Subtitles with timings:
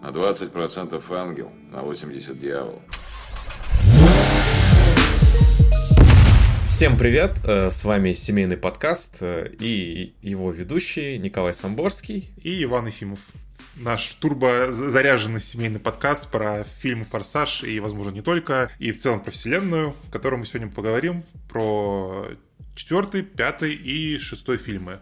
[0.00, 2.80] На 20% ангел, на 80% дьявол.
[6.66, 12.86] Всем привет, э, с вами семейный подкаст э, и его ведущий Николай Самборский и Иван
[12.86, 13.20] Ефимов.
[13.76, 19.20] Наш турбо заряженный семейный подкаст про фильмы «Форсаж» и, возможно, не только, и в целом
[19.20, 22.28] про вселенную, о которой мы сегодня поговорим, про
[22.74, 25.00] четвертый, пятый и шестой фильмы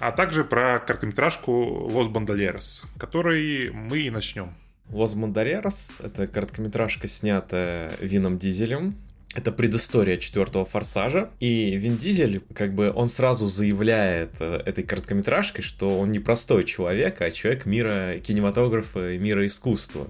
[0.00, 4.54] а также про короткометражку «Лос Бандалерос», которой мы и начнем.
[4.88, 8.96] «Лос Бандалерос»— это короткометражка, снятая Вином Дизелем,
[9.32, 11.30] это предыстория четвертого форсажа.
[11.38, 16.64] И Вин Дизель, как бы, он сразу заявляет э, этой короткометражкой, что он не простой
[16.64, 20.08] человек, а человек мира кинематографа и мира искусства.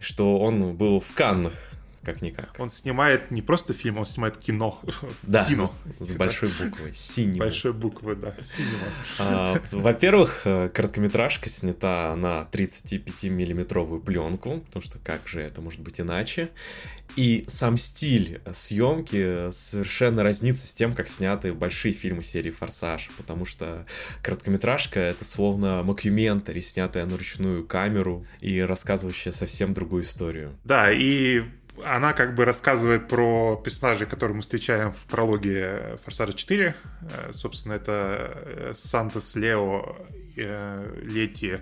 [0.00, 1.54] Что он был в Каннах
[2.02, 2.54] как-никак.
[2.58, 4.80] Он снимает не просто фильм, он снимает кино.
[5.22, 5.66] Да, кино.
[5.98, 7.44] с большой буквы, синема.
[7.44, 8.86] Большой буквы, да, синема.
[9.18, 16.00] А, во-первых, э, короткометражка снята на 35-миллиметровую пленку, потому что как же это может быть
[16.00, 16.50] иначе.
[17.16, 23.44] И сам стиль съемки совершенно разнится с тем, как сняты большие фильмы серии «Форсаж», потому
[23.44, 23.86] что
[24.22, 30.56] короткометражка— это словно мокюментари, снятая на ручную камеру и рассказывающая совсем другую историю.
[30.64, 31.42] Да, и
[31.84, 36.74] она как бы рассказывает про персонажей, которые мы встречаем в прологе Форсажа 4.
[37.02, 39.96] Э, собственно, это э, Сантос, Лео,
[40.36, 41.60] э, Лети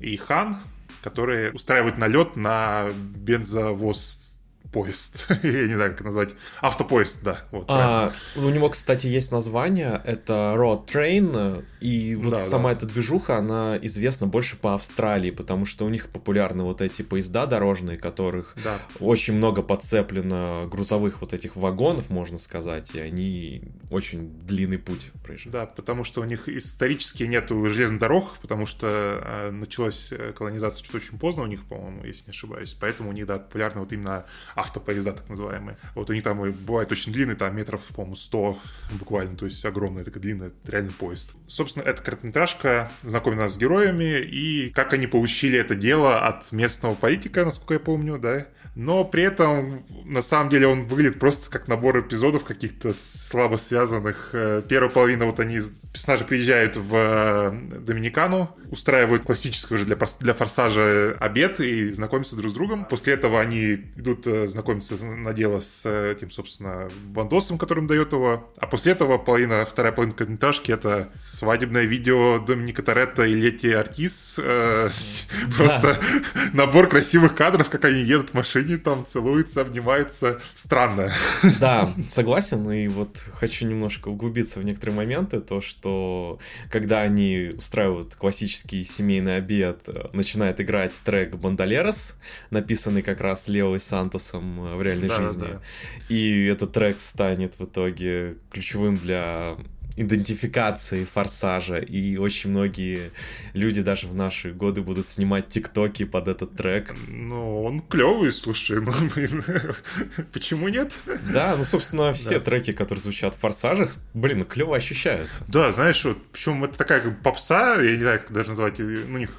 [0.00, 0.58] и Хан,
[1.02, 4.29] которые устраивают налет на бензовоз
[4.72, 5.26] поезд.
[5.42, 6.30] Я не знаю, как назвать.
[6.60, 7.40] Автопоезд, да.
[7.50, 10.00] Вот, а, у него, кстати, есть название.
[10.04, 11.64] Это Road Train.
[11.80, 12.76] И вот да, сама да.
[12.76, 17.46] эта движуха, она известна больше по Австралии, потому что у них популярны вот эти поезда
[17.46, 18.78] дорожные, которых да.
[18.98, 25.52] очень много подцеплено грузовых вот этих вагонов, можно сказать, и они очень длинный путь проезжают.
[25.52, 28.86] Да, потому что у них исторически нету железных дорог, потому что
[29.22, 32.76] э, началась э, колонизация чуть очень поздно у них, по-моему, если не ошибаюсь.
[32.78, 34.26] Поэтому у них, да, популярны вот именно
[34.60, 35.76] автопоезда, так называемые.
[35.94, 38.58] Вот у них там бывает очень длинный, там метров, по-моему, 100
[38.92, 41.34] буквально, то есть огромный такой длинный реальный поезд.
[41.46, 46.94] Собственно, эта короткометражка знакомит нас с героями и как они получили это дело от местного
[46.94, 48.46] политика, насколько я помню, да,
[48.80, 54.30] но при этом, на самом деле, он выглядит просто как набор эпизодов каких-то слабо связанных.
[54.32, 55.60] Э, первая половина, вот они,
[55.92, 62.52] персонажи приезжают в э, Доминикану, устраивают классический уже для, для форсажа обед и знакомятся друг
[62.52, 62.86] с другом.
[62.86, 68.50] После этого они идут э, знакомиться на дело с этим, собственно, бандосом, которым дает его.
[68.56, 74.36] А после этого половина, вторая половина короткометражки— это свадебное видео Доминика Торетто и Лети Артис.
[75.56, 76.00] Просто
[76.54, 80.40] набор красивых кадров, как они едут в машине машине там целуются, обнимаются.
[80.54, 81.12] Странно.
[81.60, 82.70] Да, согласен.
[82.70, 85.40] И вот хочу немножко углубиться в некоторые моменты.
[85.40, 86.38] То, что
[86.70, 92.16] когда они устраивают классический семейный обед, начинает играть трек «Бандалерос»,
[92.50, 95.40] написанный как раз Лео Сантосом в реальной да, жизни.
[95.40, 95.60] Да.
[96.08, 99.56] И этот трек станет в итоге ключевым для
[100.00, 103.12] идентификации форсажа, и очень многие
[103.52, 106.94] люди даже в наши годы будут снимать тиктоки под этот трек.
[107.06, 109.44] Ну, он клевый, слушай, ну, блин,
[110.32, 110.98] почему нет?
[111.32, 112.44] Да, ну, собственно, все да.
[112.46, 115.44] треки, которые звучат в форсажах, блин, клево ощущаются.
[115.48, 119.18] Да, знаешь, вот, причем это такая как попса, я не знаю, как даже назвать, ну,
[119.18, 119.30] них,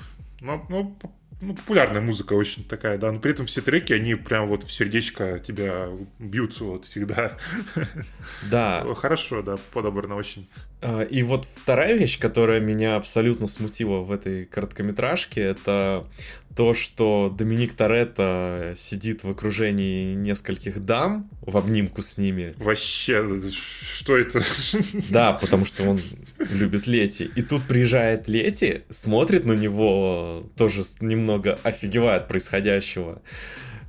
[0.41, 0.99] ну, ну
[1.41, 4.71] ну, популярная музыка очень такая, да, но при этом все треки, они прям вот в
[4.71, 7.37] сердечко тебя бьют вот всегда.
[8.49, 8.85] Да.
[8.95, 10.47] Хорошо, да, подобрано очень.
[10.81, 16.07] А, и вот вторая вещь, которая меня абсолютно смутила в этой короткометражке, это
[16.55, 22.53] то, что Доминик Торетто сидит в окружении нескольких дам в обнимку с ними.
[22.57, 24.41] Вообще, что это?
[25.09, 25.99] Да, потому что он
[26.37, 27.29] любит Лети.
[27.35, 33.21] И тут приезжает Лети, смотрит на него, тоже немного офигевает происходящего.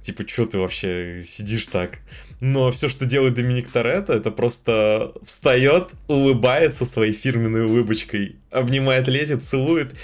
[0.03, 1.99] Типа, что ты вообще сидишь так?
[2.41, 9.37] Но все, что делает Доминик Торетто, это просто встает, улыбается своей фирменной улыбочкой, обнимает Лети,
[9.37, 9.95] целует,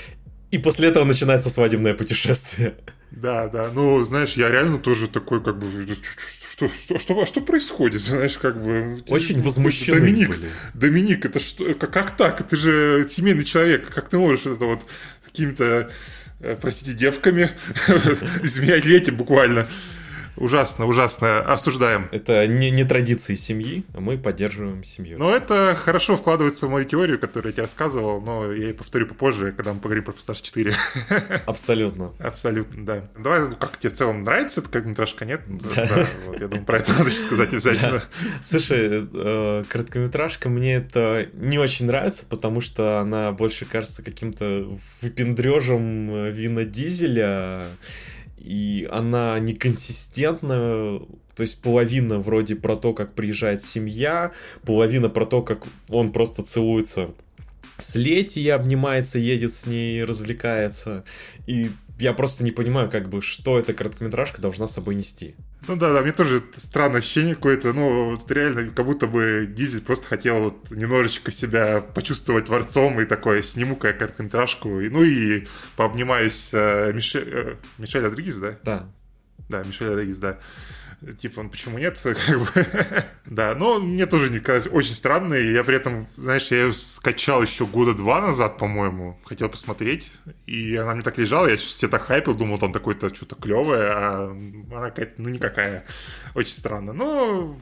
[0.50, 2.74] и после этого начинается свадебное путешествие.
[3.10, 3.70] Да, да.
[3.72, 5.66] Ну, знаешь, я реально тоже такой, как бы,
[6.58, 9.02] что, что, что, что происходит, знаешь, как бы...
[9.08, 10.50] Очень возмущены Доминик, были.
[10.74, 12.46] Доминик, это что, как, как так?
[12.46, 14.86] Ты же семейный человек, как ты можешь это вот
[15.24, 15.90] какими-то,
[16.40, 17.50] э, простите, девками
[18.42, 19.68] изменять летим буквально?
[20.40, 21.40] Ужасно, ужасно.
[21.40, 22.08] Осуждаем.
[22.12, 25.18] Это не, не традиции семьи, а мы поддерживаем семью.
[25.18, 29.06] Но это хорошо вкладывается в мою теорию, которую я тебе рассказывал, но я ее повторю
[29.06, 30.72] попозже, когда мы поговорим про Форсаж 4.
[31.46, 32.12] Абсолютно.
[32.18, 33.04] Абсолютно, да.
[33.18, 35.42] Давай, ну как тебе в целом нравится эта короткометражка, нет?
[35.46, 37.98] Да, да вот, я думаю, про это надо сказать обязательно.
[37.98, 38.04] Да.
[38.42, 44.68] Слушай, э, короткометражка мне это не очень нравится, потому что она больше кажется каким-то
[45.02, 47.66] выпендрежем э, Вина Дизеля,
[48.40, 51.00] и она неконсистентна,
[51.34, 54.32] то есть половина вроде про то, как приезжает семья,
[54.64, 57.10] половина про то, как он просто целуется
[57.78, 61.04] с Лети, обнимается, едет с ней, развлекается.
[61.46, 65.34] И я просто не понимаю, как бы, что эта короткометражка должна с собой нести.
[65.66, 69.80] Ну да, да, мне тоже странное ощущение какое-то, ну, вот реально, как будто бы Дизель
[69.80, 75.46] просто хотел вот немножечко себя почувствовать творцом и такое, сниму-ка я короткометражку, и, ну и
[75.76, 78.58] пообнимаюсь э, Мишель, э, Мишель Родригес, да?
[78.64, 78.92] Да.
[79.48, 80.38] Да, Мишель Родригес, да.
[81.16, 82.02] Типа, ну почему нет?
[83.26, 85.52] да, но мне тоже не казалось очень странный.
[85.52, 89.20] Я при этом, знаешь, я ее скачал еще года два назад, по-моему.
[89.24, 90.10] Хотел посмотреть.
[90.46, 94.30] И она мне так лежала, я все так хайпил, думал, там такое-то что-то клевое, а
[94.72, 95.84] она какая-то, ну, никакая.
[96.34, 96.92] Очень странно.
[96.92, 97.56] Но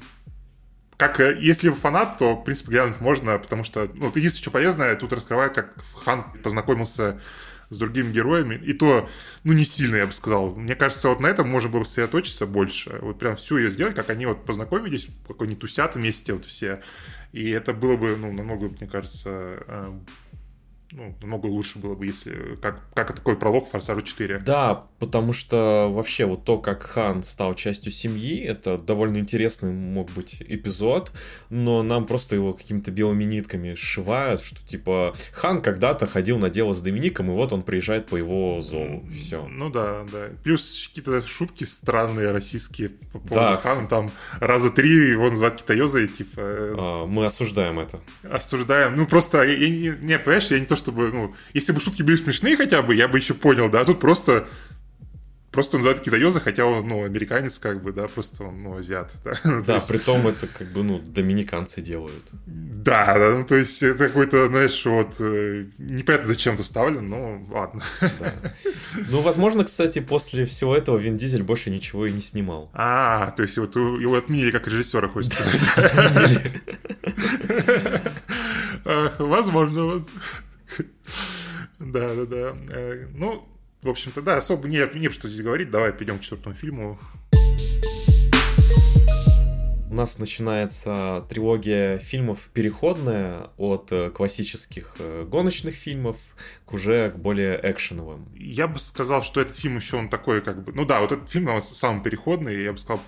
[0.97, 4.97] как, если вы фанат, то, в принципе, глянуть можно, потому что, ну, единственное, что полезное,
[4.97, 5.75] тут раскрывает, как
[6.05, 7.21] Хан познакомился
[7.69, 8.55] с другими героями.
[8.55, 9.09] И то,
[9.45, 10.55] ну, не сильно, я бы сказал.
[10.55, 12.99] Мне кажется, вот на этом можно было бы сосредоточиться больше.
[13.03, 16.81] Вот прям всю ее сделать, как они вот познакомились, как они тусят вместе вот все.
[17.33, 19.99] И это было бы, ну, намного, мне кажется, э,
[20.93, 24.41] ну, намного лучше было бы, если как, как такой пролог Форсажу 4.
[24.41, 30.11] Да, потому что вообще вот то, как Хан стал частью семьи, это довольно интересный мог
[30.13, 31.13] быть эпизод,
[31.51, 36.73] но нам просто его какими-то белыми нитками сшивают, что типа Хан когда-то ходил на дело
[36.73, 39.05] с Домиником, и вот он приезжает по его зову.
[39.11, 39.47] Все.
[39.49, 40.29] Ну да, да.
[40.45, 43.57] Плюс какие-то шутки странные российские по поводу да.
[43.57, 43.89] Хана.
[43.89, 44.11] Там
[44.41, 46.41] раза три его называют китаёзой, типа...
[46.41, 48.01] А, мы осуждаем это.
[48.23, 48.95] Осуждаем.
[48.95, 52.03] Ну просто, я, я, не, понимаешь, я не то, что чтобы, ну, если бы шутки
[52.03, 54.47] были смешные хотя бы, я бы еще понял, да, тут просто
[55.57, 59.15] просто он называют китаёза, хотя он, ну, американец, как бы, да, просто он, ну, азиат.
[59.25, 59.89] Да, ну, да есть...
[59.89, 62.25] при том это, как бы, ну, доминиканцы делают.
[62.45, 67.47] Да, да, ну, то есть это какой-то, знаешь, вот, э, непонятно зачем это вставлено, но
[67.51, 67.83] ладно.
[68.21, 68.35] Да.
[69.09, 72.71] Ну, возможно, кстати, после всего этого Вин Дизель больше ничего и не снимал.
[72.75, 76.53] А, то есть вот его отменили как режиссера, хочется сказать.
[79.19, 80.03] Возможно.
[81.79, 82.57] Да, да, да.
[82.71, 83.47] Э, ну,
[83.83, 85.71] в общем-то, да, особо не, не что здесь говорить.
[85.71, 86.99] Давай перейдем к четвертому фильму.
[89.89, 96.17] У нас начинается трилогия фильмов переходная от э, классических э, гоночных фильмов
[96.65, 98.29] к уже к более экшеновым.
[98.35, 100.73] Я бы сказал, что этот фильм еще он такой как бы...
[100.73, 103.01] Ну да, вот этот фильм он самый переходный, я бы сказал,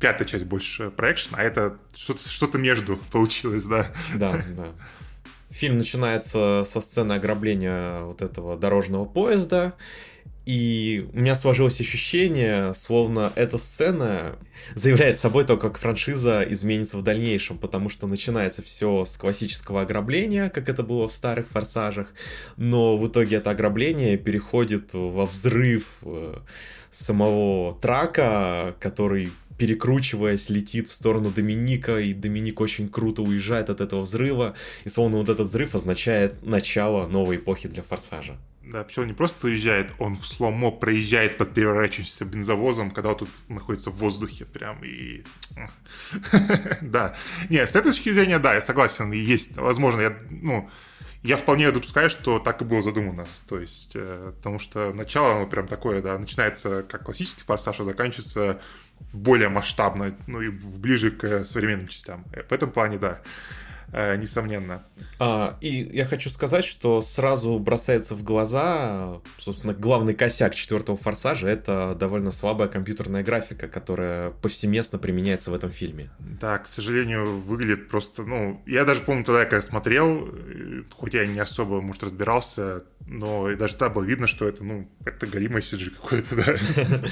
[0.00, 3.92] пятая часть больше про экшен, а это что-то что между получилось, да.
[4.14, 4.68] Да, да.
[5.56, 9.72] Фильм начинается со сцены ограбления вот этого дорожного поезда,
[10.44, 14.36] и у меня сложилось ощущение, словно эта сцена
[14.74, 20.50] заявляет собой то, как франшиза изменится в дальнейшем, потому что начинается все с классического ограбления,
[20.50, 22.08] как это было в старых форсажах,
[22.58, 26.36] но в итоге это ограбление переходит во взрыв э,
[26.90, 34.02] самого трака, который перекручиваясь, летит в сторону Доминика, и Доминик очень круто уезжает от этого
[34.02, 34.54] взрыва,
[34.84, 38.36] и словно вот этот взрыв означает начало новой эпохи для Форсажа.
[38.62, 43.28] Да, причем не просто уезжает, он в сломо проезжает под переворачивающимся бензовозом, когда он тут
[43.48, 45.22] находится в воздухе прям и...
[46.82, 47.14] Да.
[47.48, 50.68] Не, с этой точки зрения, да, я согласен, есть, возможно, я, ну,
[51.26, 53.26] я вполне допускаю, что так и было задумано.
[53.48, 57.84] То есть, э, потому что начало, оно прям такое, да, начинается как классический форсаж, а
[57.84, 58.60] заканчивается
[59.12, 62.24] более масштабно, ну и ближе к современным частям.
[62.48, 63.22] В этом плане, да.
[63.92, 64.82] Э, несомненно.
[65.18, 71.48] А, и я хочу сказать, что сразу бросается в глаза, собственно, главный косяк четвертого форсажа
[71.48, 76.10] это довольно слабая компьютерная графика, которая повсеместно применяется в этом фильме.
[76.18, 80.28] Да, к сожалению, выглядит просто, ну, я даже помню тогда, когда смотрел,
[80.92, 84.88] хоть я не особо, может, разбирался, но и даже тогда было видно, что это, ну,
[85.04, 86.54] это галимый CG какой-то, да.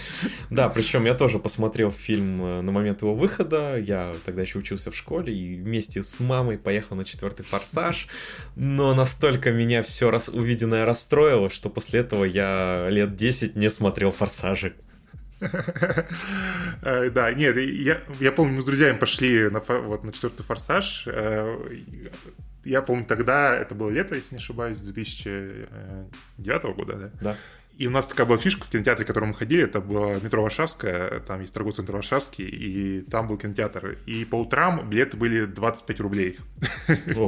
[0.50, 4.90] Да, причем я тоже посмотрел фильм э, на момент его выхода, я тогда еще учился
[4.90, 8.09] в школе, и вместе с мамой поехал на четвертый форсаж,
[8.56, 14.11] но настолько меня все раз увиденное расстроило, что после этого я лет 10 не смотрел
[14.11, 14.75] форсажи.
[16.83, 21.04] Э, да, нет, я, я помню, мы с друзьями пошли на, вот, на четвертый форсаж.
[21.06, 21.56] Э,
[22.64, 27.11] я помню, тогда, это было лето, если не ошибаюсь, 2009 года, да?
[27.21, 27.37] Да.
[27.76, 30.43] И у нас такая была фишка в кинотеатре, в котором мы ходили, это было метро
[30.43, 33.99] Варшавская, там есть торговый центр Варшавский, и там был кинотеатр.
[34.07, 36.38] И по утрам билеты были 25 рублей.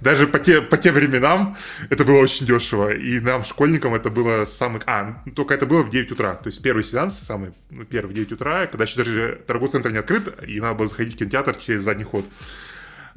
[0.00, 1.58] Даже по, те, по тем временам
[1.90, 2.94] это было очень дешево.
[2.94, 4.80] И нам, школьникам, это было самый...
[4.86, 6.34] А, только это было в 9 утра.
[6.36, 9.90] То есть первый сеанс, самый ну, первый в 9 утра, когда еще даже торговый центр
[9.90, 12.24] не открыт, и надо было заходить в кинотеатр через задний ход.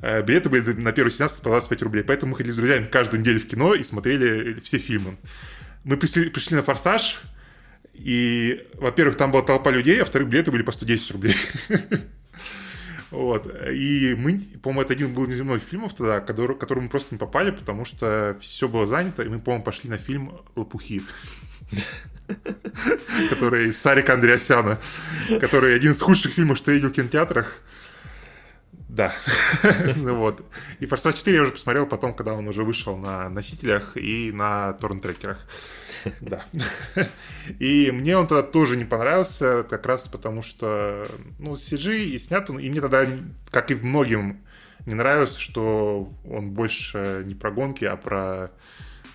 [0.02, 2.04] Э, билеты были на первый сеанс по 25 рублей.
[2.04, 5.16] Поэтому мы ходили с друзьями каждую неделю в кино и смотрели все фильмы
[5.90, 7.20] мы пришли, пришли на «Форсаж»,
[7.94, 11.36] и, во-первых, там была толпа людей, а во-вторых, билеты были по 110 рублей.
[13.12, 13.52] Вот.
[13.72, 17.18] И мы, по-моему, это один был из немногих фильмов тогда, который, который мы просто не
[17.18, 21.02] попали, потому что все было занято, и мы, по-моему, пошли на фильм «Лопухи».
[23.32, 24.80] Который Сарика Андреасяна,
[25.40, 27.62] который один из худших фильмов, что я видел в кинотеатрах.
[28.90, 29.14] Да.
[29.96, 30.44] ну вот.
[30.80, 34.74] И «Форсаж 4» я уже посмотрел потом, когда он уже вышел на носителях и на
[34.74, 35.40] торрент-трекерах.
[36.22, 36.44] да.
[37.60, 42.50] и мне он тогда тоже не понравился, как раз потому что, ну, CG и снят
[42.50, 43.06] он, и мне тогда,
[43.52, 44.42] как и многим,
[44.88, 48.52] не нравилось, что он больше не про гонки, а про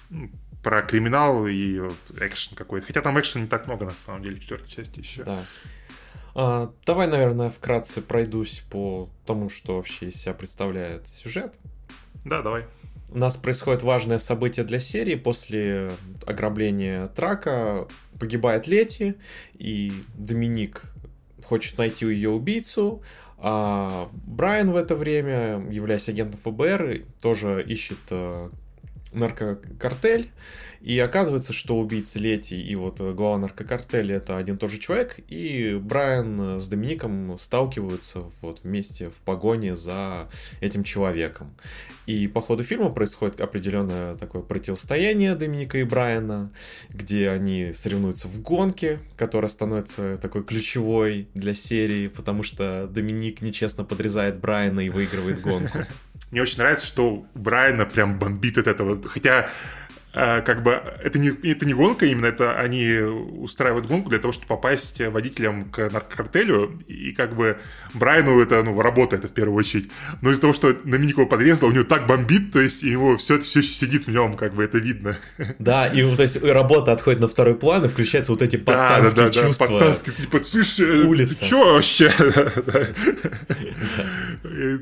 [0.08, 0.30] ну,
[0.62, 2.86] про криминал и вот экшен какой-то.
[2.86, 5.24] Хотя там экшена не так много, на самом деле, в четвертой части еще.
[5.24, 5.44] Да.
[6.34, 11.54] А, давай, наверное, вкратце пройдусь по тому, что вообще из себя представляет сюжет.
[12.24, 12.66] Да, давай.
[13.10, 15.14] У нас происходит важное событие для серии.
[15.14, 15.92] После
[16.26, 17.86] ограбления трака
[18.18, 19.14] погибает Лети,
[19.54, 20.82] и Доминик
[21.44, 23.02] хочет найти ее убийцу,
[23.38, 28.50] а Брайан в это время, являясь агентом ФБР, тоже ищет э,
[29.12, 30.30] наркокартель,
[30.84, 35.18] и оказывается, что убийцы Лети и вот глава наркокартеля это один и тот же человек,
[35.28, 40.28] и Брайан с Домиником сталкиваются вот вместе в погоне за
[40.60, 41.56] этим человеком.
[42.04, 46.52] И по ходу фильма происходит определенное такое противостояние Доминика и Брайана,
[46.90, 53.84] где они соревнуются в гонке, которая становится такой ключевой для серии, потому что Доминик нечестно
[53.84, 55.78] подрезает Брайана и выигрывает гонку.
[56.30, 59.00] Мне очень нравится, что Брайана прям бомбит от этого.
[59.08, 59.48] Хотя
[60.14, 64.46] как бы это не, это не гонка именно, это они устраивают гонку для того, чтобы
[64.46, 67.58] попасть водителем к наркокартелю, и как бы
[67.94, 69.90] Брайану это, ну, работает в первую очередь.
[70.22, 73.36] Но из-за того, что Доминик его подрезал, у него так бомбит, то есть его все
[73.36, 75.16] это все еще сидит в нем, как бы это видно.
[75.58, 79.30] Да, и то есть работа отходит на второй план, и включаются вот эти пацанские да,
[79.30, 79.66] да, да, чувства.
[79.66, 81.40] Да, пацанские, типа, слышь, э, Улица.
[81.40, 82.12] ты чё вообще?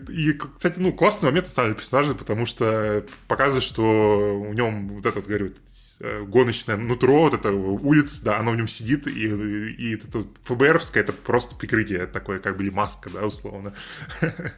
[0.08, 5.28] И, кстати, ну, классный момент оставили персонажа, потому что показывает, что у нем вот этот,
[5.28, 5.52] говорю,
[6.00, 11.02] э, гоночное нутро, вот это улиц, да, оно в нем сидит, и, и это ФБРовское,
[11.02, 13.74] это просто прикрытие такое, как бы, или маска, да, условно.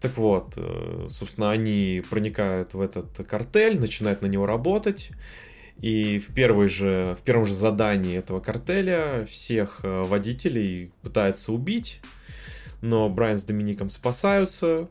[0.00, 5.10] Так вот, э, собственно, они проникают в этот картель, начинают на него работать,
[5.78, 12.00] и в, первой же, в первом же задании этого картеля всех э, водителей пытаются убить,
[12.80, 14.88] но Брайан с Домиником спасаются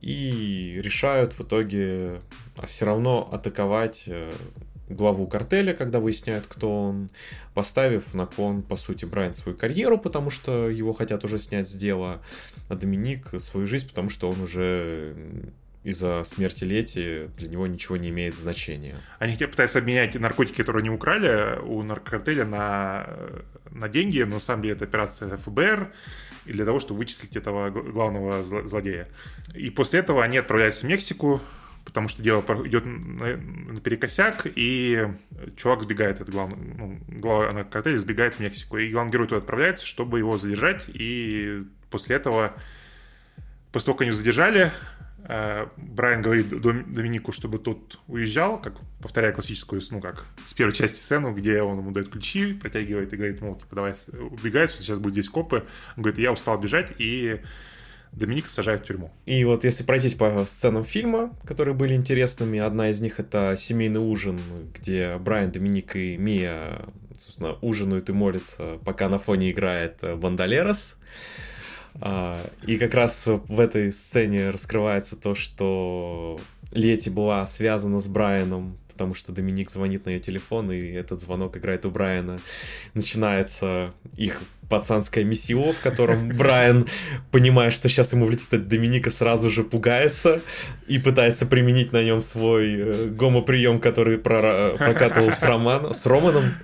[0.00, 2.20] и решают в итоге
[2.56, 4.32] а все равно атаковать э,
[4.88, 7.10] главу картеля, когда выясняют, кто он,
[7.54, 11.72] поставив на кон, по сути, Брайан свою карьеру, потому что его хотят уже снять с
[11.72, 12.22] дела,
[12.68, 15.14] а Доминик свою жизнь, потому что он уже
[15.82, 18.96] из-за смерти Лети для него ничего не имеет значения.
[19.20, 23.06] Они хотят пытаются обменять наркотики, которые они украли у наркокартеля на,
[23.70, 25.92] на деньги, но сам деле это операция ФБР,
[26.44, 29.08] и для того, чтобы вычислить этого главного злодея.
[29.54, 31.40] И после этого они отправляются в Мексику,
[31.86, 35.08] потому что дело идет наперекосяк, и
[35.56, 39.86] чувак сбегает от главного, ну, глава картеля сбегает в Мексику, и главный герой туда отправляется,
[39.86, 42.52] чтобы его задержать, и после этого,
[43.72, 44.72] после того, как они его задержали,
[45.28, 50.98] э, Брайан говорит Доминику, чтобы тот уезжал, как повторяя классическую, ну как, с первой части
[50.98, 55.14] сцену, где он ему дает ключи, протягивает и говорит, мол, типа, давай убегай, сейчас будет
[55.14, 55.64] здесь копы.
[55.96, 57.40] Он говорит, я устал бежать, и
[58.12, 59.12] Доминика сажают в тюрьму.
[59.26, 64.00] И вот если пройтись по сценам фильма, которые были интересными, одна из них это семейный
[64.00, 64.40] ужин,
[64.74, 66.86] где Брайан, Доминик и Мия,
[67.16, 70.98] собственно, ужинают и молятся, пока на фоне играет Бандалерос.
[72.00, 76.38] А, и как раз в этой сцене раскрывается то, что
[76.72, 81.56] Лети была связана с Брайаном, потому что Доминик звонит на ее телефон, и этот звонок
[81.56, 82.38] играет у Брайана.
[82.94, 86.86] Начинается их пацанское месио, в котором Брайан,
[87.30, 90.40] понимая, что сейчас ему влетит от Доминика, сразу же пугается
[90.86, 96.54] и пытается применить на нем свой э, гомоприем, который прокатывал с, Роман, с Романом,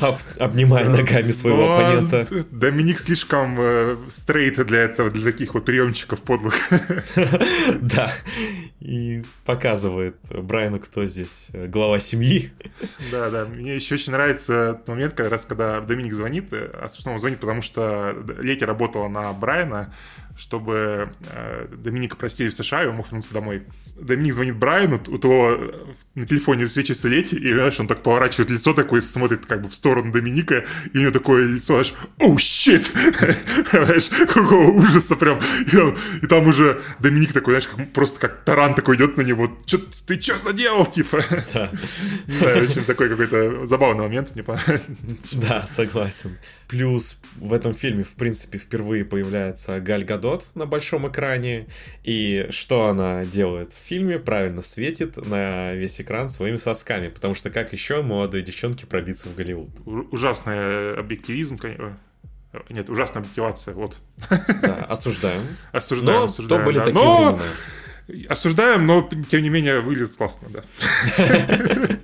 [0.00, 2.26] об, обнимая ногами своего Но оппонента.
[2.50, 6.54] Доминик слишком э, стрейт для этого, для таких вот приемчиков подлых.
[7.80, 8.12] Да.
[8.80, 12.52] и показывает Брайану, кто здесь глава семьи.
[13.10, 13.44] Да, да.
[13.44, 17.41] Мне еще очень нравится тот момент, как раз когда Доминик звонит, а, собственно, он звонит,
[17.42, 19.92] потому что Лети работала на Брайана,
[20.36, 23.64] чтобы э, Доминика простили в США, и он мог вернуться домой.
[23.96, 25.58] Доминик звонит Брайану, у того
[26.14, 29.74] на телефоне встречается Лети, и, знаешь, он так поворачивает лицо такое, смотрит как бы в
[29.74, 32.90] сторону Доминика, и у него такое лицо, знаешь, оу, щит!
[33.72, 35.38] Знаешь, какого ужаса прям.
[35.66, 39.22] И там, и там уже Доминик такой, знаешь, как, просто как таран такой идет на
[39.22, 41.22] него, Чё, ты что наделал, типа?
[41.52, 41.70] Да.
[42.40, 44.86] да, в общем, такой какой-то забавный момент мне понравился.
[45.32, 46.38] Да, согласен.
[46.72, 51.66] Плюс в этом фильме, в принципе, впервые появляется Галь Гадот на большом экране.
[52.02, 54.18] И что она делает в фильме?
[54.18, 57.08] Правильно светит на весь экран своими сосками.
[57.08, 59.68] Потому что как еще молодой девчонке пробиться в Голливуд?
[59.84, 61.98] Ужасный объективизм, конечно.
[62.70, 63.98] Нет, ужасная объективация, вот.
[64.30, 65.42] Да, осуждаем.
[65.72, 66.62] Осуждаем, но осуждаем.
[66.62, 66.84] То были да.
[66.86, 67.32] такие но...
[68.08, 68.30] времена.
[68.30, 70.62] Осуждаем, но тем не менее выглядит классно, да.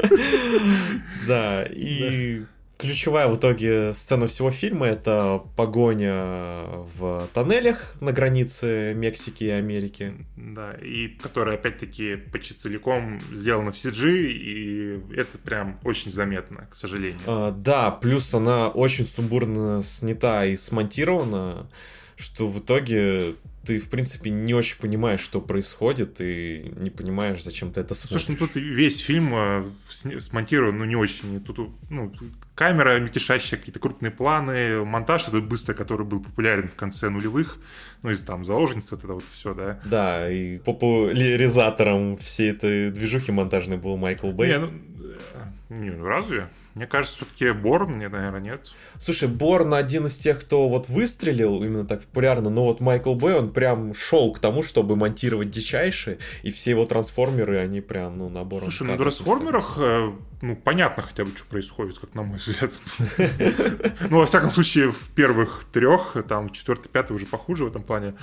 [1.27, 2.45] Да, и
[2.78, 6.62] Ключевая в итоге сцена всего фильма— это погоня
[6.97, 10.14] в тоннелях на границе Мексики и Америки.
[10.37, 16.76] Да, и которая, опять-таки, почти целиком сделана в CG, и это прям очень заметно, к
[16.76, 17.18] сожалению.
[17.26, 21.68] А, да, плюс она очень сумбурно снята и смонтирована,
[22.14, 23.35] что в итоге
[23.69, 28.25] ты, в принципе, не очень понимаешь, что происходит, и не понимаешь, зачем ты это смотришь.
[28.25, 29.65] Слушай, ну тут весь фильм э,
[30.19, 31.39] смонтирован, ну, не очень.
[31.45, 32.11] Тут, ну,
[32.55, 37.59] камера мельтешащая, какие-то крупные планы, монтаж этот быстро, который был популярен в конце нулевых,
[38.03, 39.79] ну, из там заложницы, вот это вот все, да.
[39.85, 44.49] Да, и популяризатором всей этой движухи монтажной был Майкл Бэй.
[44.49, 46.49] Не, ну, э, не, разве?
[46.78, 48.70] Мне кажется, все-таки Борн, не, наверное, нет.
[49.00, 53.35] Слушай, Борн один из тех, кто вот выстрелил именно так популярно, но вот Майкл Бэй,
[53.35, 58.28] он прям шел к тому, чтобы монтировать дичайшие, и все его трансформеры, они прям, ну,
[58.28, 58.70] набором...
[58.70, 62.70] Слушай, в трансформерах, э, ну, понятно хотя бы, что происходит, как на мой взгляд.
[64.08, 68.14] Ну, во всяком случае, в первых трех, там, четвертый, пятый уже похуже в этом плане.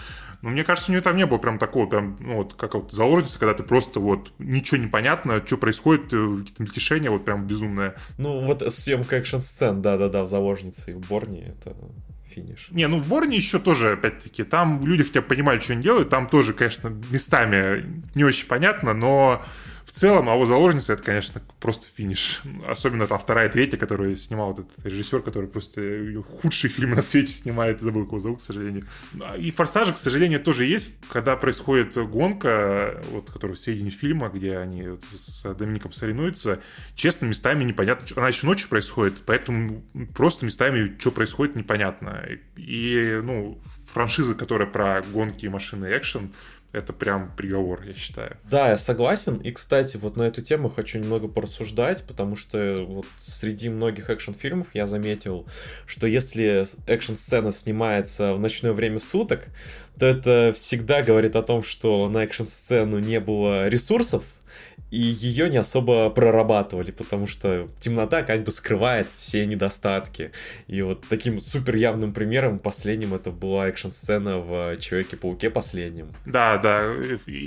[0.41, 2.93] Но мне кажется, у нее там не было прям такого, прям, ну, вот, как вот
[2.93, 7.45] заложница, когда ты просто вот ничего не понятно, что происходит, э, какие-то мельтешения вот прям
[7.47, 7.95] безумное.
[8.17, 11.75] Ну, вот съемка экшн-сцен, да-да-да, в заложнице и в Борне, это
[12.27, 12.67] финиш.
[12.71, 16.09] Не, ну в Борне еще тоже, опять-таки, там люди хотя бы понимают, что они делают,
[16.09, 19.43] там тоже, конечно, местами не очень понятно, но
[19.95, 22.41] целом, а вот заложница это, конечно, просто финиш.
[22.67, 25.81] Особенно там вторая, третья, которую снимал этот режиссер, который просто
[26.41, 28.87] худшие фильмы на свете снимает, забыл, кого зовут, к сожалению.
[29.37, 34.57] И форсажи, к сожалению, тоже есть, когда происходит гонка, вот, которая в середине фильма, где
[34.57, 36.61] они с Домиником соревнуются,
[36.95, 38.05] честно, местами непонятно.
[38.17, 42.27] Она еще ночью происходит, поэтому просто местами, что происходит, непонятно.
[42.57, 46.33] И, ну, франшиза, которая про гонки, машины, экшен,
[46.75, 48.37] это прям приговор, я считаю.
[48.49, 49.37] Да, я согласен.
[49.37, 54.67] И, кстати, вот на эту тему хочу немного порассуждать, потому что вот среди многих экшн-фильмов
[54.73, 55.45] я заметил,
[55.85, 59.47] что если экшн-сцена снимается в ночное время суток,
[59.97, 64.23] то это всегда говорит о том, что на экшн-сцену не было ресурсов,
[64.91, 70.31] и ее не особо прорабатывали, потому что темнота как бы скрывает все недостатки.
[70.67, 76.09] И вот таким супер явным примером последним это была экшн-сцена в Человеке-пауке последнем.
[76.25, 76.93] Да, да,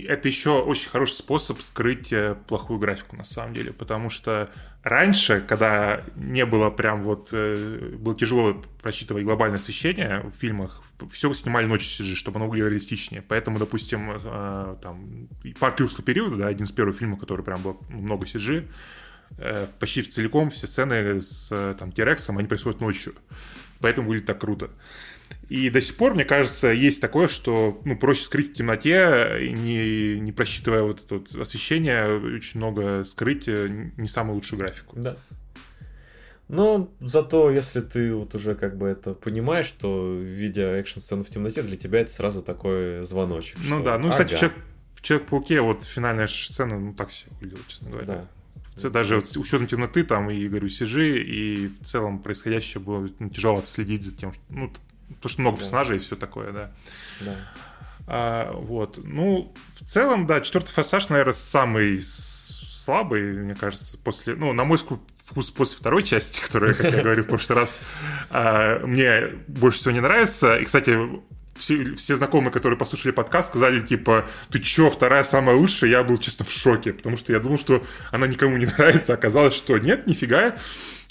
[0.08, 4.50] это еще очень хороший способ скрыть э, плохую графику на самом деле, потому что
[4.82, 11.32] раньше, когда не было прям вот, э, было тяжело просчитывать глобальное освещение в фильмах, все
[11.34, 13.22] снимали ночью CG, чтобы оно выглядело реалистичнее.
[13.22, 17.80] Поэтому, допустим, э, там, «Парк юрского периода», да, один из первых фильмов, который прям был
[17.88, 18.68] много CG,
[19.38, 23.14] э, почти целиком все сцены с там, Терексом, они происходят ночью.
[23.80, 24.70] Поэтому выглядит так круто.
[25.48, 30.20] И до сих пор, мне кажется, есть такое, что ну, проще скрыть в темноте, не,
[30.20, 34.94] не просчитывая вот это вот освещение, очень много скрыть э, не самую лучшую графику.
[34.98, 35.16] Да.
[36.48, 41.62] Но зато, если ты вот уже как бы это понимаешь, что видя экшн-сцену в темноте,
[41.62, 43.58] для тебя это сразу такой звоночек.
[43.58, 44.38] Ну что, да, ну, кстати, ага.
[44.38, 44.58] человек,
[44.94, 48.28] в Человек-пауке вот финальная сцена, ну, так себе выглядела, честно говоря.
[48.76, 48.90] Да.
[48.90, 53.62] Даже вот учетом темноты там и, говорю, CG, и в целом происходящее было ну, тяжело
[53.62, 54.72] следить за тем, что, ну,
[55.16, 55.62] Потому что много да.
[55.62, 56.70] персонажей и все такое, да.
[57.20, 57.36] Да.
[58.06, 58.98] А, вот.
[59.02, 64.78] Ну, в целом, да, четвертый форсаж, наверное, самый слабый, мне кажется, после, ну, на мой
[64.78, 67.80] вкус после второй части, которая, как я говорил в прошлый раз,
[68.30, 70.56] а, мне больше всего не нравится.
[70.56, 70.98] И, кстати,
[71.58, 75.90] все, все знакомые, которые послушали подкаст, сказали, типа, ты чё, вторая самая лучшая?
[75.90, 79.14] Я был, честно, в шоке, потому что я думал, что она никому не нравится.
[79.14, 80.56] Оказалось, что нет, нифига.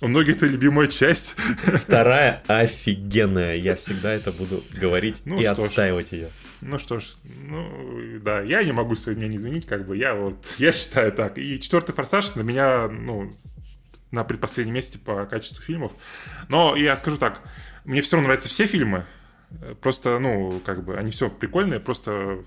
[0.01, 1.35] У многих это любимая часть.
[1.81, 3.55] Вторая офигенная.
[3.55, 6.13] Я всегда это буду говорить ну, и отстаивать ж.
[6.13, 6.29] ее.
[6.61, 10.53] Ну что ж, ну да, я не могу свое мнение изменить, как бы я вот,
[10.57, 11.37] я считаю так.
[11.37, 13.31] И четвертый форсаж на меня, ну,
[14.11, 15.91] на предпоследнем месте по качеству фильмов.
[16.49, 17.41] Но я скажу так,
[17.85, 19.05] мне все равно нравятся все фильмы,
[19.81, 22.43] Просто, ну, как бы, они все прикольные, просто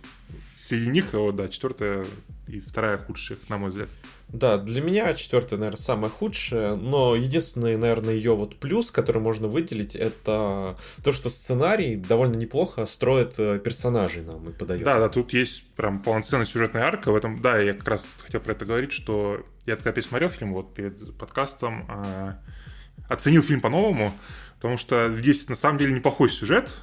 [0.55, 2.05] среди них, вот, да, четвертая
[2.47, 3.89] и вторая худшая, на мой взгляд.
[4.29, 9.49] Да, для меня четвертая, наверное, самая худшая, но единственный, наверное, ее вот плюс, который можно
[9.49, 14.85] выделить, это то, что сценарий довольно неплохо строит э, персонажей нам и подает.
[14.85, 17.41] Да, да, тут есть прям полноценная сюжетная арка в этом.
[17.41, 21.17] Да, я как раз хотел про это говорить, что я когда пересмотрел фильм вот перед
[21.19, 22.39] подкастом, а,
[23.09, 24.13] оценил фильм по-новому,
[24.57, 26.81] потому что здесь на самом деле неплохой сюжет,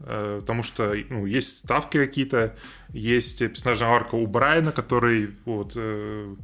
[0.00, 2.56] потому что ну, есть ставки какие-то,
[2.88, 6.34] есть персонажная арка у Брайана, который вот, э,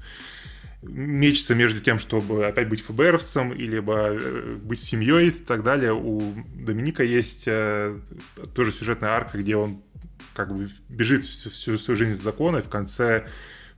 [0.83, 5.95] мечется между тем, чтобы опять быть ФБРовцем, или э, быть семьей и так далее.
[5.95, 9.83] У Доминика есть тоже сюжетная арка, где он
[10.35, 13.27] как бы бежит всю, всю свою жизнь от закона и в конце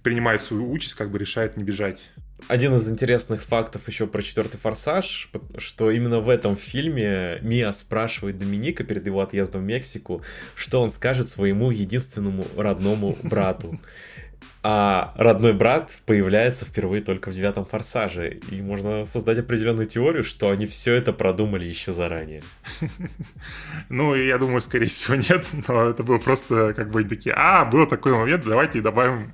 [0.03, 2.11] принимает свою участь, как бы решает не бежать.
[2.46, 8.38] Один из интересных фактов еще про четвертый форсаж, что именно в этом фильме Мия спрашивает
[8.38, 10.22] Доминика перед его отъездом в Мексику,
[10.55, 13.81] что он скажет своему единственному родному брату.
[14.62, 18.40] А родной брат появляется впервые только в девятом форсаже.
[18.51, 22.42] И можно создать определенную теорию, что они все это продумали еще заранее.
[23.90, 25.47] Ну, я думаю, скорее всего, нет.
[25.66, 29.33] Но это было просто как бы такие, а, был такой момент, давайте добавим.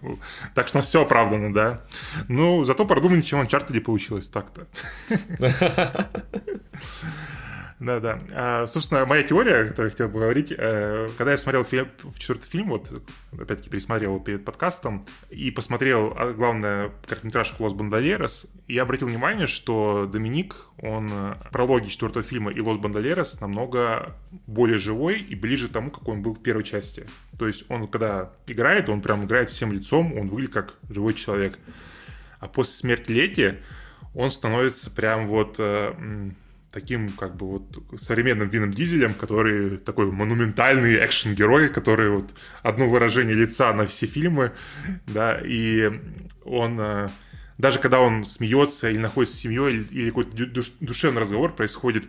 [0.54, 1.82] Так что все оправдано, да.
[2.28, 4.66] Ну, зато продумано, чем чарте получилось так-то.
[7.80, 8.18] Да-да.
[8.30, 12.46] А, собственно, моя теория, о которой я хотел поговорить, э, когда я смотрел фильм, четвертый
[12.48, 19.08] фильм, вот, опять-таки, пересмотрел перед подкастом, и посмотрел, а, главное, короткометражку «Лос Бандалерос», я обратил
[19.08, 24.14] внимание, что Доминик, он э, прологи четвертого фильма и «Лос Бандалерос» намного
[24.46, 27.06] более живой и ближе к тому, какой он был в первой части.
[27.38, 31.58] То есть он, когда играет, он прям играет всем лицом, он выглядит как живой человек.
[32.38, 33.54] А после смерти Лети
[34.14, 36.30] он становится прям вот э,
[36.74, 42.34] таким как бы вот современным Вином Дизелем, который такой монументальный экшен-герой, который вот
[42.64, 44.52] одно выражение лица на все фильмы,
[45.06, 45.92] да, и
[46.44, 47.08] он э,
[47.58, 50.36] даже когда он смеется или находится с семьей, или какой-то
[50.80, 52.04] душевный разговор происходит,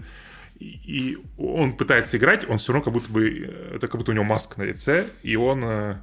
[0.60, 4.15] и он пытается играть, он все равно как будто бы, э, это как будто у
[4.15, 5.97] него маска на лице, и он, э,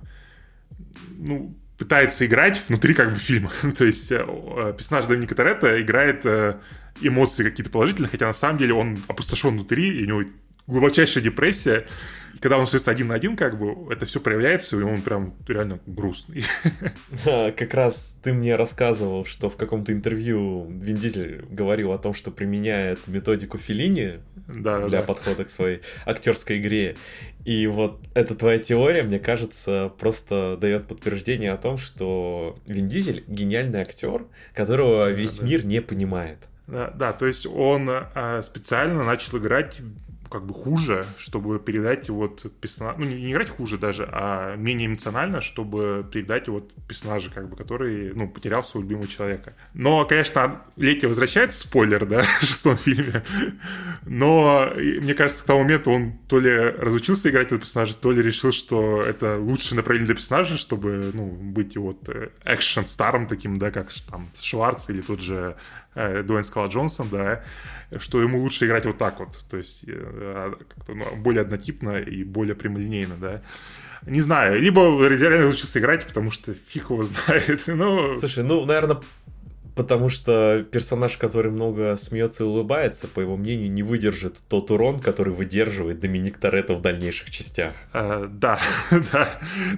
[1.19, 3.51] ну, пытается играть внутри как бы фильма.
[3.77, 6.25] То есть персонаж Доминика Торетто играет
[7.01, 10.31] эмоции какие-то положительные, хотя на самом деле он опустошен внутри, и у него
[10.69, 11.87] глубочайшая депрессия.
[12.35, 15.35] И когда он остается один на один, как бы, это все проявляется, и он прям
[15.47, 16.45] реально грустный.
[17.25, 22.31] как раз ты мне рассказывал, что в каком-то интервью Вин Дизель говорил о том, что
[22.31, 25.07] применяет методику Филини да, для да.
[25.07, 26.97] подхода к своей актерской игре.
[27.45, 33.25] И вот эта твоя теория, мне кажется, просто дает подтверждение о том, что Вин Дизель
[33.27, 36.39] гениальный актер, которого весь да, мир не понимает.
[36.67, 39.81] Да, да, то есть он э, специально начал играть
[40.33, 44.87] как бы хуже, чтобы передать вот персонаж, ну не, не играть хуже даже, а менее
[44.87, 49.55] эмоционально, чтобы передать вот персонажа, как бы, который, ну, потерял своего любимого человека.
[49.75, 53.23] Но, конечно, Лети возвращается, спойлер, да, в шестом фильме,
[54.07, 58.23] но мне кажется, к тому моменту он то ли разучился играть этого персонажа, то ли
[58.23, 63.71] решил, что это лучшее направление для персонажа, чтобы, ну, быть вот э, экшен-старом таким, да,
[63.71, 65.57] как там Шварц или тот же
[65.95, 67.43] э, Дуэйн Скала Джонсон, да,
[67.99, 70.55] что ему лучше играть вот так вот, то есть э,
[70.89, 73.43] ну, более однотипно и более прямолинейно, да.
[74.07, 78.19] Не знаю, либо реально учился играть, потому что фиг его знает, ну...
[78.19, 79.01] Слушай, ну, наверное,
[79.75, 84.99] потому что персонаж, который много смеется и улыбается, по его мнению, не выдержит тот урон,
[84.99, 87.75] который выдерживает Доминик Торетто в дальнейших частях.
[87.93, 88.59] А, да,
[89.13, 89.29] да.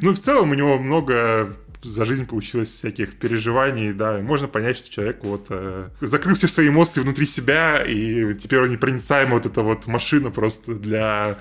[0.00, 4.78] Ну, в целом у него много за жизнь получилось всяких переживаний, да, и можно понять,
[4.78, 9.46] что человек вот э, закрыл все свои эмоции внутри себя, и теперь он непроницаемая вот
[9.46, 11.38] эта вот машина просто для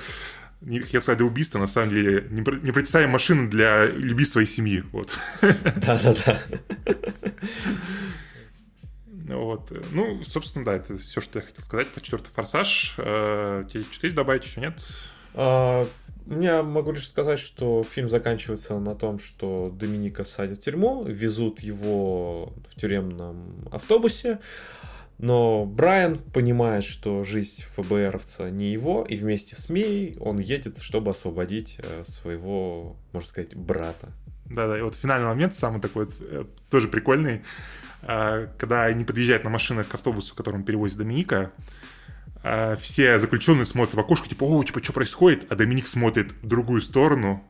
[0.61, 5.17] не хотел сказать для убийства, на самом деле, непроницаемая машина для любви своей семьи, вот.
[5.41, 6.39] Да-да-да.
[9.25, 9.71] Вот.
[9.91, 12.95] Ну, собственно, да, это все, что я хотел сказать про четвертый форсаж.
[12.97, 14.81] Э, тебе что-то есть добавить, еще нет?
[16.29, 21.03] А, я могу лишь сказать, что фильм заканчивается на том, что Доминика садят в тюрьму,
[21.03, 24.39] везут его в тюремном автобусе,
[25.17, 31.11] но Брайан понимает, что жизнь ФБРовца не его, и вместе с Мией он едет, чтобы
[31.11, 34.09] освободить э, своего, можно сказать, брата.
[34.45, 37.43] Да-да, и вот финальный момент, самый такой э, тоже прикольный,
[38.01, 41.51] э, когда они подъезжают на машинах к автобусу, которым перевозит Доминика,
[42.43, 45.51] а, все заключенные смотрят в окошко, типа, о, типа, что происходит?
[45.51, 47.43] А Доминик смотрит в другую сторону,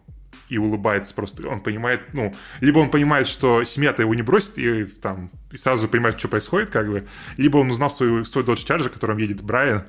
[0.50, 1.48] и улыбается просто.
[1.48, 5.88] Он понимает, ну, либо он понимает, что семья-то его не бросит, и там и сразу
[5.88, 9.86] понимает, что происходит, как бы, либо он узнал свой, свой Dodge Charger, которым едет Брайан,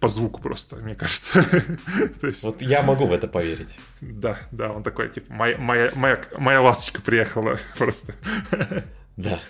[0.00, 1.44] по звуку просто, мне кажется.
[2.22, 2.44] есть...
[2.44, 3.78] Вот я могу в это поверить.
[4.00, 8.14] Да, да, он такой, типа, моя, моя, моя, моя ласточка приехала просто.
[9.16, 9.40] Да.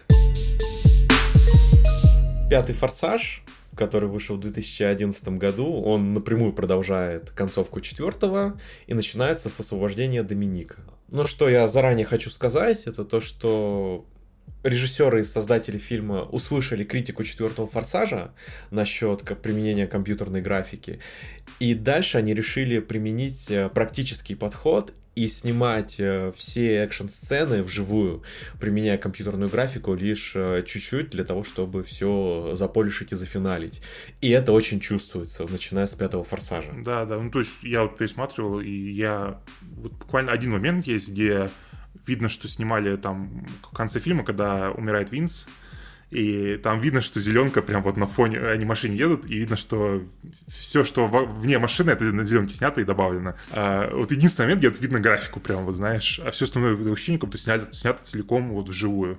[2.49, 3.43] Пятый форсаж
[3.79, 10.81] который вышел в 2011 году, он напрямую продолжает концовку четвертого и начинается с освобождения Доминика.
[11.09, 14.05] Но что я заранее хочу сказать, это то, что
[14.65, 18.33] режиссеры и создатели фильма услышали критику четвертого форсажа
[18.71, 20.99] насчет применения компьютерной графики,
[21.61, 28.23] и дальше они решили применить э, практический подход и снимать э, все экшн-сцены вживую,
[28.61, 33.83] применяя компьютерную графику лишь э, чуть-чуть для того, чтобы все заполишить и зафиналить.
[34.21, 36.73] И это очень чувствуется, начиная с пятого форсажа.
[36.85, 39.41] Да, да, ну то есть я вот пересматривал, и я...
[39.63, 41.51] Вот буквально один момент есть, где
[42.07, 45.47] видно, что снимали там в конце фильма, когда умирает Винс,
[46.11, 49.57] и там видно, что зеленка прям вот на фоне, они в машине едут, и видно,
[49.57, 50.03] что
[50.49, 53.35] все, что вне машины, это на зеленке снято и добавлено.
[53.51, 57.19] А вот единственный момент, где вот видно графику прям, вот знаешь, а все остальное ощущение,
[57.19, 59.19] будто снято, снято целиком вот вживую.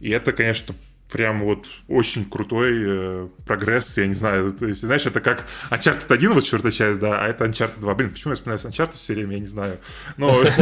[0.00, 0.74] И это, конечно,
[1.14, 6.12] прям вот очень крутой э, прогресс, я не знаю, то есть, знаешь, это как Uncharted
[6.12, 7.94] 1, вот четвертая часть, да, а это Uncharted 2.
[7.94, 9.78] Блин, почему я вспоминаю Uncharted все время, я не знаю.
[10.16, 10.42] Но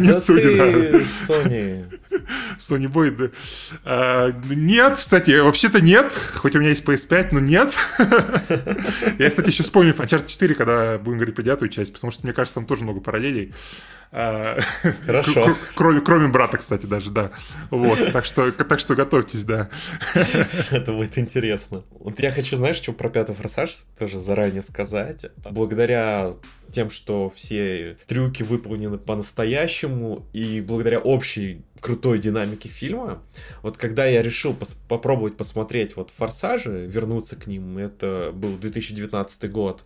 [0.00, 0.98] не суть, да.
[1.28, 2.00] Sony.
[2.58, 3.32] Sony Boy,
[3.84, 7.74] а, Нет, кстати, вообще-то нет, хоть у меня есть PS5, но нет.
[9.18, 12.32] Я, кстати, еще вспомню Uncharted 4, когда будем говорить про девятую часть, потому что, мне
[12.32, 13.52] кажется, там тоже много параллелей.
[14.16, 14.56] А,
[15.06, 15.56] Хорошо.
[15.74, 17.32] Кроме, кроме брата, кстати, даже, да.
[17.70, 19.70] Вот, так что, так что готовьтесь, да.
[20.70, 21.82] Это будет интересно.
[21.90, 25.26] Вот я хочу, знаешь, что про пятый форсаж тоже заранее сказать.
[25.50, 26.34] Благодаря
[26.70, 33.22] тем, что все трюки выполнены по-настоящему, и благодаря общей крутой динамике фильма,
[33.62, 39.50] вот когда я решил пос попробовать посмотреть вот «Форсажи», вернуться к ним, это был 2019
[39.50, 39.84] год,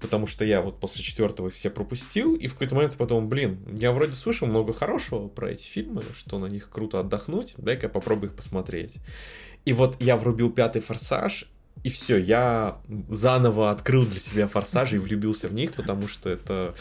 [0.00, 3.92] потому что я вот после четвертого все пропустил, и в какой-то момент подумал, блин, я
[3.92, 8.30] вроде слышал много хорошего про эти фильмы, что на них круто отдохнуть, дай-ка я попробую
[8.30, 8.96] их посмотреть.
[9.64, 11.48] И вот я врубил пятый «Форсаж»,
[11.82, 16.74] и все, я заново открыл для себя форсажи и влюбился в них, потому что это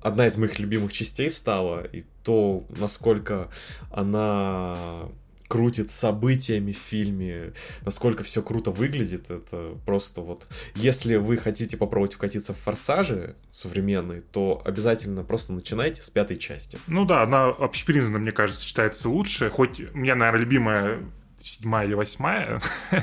[0.00, 3.50] одна из моих любимых частей стала, и то, насколько
[3.90, 5.08] она
[5.48, 10.46] крутит событиями в фильме, насколько все круто выглядит, это просто вот...
[10.74, 16.78] Если вы хотите попробовать вкатиться в форсажи современные, то обязательно просто начинайте с пятой части.
[16.86, 20.98] Ну да, она общепризнанно, мне кажется, читается лучше, хоть у меня, наверное, любимая
[21.46, 22.60] седьмая или восьмая,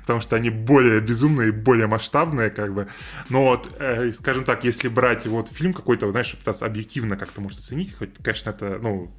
[0.00, 2.88] потому что они более безумные, более масштабные, как бы.
[3.28, 7.60] Но вот, э, скажем так, если брать вот фильм какой-то, знаешь, пытаться объективно как-то, может,
[7.60, 9.10] оценить, хоть, конечно, это, ну,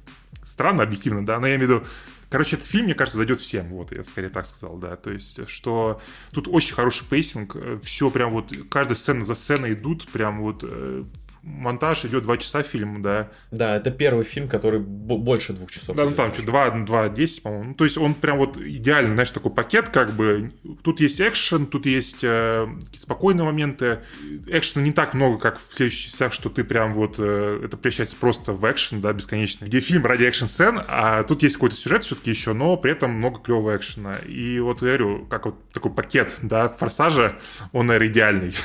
[0.42, 1.86] странно объективно, да, но я имею в виду,
[2.30, 5.48] Короче, этот фильм, мне кажется, зайдет всем, вот, я скорее так сказал, да, то есть,
[5.48, 5.98] что
[6.30, 10.62] тут очень хороший pacing, э, все прям вот, каждая сцена за сценой идут, прям вот
[10.62, 11.04] э,
[11.42, 13.30] монтаж идет два часа фильм, да.
[13.50, 15.96] Да, это первый фильм, который больше двух часов.
[15.96, 17.64] Да, ну там что, два, два, десять, по-моему.
[17.70, 20.50] Ну, то есть он прям вот идеально, знаешь, такой пакет, как бы.
[20.82, 22.66] Тут есть экшен, тут есть э,
[22.98, 24.00] спокойные моменты.
[24.46, 28.16] Экшена не так много, как в следующих частях, что ты прям вот, э, это превращается
[28.16, 29.64] просто в экшен, да, бесконечно.
[29.64, 33.40] Где фильм ради экшен-сцен, а тут есть какой-то сюжет все-таки еще, но при этом много
[33.40, 34.16] клевого экшена.
[34.26, 37.38] И вот я говорю, как вот такой пакет, да, форсажа,
[37.72, 38.54] он, наверное, идеальный.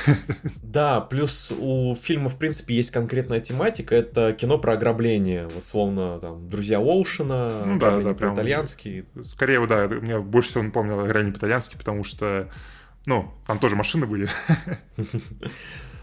[0.62, 6.18] Да, плюс у фильма, в принципе, есть конкретная тематика, это кино про ограбление, вот словно
[6.20, 9.04] там «Друзья Оушена», ну, да, да, прям, итальянский.
[9.22, 12.50] Скорее, да, мне больше всего напомнил «Грани по-итальянски», потому что,
[13.06, 14.28] ну, там тоже машины были.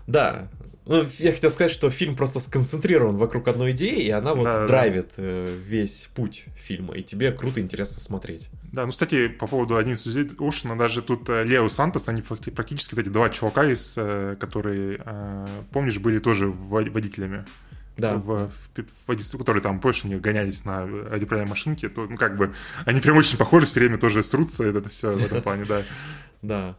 [0.07, 0.49] Да,
[0.85, 4.65] ну, я хотел сказать, что фильм просто сконцентрирован вокруг одной идеи, и она вот да,
[4.65, 5.23] драйвит да.
[5.23, 8.49] Э, весь путь фильма, и тебе круто интересно смотреть.
[8.71, 12.23] Да, ну, кстати, по поводу «Один из друзей Оушена», даже тут э, Лео Сантос, они
[12.23, 14.99] практически вот эти два чувака, из, э, которые,
[15.71, 17.45] помнишь, были тоже водителями.
[17.97, 18.15] Да.
[18.15, 22.53] В, в, в, которые там больше не гонялись на радиоуправляемой машинке, то, ну, как бы,
[22.85, 25.83] они прям очень похожи, все время тоже срутся, это все в этом плане, да.
[26.41, 26.75] Да.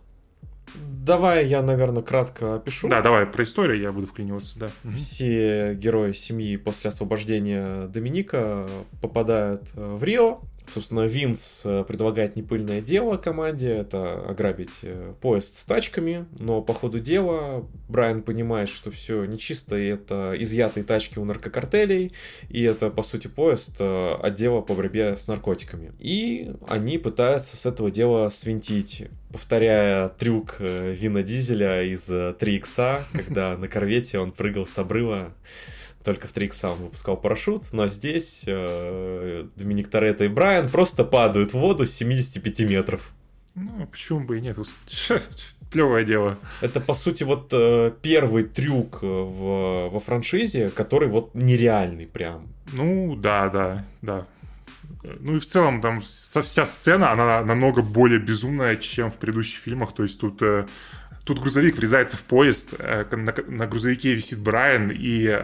[0.75, 2.89] Давай я, наверное, кратко опишу.
[2.89, 4.71] Да, давай про историю я буду вклиниваться, да.
[4.85, 8.69] Все герои семьи после освобождения Доминика
[9.01, 15.57] попадают э, в Рио, Собственно, Винс э, предлагает непыльное дело команде, это ограбить э, поезд
[15.57, 21.19] с тачками, но по ходу дела Брайан понимает, что все нечисто, и это изъятые тачки
[21.19, 22.13] у наркокартелей,
[22.49, 25.93] и это, по сути, поезд э, отдела по борьбе с наркотиками.
[25.99, 32.05] И они пытаются с этого дела свинтить, повторяя трюк Вина Дизеля из
[32.39, 35.35] 3 икса, когда на корвете он прыгал с обрыва
[36.03, 41.53] только в 3 он выпускал парашют, но здесь э, Доминик Торетто и Брайан просто падают
[41.53, 43.13] в воду с 75 метров.
[43.55, 44.57] Ну, почему бы и нет?
[45.71, 46.39] Плевое дело.
[46.61, 52.49] Это, по сути, вот э, первый трюк э, в, во франшизе, который вот нереальный прям.
[52.73, 54.27] Ну, да, да, да.
[55.03, 59.95] Ну и в целом там вся сцена, она намного более безумная, чем в предыдущих фильмах.
[59.95, 60.67] То есть тут э,
[61.25, 65.41] Тут грузовик врезается в поезд, э, на, на грузовике висит Брайан, и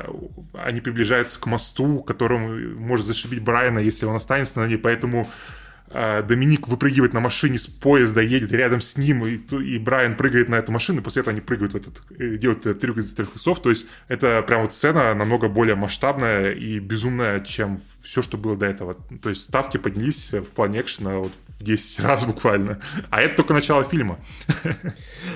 [0.55, 5.68] они приближаются к мосту, которому может зашибить Брайана, если он останется на ней, поэтому э,
[5.93, 10.57] Доминик выпрыгивает на машине с поезда, едет рядом с ним, и, и Брайан прыгает на
[10.57, 13.63] эту машину, после этого они прыгают в этот, э, делают этот трюк из трех исов,
[13.63, 18.57] то есть это прям вот сцена намного более масштабная и безумная, чем все, что было
[18.57, 18.95] до этого.
[19.23, 22.81] То есть ставки поднялись в плане экшена вот в 10 раз буквально.
[23.11, 24.19] А это только начало фильма.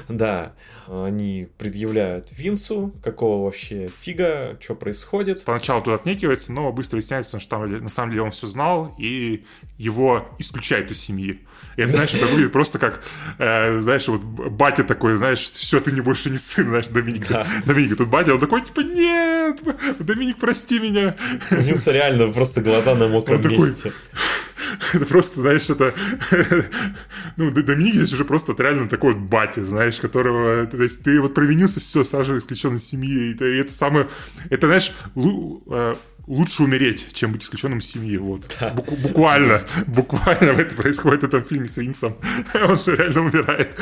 [0.08, 0.54] Да,
[0.88, 5.44] они предъявляют Винсу, какого вообще фига, что происходит.
[5.44, 9.44] Поначалу тут отнекивается, но быстро выясняется, что там, на самом деле он все знал, и
[9.78, 11.40] его исключают из семьи.
[11.76, 13.02] И это, знаешь, это выглядит просто как,
[13.38, 17.28] э, знаешь, вот батя такой, знаешь, все, ты не больше не сын, знаешь, Доминик.
[17.28, 17.46] Да.
[17.64, 19.61] Доминик, тут батя, он такой, типа, нет,
[19.98, 21.16] Доминик, прости меня.
[21.50, 23.90] Винса реально просто глаза на мокром он месте.
[23.90, 23.98] Такой,
[24.92, 25.94] это просто, знаешь, это...
[27.37, 30.66] ну, Доминик здесь уже просто реально такой вот батя, знаешь, которого...
[30.66, 33.35] То есть ты вот провинился, все, сразу исключен из семьи.
[33.35, 34.09] Это, это самое...
[34.50, 35.94] Это, знаешь, э,
[36.26, 38.16] лучше умереть, чем быть исключенным из семьи.
[38.16, 38.54] Вот.
[38.61, 38.70] Да.
[38.70, 42.16] Бук- буквально, буквально это происходит в этом фильме с Винсом.
[42.54, 43.78] Он же реально умирает.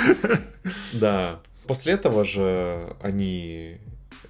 [0.93, 1.41] Да.
[1.67, 3.79] После этого же они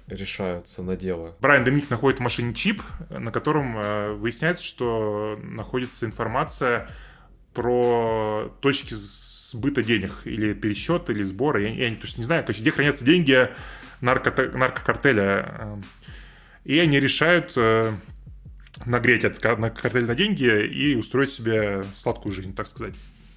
[0.07, 1.35] решаются на дело.
[1.39, 6.89] Брайан Доминик находит в машине чип, на котором э, выясняется, что находится информация
[7.53, 11.61] про точки сбыта денег, или пересчет, или сбора.
[11.61, 13.49] Я, я точно не знаю, короче, где хранятся деньги
[14.01, 15.79] нарко наркокартеля.
[16.63, 17.91] И они решают э,
[18.85, 22.93] нагреть этот картель на деньги и устроить себе сладкую жизнь, так сказать,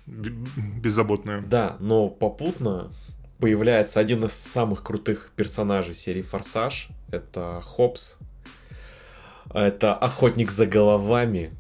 [0.07, 1.43] беззаботную.
[1.43, 2.91] Да, но попутно
[3.39, 6.89] появляется один из самых крутых персонажей серии «Форсаж».
[7.11, 8.19] Это Хопс.
[9.53, 11.53] Это охотник за головами,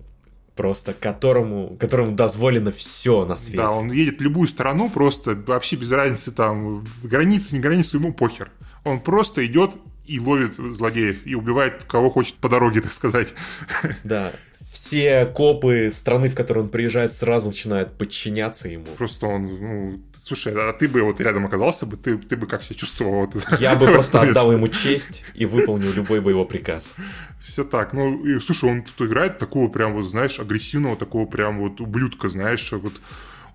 [0.57, 3.59] просто которому, которому дозволено все на свете.
[3.59, 8.12] Да, он едет в любую страну, просто вообще без разницы там, границы, не границы, ему
[8.12, 8.50] похер.
[8.85, 9.72] Он просто идет
[10.07, 13.33] и ловит злодеев, и убивает кого хочет по дороге, так сказать.
[14.05, 14.33] Да,
[14.75, 18.87] все копы страны, в которую он приезжает, сразу начинают подчиняться ему.
[18.99, 22.64] Просто он, ну, слушай, а ты бы вот рядом оказался бы, ты, ты бы как
[22.64, 23.33] себя чувствовал?
[23.61, 26.97] Я бы просто отдал ему честь и выполнил любой бы его приказ.
[27.40, 27.93] Все так.
[27.93, 32.29] Ну, и, слушай, он тут играет такого прям вот, знаешь, агрессивного, такого прям вот ублюдка,
[32.29, 32.95] знаешь, вот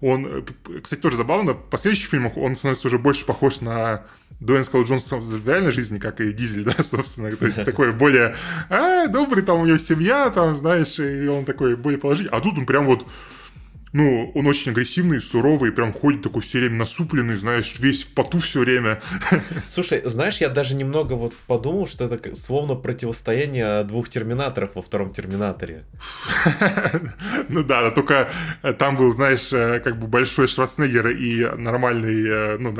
[0.02, 0.46] он,
[0.82, 4.06] кстати, тоже забавно, в последующих фильмах он становится уже больше похож на
[4.40, 7.36] Дуэйн Скалл Джонса в реальной жизни, как и Дизель, да, собственно.
[7.36, 8.36] То есть такой более,
[8.70, 12.38] а, добрый, там у него семья, там, знаешь, и он такой более положительный.
[12.38, 13.06] А тут он прям вот
[13.91, 18.39] ну, он очень агрессивный, суровый, прям ходит такой все время насупленный, знаешь, весь в поту
[18.39, 19.02] все время.
[19.65, 25.12] Слушай, знаешь, я даже немного вот подумал, что это словно противостояние двух терминаторов во втором
[25.12, 25.86] терминаторе.
[27.49, 28.30] Ну да, только
[28.62, 32.73] э, там был, знаешь, э, как бы большой Шварценеггер и нормальный, э, ну,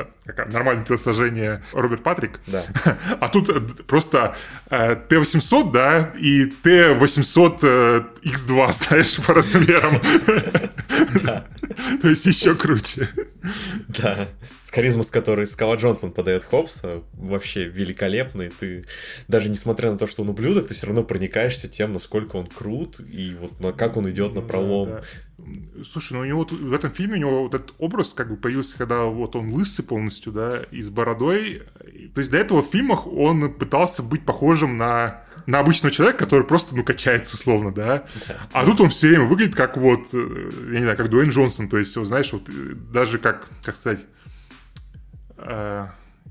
[0.52, 2.40] нормальное телосложение Роберт Патрик.
[2.48, 2.64] Да.
[3.20, 4.36] А тут просто
[4.70, 10.00] Т-800, да, и Т-800 X2, знаешь, по размерам.
[12.02, 13.10] То есть еще круче.
[13.88, 14.28] Да.
[14.62, 18.50] С харизмой, с которой Скала Джонсон подает Хопса, вообще великолепный.
[18.50, 18.86] Ты
[19.28, 23.00] даже несмотря на то, что он ублюдок, ты все равно проникаешься тем, насколько он крут,
[23.00, 24.90] и вот на, как он идет на пролом.
[24.90, 25.02] Да,
[25.38, 25.84] да.
[25.84, 28.78] Слушай, ну у него в этом фильме у него вот этот образ как бы появился,
[28.78, 31.64] когда вот он лысый полностью, да, и с бородой.
[32.14, 36.46] То есть до этого в фильмах он пытался быть похожим на на обычного человека, который
[36.46, 38.06] просто, ну, качается условно, да.
[38.52, 41.70] А тут он все время выглядит как вот, э, я не знаю, как Дуэйн Джонсон,
[41.70, 44.06] то есть, вот, знаешь, вот э, даже как, как сказать,
[45.38, 45.88] э,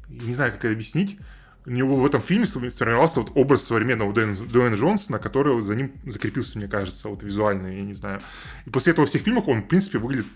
[0.09, 1.19] не знаю, как это объяснить,
[1.67, 5.93] у него в этом фильме сформировался вот образ современного Дуэйна, Дуэйна Джонсона, который за ним
[6.07, 8.21] закрепился, мне кажется, вот визуально, я не знаю.
[8.67, 10.27] И после этого во всех фильмах он, в принципе, выглядит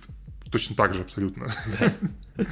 [0.50, 1.46] точно так же абсолютно.
[1.78, 2.44] Да.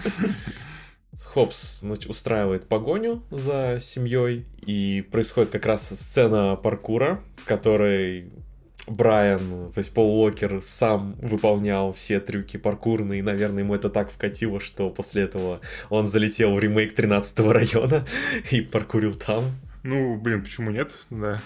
[1.19, 8.31] Хопс устраивает погоню за семьей, и происходит как раз сцена паркура, в которой
[8.87, 14.11] Брайан, то есть Пол Уокер сам выполнял все трюки паркурные, и, наверное, ему это так
[14.11, 18.07] вкатило, что после этого он залетел в ремейк 13 района
[18.51, 19.45] и паркурил там.
[19.83, 21.07] Ну, блин, почему нет?
[21.09, 21.41] Да.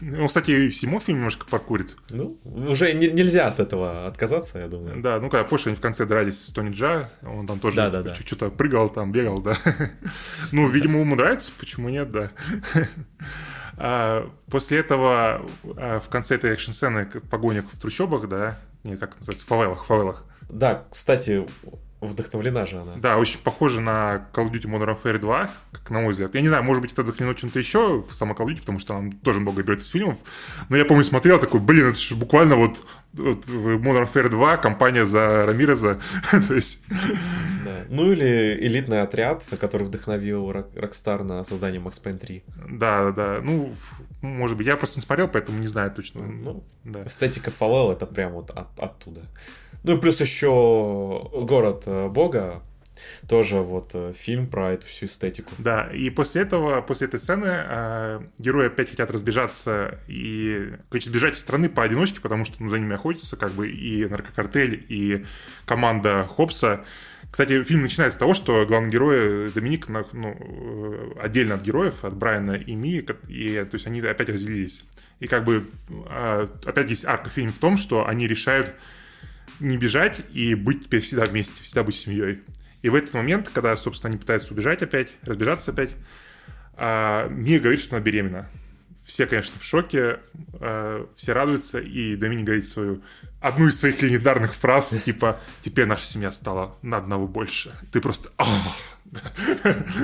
[0.00, 1.96] Он, кстати, Симо фильм немножко паркурит.
[2.10, 5.02] Ну, уже не, нельзя от этого отказаться, я думаю.
[5.02, 7.90] Да, ну когда позже они в конце дрались с Тони Джа, он там тоже да,
[7.90, 8.14] да, да.
[8.14, 9.56] что-то прыгал, там бегал, да.
[10.52, 12.30] ну, видимо, ему нравится, почему нет, да.
[13.82, 19.46] А, после этого а, в конце этой экшн-сцены погонях в трущобах, да, не, как называется,
[19.46, 20.26] в фавелах, фавелах.
[20.50, 21.46] Да, кстати,
[22.00, 22.96] Вдохновлена же она.
[22.96, 26.34] Да, очень похоже на Call of Duty Modern Warfare 2, как на мой взгляд.
[26.34, 28.78] Я не знаю, может быть, это вдохновлено чем-то еще в сама Call of Duty, потому
[28.78, 30.18] что она тоже много берет из фильмов.
[30.70, 32.82] Но я, помню, смотрел такой, блин, это же буквально вот,
[33.12, 36.00] вот в Modern Warfare 2 компания за Рамиреза.
[36.48, 36.84] То есть...
[37.64, 37.84] Да.
[37.90, 42.44] Ну или элитный отряд, который вдохновил Rockstar на создание Max Payne 3.
[42.70, 43.74] Да, да, ну,
[44.22, 46.22] может быть, я просто не смотрел, поэтому не знаю точно.
[46.22, 47.04] Ну, да.
[47.04, 49.22] Эстетика Fallout это прям вот от, оттуда.
[49.82, 52.62] Ну и плюс еще город э, Бога,
[53.28, 55.52] тоже вот э, фильм про эту всю эстетику.
[55.58, 61.34] Да, и после этого, после этой сцены э, герои опять хотят разбежаться и, короче, сбежать
[61.34, 65.24] из страны поодиночке, потому что ну, за ними охотятся как бы и наркокартель, и
[65.66, 66.84] команда Хопса.
[67.30, 72.16] Кстати, фильм начинается с того, что главный герой Доминик ну, э, отдельно от героев, от
[72.16, 74.82] Брайана и Ми, и, то есть они опять разделились.
[75.20, 75.68] И как бы
[76.64, 78.74] опять есть арка фильм в том, что они решают
[79.60, 82.40] не бежать и быть теперь всегда вместе, всегда быть семьей.
[82.82, 85.90] И в этот момент, когда, собственно, они пытаются убежать опять, разбежаться опять,
[86.74, 88.48] а, Мия говорит, что она беременна.
[89.04, 90.20] Все, конечно, в шоке,
[90.54, 93.02] а, все радуются, и Доминик говорит свою
[93.40, 97.72] одну из своих легендарных фраз, типа «Теперь наша семья стала на одного больше».
[97.92, 98.30] Ты просто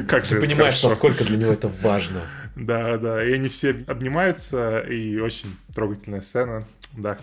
[0.08, 2.22] как Ты понимаешь, насколько для него это важно.
[2.56, 7.18] Да, да, и они все обнимаются, и очень трогательная сцена, да.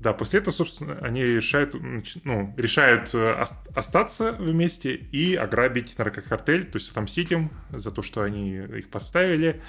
[0.00, 1.74] Да, после этого, собственно, они решают,
[2.22, 3.44] ну, решают э,
[3.74, 9.60] остаться вместе и ограбить наркокартель, то есть отомстить им за то, что они их подставили.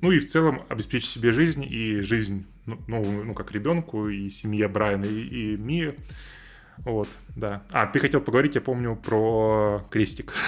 [0.00, 4.68] Ну и в целом обеспечить себе жизнь и жизнь, ну, ну, как ребенку, и семье
[4.68, 5.94] Брайана, и, и Мии.
[6.78, 7.62] Вот, да.
[7.72, 10.32] А, ты хотел поговорить, я помню, про крестик.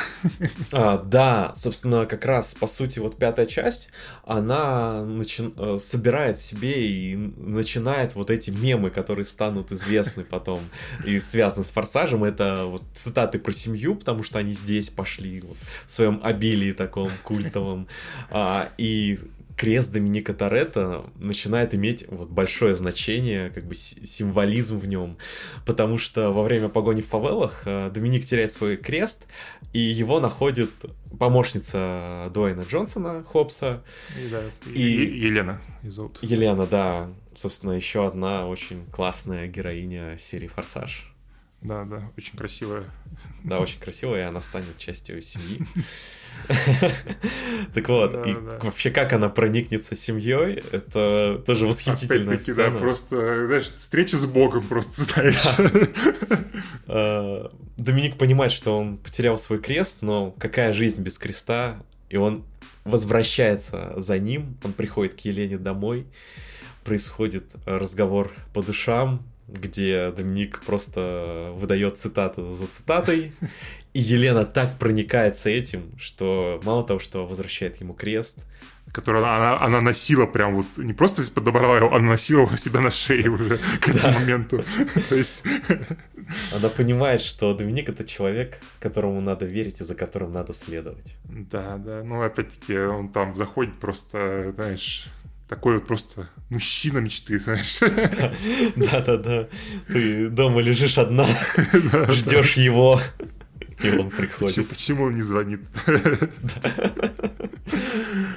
[0.72, 3.91] А, да, собственно, как раз, по сути, вот пятая часть,
[4.24, 5.51] она начи...
[5.57, 10.61] Э, собирает себе и начинает вот эти мемы, которые станут известны потом
[11.05, 12.24] и связаны с Форсажем.
[12.24, 15.57] Это вот цитаты про семью, потому что они здесь пошли вот,
[15.87, 17.89] в своем обилии таком культовом.
[18.31, 19.18] А, и
[19.59, 25.19] крест Доминика Торетто начинает иметь вот большое значение, как бы символизм в нем,
[25.67, 29.27] потому что во время погони в фавелах э, Доминик теряет свой крест,
[29.73, 30.71] и его находит
[31.19, 33.83] помощница Дуэйна Джонсона, Хопса.
[34.17, 34.43] И, да,
[34.73, 36.21] и, Елена зовут.
[36.23, 37.11] Елена, да.
[37.35, 41.08] Собственно, еще одна очень классная героиня серии «Форсаж».
[41.61, 42.85] Да, да, очень красивая.
[43.43, 45.61] Да, очень красивая, и она станет частью семьи.
[47.75, 48.33] Так вот, и
[48.63, 52.71] вообще как она проникнется семьей, это тоже восхитительная сцена.
[52.71, 55.43] да, просто, знаешь, встреча с Богом просто, знаешь.
[56.87, 62.45] А, Доминик понимает, что он потерял свой крест, но какая жизнь без креста, и он
[62.85, 66.07] возвращается за ним, он приходит к Елене домой,
[66.85, 73.32] происходит разговор по душам, где Доминик просто выдает цитату за цитатой,
[73.94, 78.44] и Елена так проникается этим, что мало того, что возвращает ему крест,
[78.92, 82.90] который она, она носила прям вот, не просто подобрала его, она носила его себя на
[82.90, 84.64] шее уже к этому моменту.
[85.09, 85.44] То есть...
[86.55, 91.16] Она понимает, что Доминик— это человек, которому надо верить и за которым надо следовать.
[91.24, 92.03] Да, да.
[92.05, 95.07] Ну, опять-таки, он там заходит просто, знаешь,
[95.49, 97.78] такой вот просто мужчина мечты, знаешь.
[98.76, 99.49] Да-да-да.
[99.86, 101.26] Ты дома лежишь одна,
[102.09, 103.01] ждешь его,
[103.82, 104.68] и он приходит.
[104.68, 105.61] Почему он не звонит?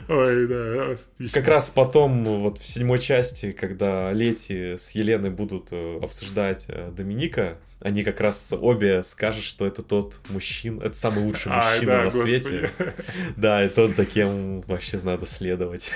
[0.07, 0.95] Ой, да.
[1.33, 6.91] Как раз потом, вот в седьмой части, когда Лети с Еленой будут э, обсуждать э,
[6.95, 12.11] Доминика, они как раз обе скажут, что это тот мужчина, это самый лучший мужчина на
[12.11, 12.71] свете.
[13.35, 15.91] Да, и тот, за кем вообще надо следовать.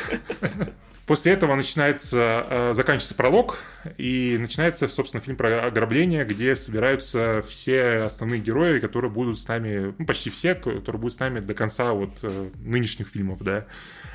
[1.05, 3.59] После этого начинается, э, заканчивается пролог,
[3.97, 9.93] и начинается, собственно, фильм про ограбление, где собираются все основные герои, которые будут с нами,
[9.99, 13.67] ну, почти все, которые будут с нами до конца вот э, нынешних фильмов, да.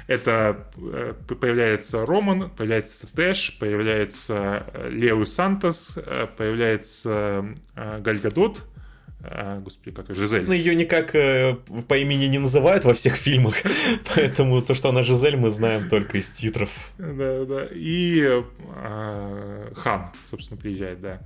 [0.08, 5.96] Это э, появляется Роман, появляется Тэш, появляется Лео Сантос,
[6.36, 8.62] появляется Гальгадот,
[9.22, 10.50] а, господи, как Жизель.
[10.50, 11.56] Ее никак э,
[11.88, 13.56] по имени не называют во всех фильмах,
[14.14, 16.92] поэтому то, что она Жизель, мы знаем только из титров.
[16.98, 17.66] Да, да.
[17.70, 21.20] И э, Хан, собственно, приезжает, да.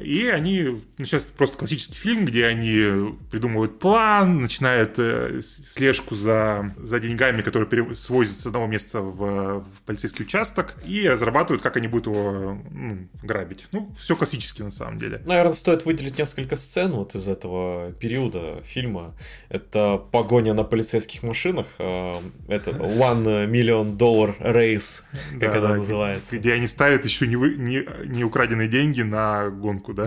[0.00, 6.74] И они, ну, сейчас просто классический фильм, где они придумывают план, начинают э, слежку за,
[6.78, 7.96] за деньгами, которые перев...
[7.96, 13.08] свозят с одного места в, в полицейский участок, и разрабатывают, как они будут его ну,
[13.22, 13.66] грабить.
[13.72, 15.22] Ну, все классически на самом деле.
[15.24, 19.14] Наверное, стоит выделить несколько сцен вот из этого периода фильма.
[19.48, 22.14] Это погоня на полицейских машинах, э,
[22.48, 25.02] это One Million Dollar Race,
[25.40, 26.36] как Да, она да, называется.
[26.38, 30.06] Где они ставят еще не, вы- не, не украденные деньги на гонку, да?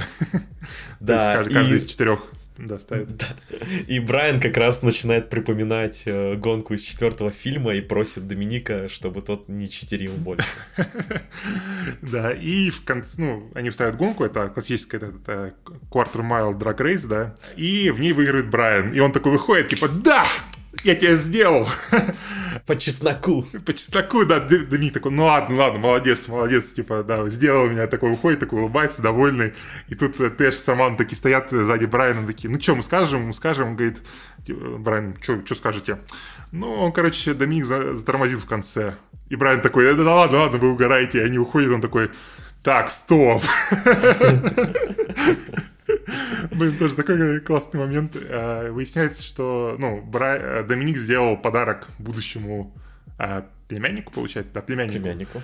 [1.00, 2.20] Да, То есть каждый, и- из четырех
[2.58, 3.16] да, ставит.
[3.18, 3.26] Да.
[3.88, 9.22] И Брайан как раз начинает припоминать э, гонку из четвертого фильма и просит Доминика, чтобы
[9.22, 10.48] тот не читерил больше.
[12.02, 15.54] Да, и в конце, ну, они вставят гонку, это классическая это, это
[15.92, 18.94] quarter mile drag race, да, и в ней выигрывает Брайан.
[18.94, 20.26] И он такой выходит, типа, да,
[20.84, 21.68] я тебя сделал.
[22.66, 23.44] По чесноку.
[23.66, 27.88] По чесноку, да, Д- Доминик такой, ну ладно, ладно, молодец, молодец, типа, да, сделал меня,
[27.88, 29.54] такой уходит, такой улыбается, довольный.
[29.90, 33.24] И тут э, Тэш с Саман такие стоят сзади Брайана, такие, ну что, мы скажем,
[33.28, 34.02] мы скажем, он говорит,
[34.46, 36.00] типа, Брайан, что скажете?
[36.52, 38.96] Ну, он, короче, Доминик за- затормозил в конце.
[39.30, 42.12] И Брайан такой, да, да ладно, ладно, вы угораете, и они уходят, он такой,
[42.62, 43.42] так, стоп.
[46.52, 48.16] Блин, тоже такой классный момент.
[48.16, 52.74] Э, Выясняется, что ну, э, Доминик сделал подарок будущему
[53.20, 55.00] э, племяннику, получается, да, племяннику.
[55.00, 55.42] Племяннику.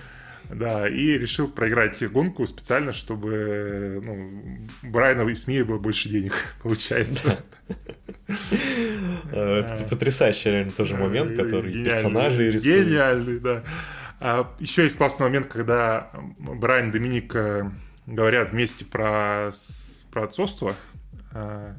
[0.49, 6.33] Да, и решил проиграть гонку специально, чтобы ну, Брайана и СМИ было больше денег,
[6.63, 7.37] получается.
[9.31, 12.87] Э, Это потрясающий реально тоже момент, который персонажи рисуют.
[12.87, 13.63] Гениальный, да.
[14.19, 17.69] А, еще есть классный момент, когда Брайан и Доминик э,
[18.07, 19.51] говорят вместе про,
[20.11, 20.75] про отцовство.
[21.31, 21.75] А,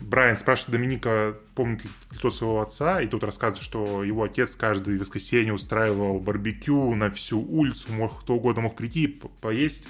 [0.00, 4.98] Брайан спрашивает Доминика, помнит ли тот своего отца, и тот рассказывает, что его отец каждое
[4.98, 9.06] воскресенье устраивал барбекю на всю улицу, мог кто угодно мог прийти
[9.40, 9.86] поесть.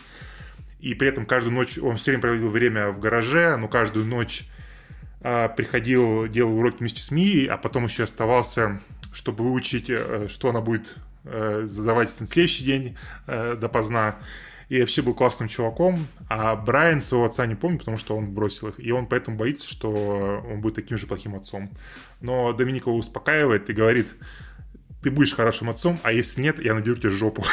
[0.81, 4.45] И при этом каждую ночь он все время проводил время в гараже, но каждую ночь
[5.23, 8.81] а, приходил, делал уроки вместе с Мией, а потом еще оставался,
[9.13, 14.17] чтобы выучить, э, что она будет э, задавать на следующий день э, допоздна.
[14.69, 16.07] И вообще был классным чуваком.
[16.29, 18.81] А Брайан своего отца не помнит, потому что он бросил их.
[18.81, 21.71] И он поэтому боится, что он будет таким же плохим отцом.
[22.21, 24.15] Но Доминик его успокаивает и говорит,
[25.07, 27.45] ты будешь хорошим отцом, а если нет, я надеру тебе жопу.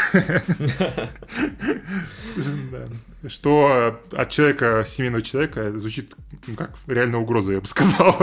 [3.28, 6.16] Что от человека, семейного человека, звучит
[6.48, 8.18] ну, как реальная угроза, я бы сказал.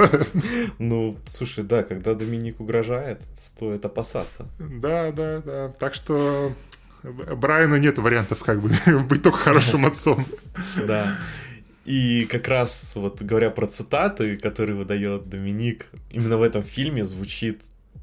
[0.79, 4.49] Ну, слушай, да, когда Доминик угрожает, стоит опасаться.
[4.59, 5.69] Да, да, да.
[5.79, 6.53] Так что
[7.03, 8.71] Брайану нет вариантов, как бы,
[9.09, 10.27] быть только хорошим отцом.
[10.87, 11.17] Да.
[11.85, 17.63] И как раз вот говоря про цитаты, которые выдает Доминик, именно в этом фильме звучит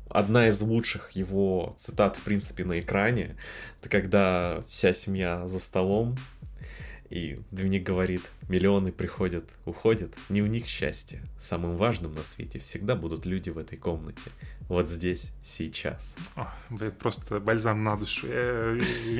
[0.09, 3.35] одна из лучших его цитат, в принципе, на экране.
[3.79, 6.17] Это когда вся семья за столом,
[7.09, 11.21] и Доминик говорит, миллионы приходят, уходят, не у них счастье.
[11.39, 14.29] Самым важным на свете всегда будут люди в этой комнате.
[14.67, 16.15] Вот здесь, сейчас.
[16.35, 18.27] О, блин, просто бальзам на душу.
[18.27, 18.75] Я,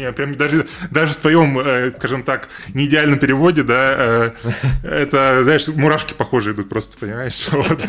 [0.07, 4.31] я прям даже, даже в твоем, э, скажем так, неидеальном переводе, да, э,
[4.83, 7.47] это, знаешь, мурашки похожие идут просто, понимаешь?
[7.51, 7.85] Вот.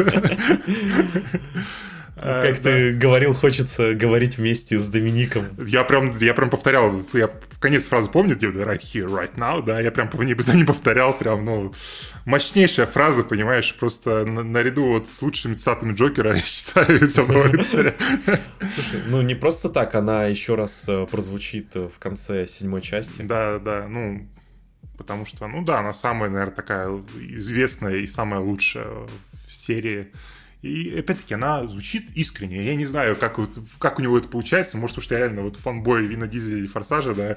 [2.21, 5.47] Э, Как ты говорил, хочется говорить вместе с Домиником.
[5.67, 9.65] Я прям, я прям повторял, я в конец фразы помню, типа, right here, right now,
[9.65, 11.73] да, я прям по ней за ним повторял, прям, ну,
[12.25, 17.95] мощнейшая фраза, понимаешь, просто на- наряду вот с лучшими цитатами Джокера, я считаю, «Темного рыцаря».
[18.75, 23.23] Слушай, ну не просто так, она еще раз э, прозвучит э, в конце седьмой части.
[23.23, 24.29] Да, да, ну,
[24.97, 26.89] потому что, ну да, она самая, наверное, такая
[27.37, 28.89] известная и самая лучшая
[29.47, 30.09] в серии.
[30.61, 32.65] И опять-таки она звучит искренне.
[32.65, 34.77] Я не знаю, как, вот, как у него это получается.
[34.77, 37.37] Может, потому что я реально вот фанбой Вина Дизеля и Форсажа, да.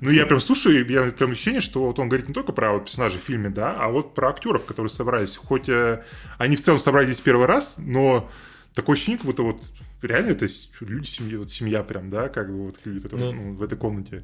[0.00, 2.72] Ну, я прям слушаю, и я прям ощущение, что вот он говорит не только про
[2.72, 5.36] вот персонажей в фильме, да, а вот про актеров, которые собрались.
[5.36, 6.04] Хоть э,
[6.38, 8.30] они в целом собрались здесь первый раз, но
[8.74, 9.62] такое ощущение, как будто вот
[10.02, 10.46] реально это
[10.80, 13.42] люди семьи, вот семья прям, да, как бы вот люди, которые Ну.
[13.42, 14.22] ну, в этой комнате.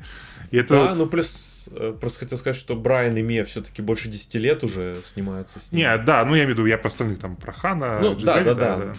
[0.51, 1.57] И это Да, ну плюс
[2.00, 5.80] просто хотел сказать, что Брайан и Мия все-таки больше 10 лет уже снимаются с ним.
[5.80, 8.32] Не, да, ну я имею в виду, я про остальных там, про Хана, Ну, да,
[8.38, 8.94] Джизель, да, да.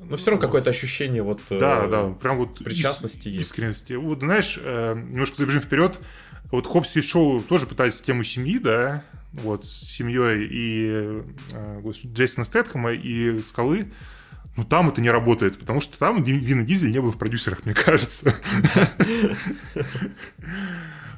[0.00, 3.50] Но все равно какое-то ощущение вот э, Да, да, прям вот причастности ис- есть.
[3.50, 3.92] искренности.
[3.92, 6.00] Вот, знаешь, э, немножко забежим вперед.
[6.50, 12.12] Вот Хопс и Шоу тоже пытались тему семьи, да, вот, с семьей и э, господи,
[12.14, 13.92] Джейсона Стэтхэма и Скалы.
[14.56, 17.72] Ну, там это не работает, потому что там Вина Дизель не был в продюсерах, мне
[17.74, 18.34] кажется.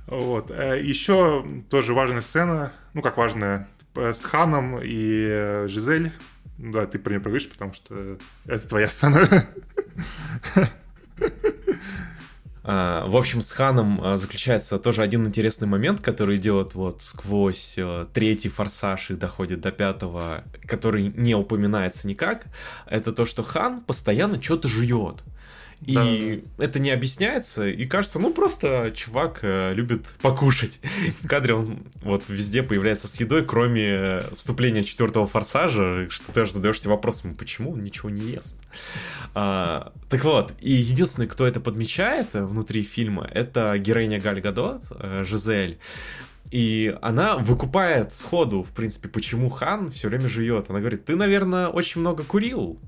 [0.06, 0.50] Вот.
[0.50, 6.12] Э, Еще тоже важная сцена, ну, как важная, э, с Ханом и э, Жизель.
[6.58, 9.46] Да, ты про нее поговоришь, потому что это твоя сцена.
[12.66, 17.74] А, в общем, с Ханом а, заключается тоже один интересный момент, который идет вот сквозь
[17.76, 22.46] э, третий форсаж и доходит до пятого, который не упоминается никак.
[22.86, 25.24] Это то, что Хан постоянно что-то жует.
[25.82, 26.64] И да.
[26.64, 30.80] это не объясняется, и кажется, ну просто чувак э, любит покушать.
[31.22, 36.40] В кадре он вот везде появляется с едой, кроме э, вступления четвертого форсажа, что ты
[36.40, 38.56] аж задаешься вопросом, почему он ничего не ест.
[39.34, 44.82] А, так вот, и единственный, кто это подмечает э, внутри фильма, это героиня Галь Гадот,
[44.90, 45.78] э, Жизель.
[46.50, 50.70] И она выкупает сходу, в принципе, почему Хан все время жует.
[50.70, 52.78] Она говорит, ты, наверное, очень много курил.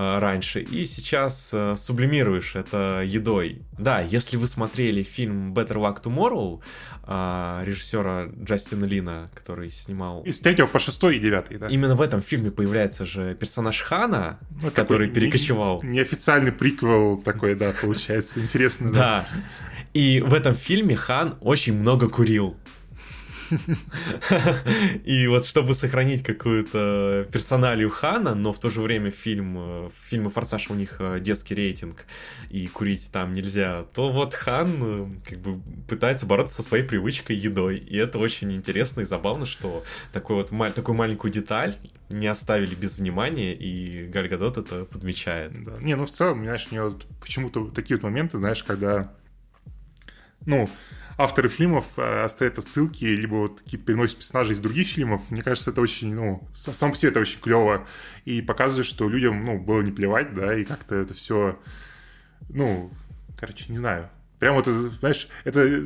[0.00, 3.60] Э, раньше, и сейчас э, сублимируешь это едой.
[3.78, 6.62] Да, если вы смотрели фильм Better Luck Tomorrow
[7.06, 10.22] э, режиссера Джастина Лина, который снимал...
[10.22, 11.66] Из третьего по шестой и девятый, да.
[11.66, 15.82] Именно в этом фильме появляется же персонаж Хана, ну, который перекочевал.
[15.82, 18.40] Не, неофициальный приквел такой, да, получается.
[18.40, 18.90] Интересно.
[18.92, 19.26] Да.
[19.92, 22.56] И в этом фильме Хан очень много курил.
[25.04, 30.28] И вот чтобы сохранить какую-то персоналию Хана, но в то же время фильм, э, фильме
[30.28, 32.06] «Форсаж» у них э, детский рейтинг,
[32.48, 37.36] и курить там нельзя, то вот Хан э, как бы пытается бороться со своей привычкой
[37.36, 37.78] едой.
[37.78, 41.76] И это очень интересно и забавно, что такой вот, такую маленькую деталь
[42.08, 45.52] не оставили без внимания, и Галь это подмечает.
[45.64, 45.78] Да.
[45.80, 49.12] Не, ну в целом, знаешь, у него почему-то такие вот моменты, знаешь, когда,
[50.46, 50.68] ну,
[51.22, 55.20] авторы фильмов э, оставят отсылки, либо вот какие-то переносят персонажей из других фильмов.
[55.28, 57.86] Мне кажется, это очень, ну, сам по себе это очень клево.
[58.24, 61.58] И показывает, что людям, ну, было не плевать, да, и как-то это все,
[62.48, 62.90] ну,
[63.38, 64.08] короче, не знаю.
[64.38, 65.84] Прям вот, знаешь, это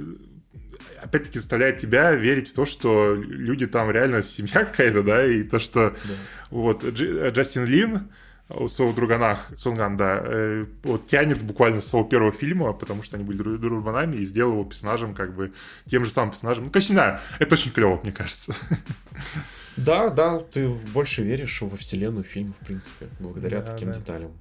[1.03, 5.59] опять-таки заставляет тебя верить в то, что люди там реально семья какая-то, да, и то,
[5.59, 6.15] что да.
[6.51, 8.09] вот Джастин Лин,
[8.49, 13.17] у своего друганах Сунган, да, э, вот тянет буквально с своего первого фильма, потому что
[13.17, 15.53] они были дружбанами, и сделал его персонажем, как бы,
[15.87, 16.65] тем же самым персонажем.
[16.65, 18.55] Ну, конечно, не знаю, это очень клево, мне кажется.
[19.77, 23.99] Да, да, ты больше веришь во вселенную фильма, в принципе, благодаря да, таким да.
[23.99, 24.33] деталям.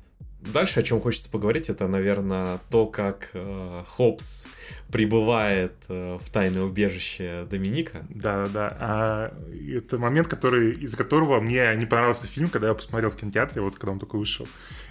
[0.52, 4.46] Дальше, о чем хочется поговорить, это, наверное, то, как э, Хопс
[4.91, 8.06] прибывает э, в тайное убежище Доминика.
[8.10, 8.78] Да, да.
[8.80, 9.34] А
[9.76, 13.76] это момент, который, из-за которого мне не понравился фильм, когда я посмотрел в кинотеатре, вот
[13.76, 14.48] когда он только вышел.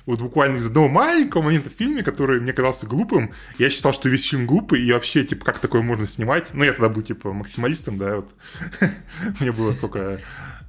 [0.06, 4.08] Вот буквально из одного маленького момента в фильме, который мне казался глупым, я считал, что
[4.08, 6.48] весь фильм глупый, и вообще, типа, как такое можно снимать?
[6.54, 8.30] Ну, я тогда был, типа, максималистом, да, вот.
[9.40, 10.18] Мне было сколько...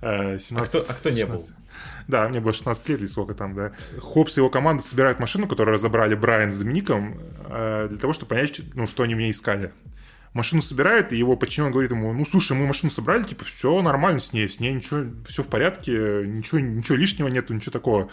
[0.02, 1.42] 17, э, а, а кто не был?
[2.08, 3.72] Да, мне было 16 лет или сколько там, да.
[4.00, 8.30] Хопс и его команда собирают машину, которую разобрали Брайан с Домиником, э, для того, чтобы
[8.30, 9.72] понять, ну, что они в ней искали.
[10.34, 14.20] Машину собирают, и его подчиненный говорит ему, ну, слушай, мы машину собрали, типа, все нормально
[14.20, 15.92] с ней, с ней ничего, все в порядке,
[16.26, 18.10] ничего, ничего лишнего нету, ничего такого.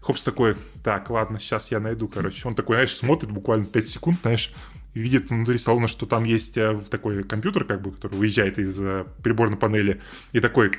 [0.00, 2.48] Хопс такой, так, ладно, сейчас я найду, короче.
[2.48, 4.52] Он такой, знаешь, смотрит буквально 5 секунд, знаешь,
[4.94, 9.04] видит внутри салона, что там есть э, такой компьютер, как бы, который выезжает из э,
[9.22, 10.00] приборной панели,
[10.32, 10.72] и такой,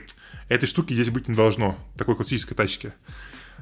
[0.49, 2.93] этой штуки здесь быть не должно, такой классической тачки.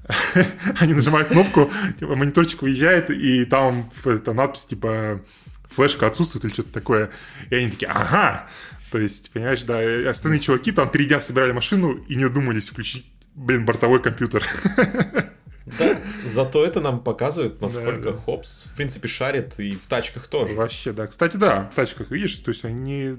[0.80, 5.22] Они нажимают кнопку, типа, мониторчик выезжает, и там это надпись, типа,
[5.70, 7.11] флешка отсутствует или что-то такое.
[7.49, 8.47] И они такие, ага,
[8.91, 13.05] то есть, понимаешь, да, остальные чуваки там три дня собирали машину и не думались включить,
[13.36, 14.43] блин, бортовой компьютер.
[15.78, 18.17] Да, зато это нам показывает, насколько да, да.
[18.17, 20.53] Хопс, в принципе, шарит и в тачках тоже.
[20.53, 21.05] Вообще, да.
[21.05, 23.17] Кстати, да, в тачках, видишь, то есть они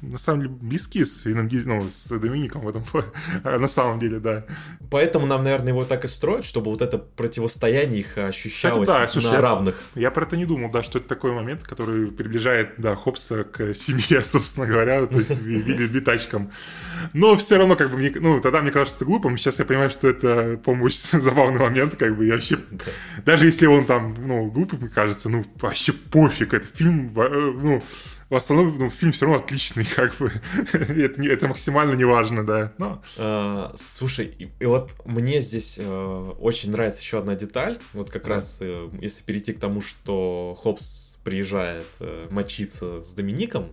[0.00, 2.84] на самом деле близки с Вином ну, с Домиником в этом
[3.44, 4.44] на самом деле, да.
[4.90, 9.08] Поэтому нам, наверное, его так и строят, чтобы вот это противостояние их ощущалось Кстати, да,
[9.08, 9.82] слушай, на я, равных.
[9.94, 13.74] Я про это не думал, да, что это такой момент, который приближает, да, Хопса к
[13.74, 16.50] семье, собственно говоря, то есть битачкам.
[17.12, 19.64] Но все равно, как бы, мне, ну, тогда мне казалось, что это глупо, сейчас я
[19.64, 22.84] понимаю, что это, по-моему, очень забавный момент, как бы, вообще, да.
[23.24, 27.82] даже если он там, ну, глупый, мне кажется, ну, вообще пофиг, это фильм, э, ну,
[28.30, 30.30] в остальном ну, фильм все равно отличный, как бы.
[30.72, 32.72] это, это максимально неважно, да.
[32.78, 33.02] Но...
[33.16, 37.78] А, слушай, и, и вот мне здесь э, очень нравится еще одна деталь.
[37.92, 38.30] Вот как да.
[38.30, 43.72] раз, э, если перейти к тому, что Хопс приезжает э, мочиться с Домиником,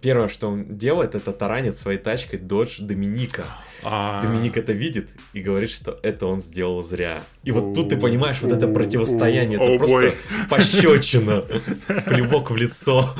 [0.00, 3.46] первое, что он делает, это таранит своей тачкой Dodge Доминика.
[3.88, 4.20] А...
[4.20, 7.22] Доминик это видит и говорит, что это он сделал зря.
[7.44, 10.12] И вот тут ты понимаешь, вот это противостояние, это просто
[10.50, 11.42] пощечина,
[12.04, 13.14] плевок в лицо.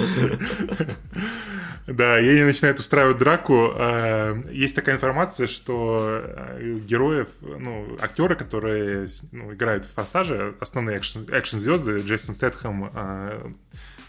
[1.86, 3.70] Да, и они начинают устраивать драку.
[3.76, 10.96] А, есть такая информация, что э, героев, ну, актеры, которые ну, играют в «Форсаже», основные
[10.96, 13.52] экшн-звезды, Джейсон Стэтхэм, а,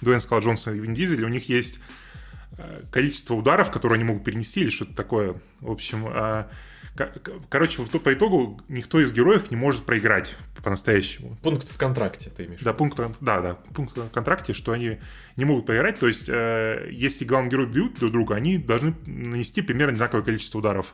[0.01, 1.79] Дуэйн Скал Джонсон и Вин Дизель, у них есть
[2.91, 5.35] количество ударов, которые они могут перенести или что-то такое.
[5.59, 6.49] В общем, а,
[7.49, 11.37] Короче, по итогу никто из героев не может проиграть по-настоящему.
[11.43, 12.61] Пункт в контракте, ты имеешь?
[12.61, 14.97] Да, пункт, да, да, пункт в контракте, что они
[15.35, 15.99] не могут проиграть.
[15.99, 20.57] То есть, э, если главный герой бьют друг друга, они должны нанести примерно одинаковое количество
[20.57, 20.93] ударов.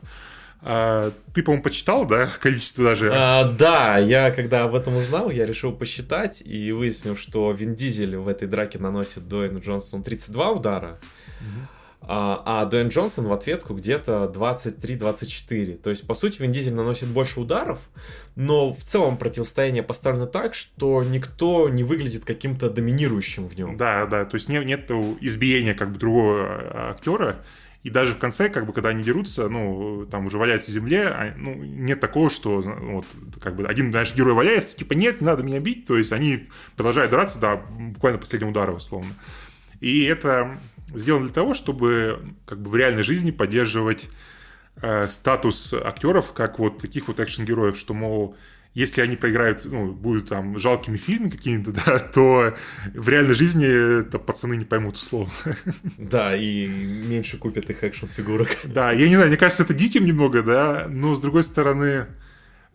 [0.60, 3.10] А, ты, по-моему, почитал, да, количество даже?
[3.12, 8.16] А, да, я когда об этом узнал, я решил посчитать и выяснил, что Вин Дизель
[8.16, 10.98] в этой драке наносит Дуэйну Джонсону 32 удара,
[12.06, 15.76] а, а Дуэйн Джонсон в ответку где-то 23-24.
[15.78, 17.88] То есть, по сути, Вин Дизель наносит больше ударов,
[18.36, 23.76] но в целом противостояние поставлено так, что никто не выглядит каким-то доминирующим в нем.
[23.76, 27.42] Да, да, то есть нет, нет избиения как бы другого а, актера,
[27.84, 31.06] и даже в конце, как бы, когда они дерутся, ну, там уже валяются в земле,
[31.06, 33.06] а, ну, нет такого, что вот,
[33.40, 36.48] как бы, один, знаешь, герой валяется, типа, нет, не надо меня бить, то есть они
[36.76, 39.14] продолжают драться до буквально последнего удара, условно.
[39.80, 40.58] И это
[40.92, 44.08] сделано для того, чтобы, как бы, в реальной жизни поддерживать
[44.82, 48.36] э, статус актеров, как вот таких вот экшен-героев, что, мол,
[48.74, 52.54] если они поиграют, ну, будут там жалкими фильмами какими-то, да, то
[52.92, 53.66] в реальной жизни
[54.00, 55.32] это пацаны не поймут условно.
[55.98, 58.48] Да, и меньше купят их экшн-фигурок.
[58.64, 62.06] Да, я не знаю, мне кажется, это диким немного, да, но с другой стороны,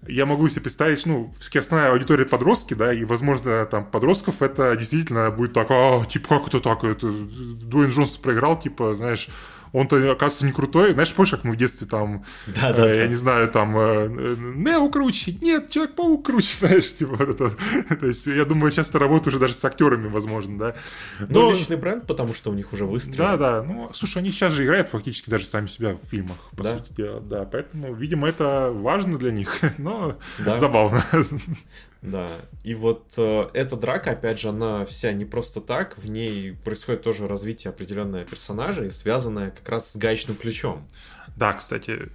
[0.07, 4.75] я могу себе представить, ну, все-таки основная аудитория подростки, да, и, возможно, там, подростков это
[4.75, 9.29] действительно будет так, а, типа, как это так, это Дуэйн Джонсон проиграл, типа, знаешь,
[9.71, 10.93] он-то, оказывается, не крутой.
[10.93, 13.07] Знаешь, помнишь, как мы в детстве там, да, да, э, я да.
[13.07, 14.07] не знаю, там, э,
[14.55, 17.95] Нео круче, нет, Человек-паук круче, знаешь, типа вот это.
[17.95, 20.75] То есть, я думаю, сейчас это работает уже даже с актерами, возможно, да.
[21.19, 21.49] Но...
[21.49, 23.17] Ну, личный бренд, потому что у них уже выстрел.
[23.17, 23.63] Да, да.
[23.63, 26.77] Ну, слушай, они сейчас же играют фактически даже сами себя в фильмах, по да?
[26.77, 27.19] сути дела.
[27.21, 30.57] Да, поэтому, видимо, это важно для них, но да.
[30.57, 31.03] забавно.
[32.01, 32.29] Да,
[32.63, 37.03] и вот э, эта драка, опять же, она вся не просто так, в ней происходит
[37.03, 40.87] тоже развитие определенного персонажа, и связанное как раз с гаечным ключом.
[41.35, 42.09] Да, кстати,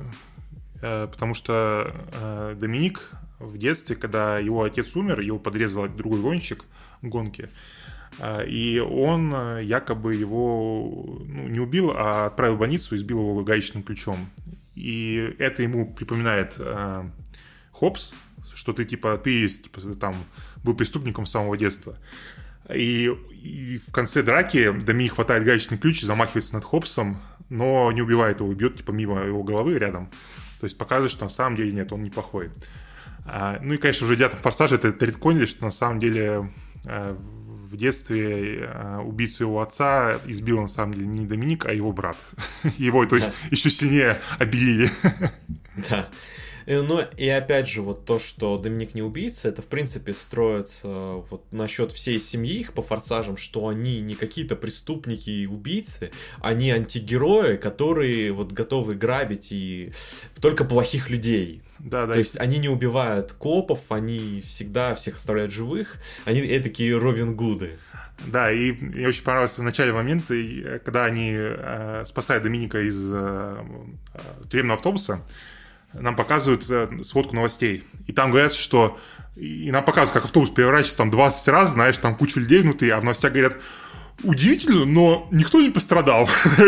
[0.80, 6.64] э, потому что э, Доминик в детстве, когда его отец умер, его подрезал другой гонщик
[7.02, 7.50] в гонке,
[8.20, 13.18] э, и он э, якобы его ну, не убил, а отправил в больницу и сбил
[13.18, 14.30] его гаечным ключом.
[14.74, 17.04] И это ему припоминает э,
[17.70, 18.14] Хопс,
[18.54, 20.14] что ты типа ты типа, там
[20.62, 21.96] был преступником с самого детства.
[22.72, 23.10] И,
[23.42, 28.40] и в конце драки Дами хватает гаечный ключ и замахивается над Хопсом, но не убивает
[28.40, 30.10] его, бьет типа мимо его головы рядом.
[30.60, 32.50] То есть показывает, что на самом деле нет, он неплохой.
[33.26, 36.50] А, ну и, конечно, уже девятом форсаже это редконили, что на самом деле
[36.86, 37.16] а,
[37.74, 42.16] в детстве а, убийцу его отца избил на самом деле не Доминик, а его брат.
[42.78, 44.90] Его, то есть, еще сильнее обелили.
[45.90, 46.08] Да.
[46.66, 50.88] Э, ну и опять же, вот то, что Доминик не убийца, это в принципе строится
[50.88, 56.10] вот насчет всей семьи их по форсажам, что они не какие-то преступники и убийцы,
[56.40, 59.92] они антигерои, которые вот готовы грабить и
[60.40, 61.62] только плохих людей.
[61.78, 62.14] Да, да.
[62.14, 67.76] То есть они не убивают копов, они всегда всех оставляют живых, они такие Робин Гуды.
[68.26, 70.26] Да, и мне очень понравился в начале момент,
[70.84, 73.56] когда они э, спасают Доминика из э,
[74.14, 75.20] э, тюремного автобуса,
[75.94, 77.84] нам показывают э, сводку новостей.
[78.06, 78.98] И там говорят, что...
[79.36, 83.00] И нам показывают, как автобус переворачивается там 20 раз, знаешь, там куча людей внутри, а
[83.00, 83.56] в новостях говорят,
[84.22, 86.28] удивительно, но никто не пострадал.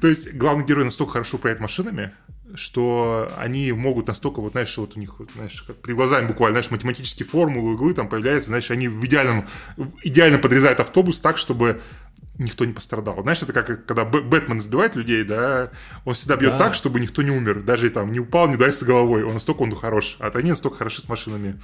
[0.00, 2.12] То есть главный герой настолько хорошо управляет машинами,
[2.54, 6.70] что они могут настолько, вот, знаешь, вот у них, знаешь, как перед глазами буквально, знаешь,
[6.70, 9.46] математические формулы, углы там появляются, знаешь, они в идеальном,
[10.02, 11.80] идеально подрезают автобус так, чтобы
[12.38, 13.22] никто не пострадал.
[13.22, 15.70] Знаешь, это как когда Бэтмен сбивает людей, да,
[16.04, 16.58] он всегда бьет да.
[16.58, 19.22] так, чтобы никто не умер, даже там не упал, не ударился головой.
[19.24, 21.60] Он настолько он хорош, а они настолько хороши с машинами.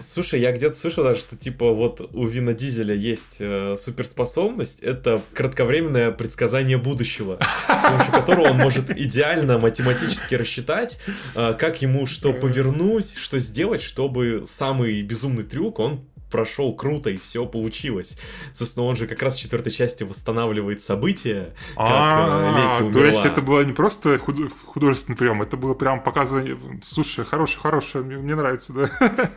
[0.00, 5.22] Слушай, я где-то слышал даже, что типа вот у Вина Дизеля есть э, суперспособность, это
[5.34, 10.98] кратковременное предсказание будущего, с помощью которого он может идеально математически рассчитать,
[11.34, 17.18] э, как ему что повернуть, что сделать, чтобы самый безумный трюк он прошел круто и
[17.18, 18.16] все получилось.
[18.52, 23.00] Собственно, он же как раз в четвертой части восстанавливает события, как э, Лети умерла.
[23.00, 28.02] То есть это было не просто художественный прием, это было прям показывание, слушай, хороший, хороший,
[28.02, 28.90] мне нравится, да.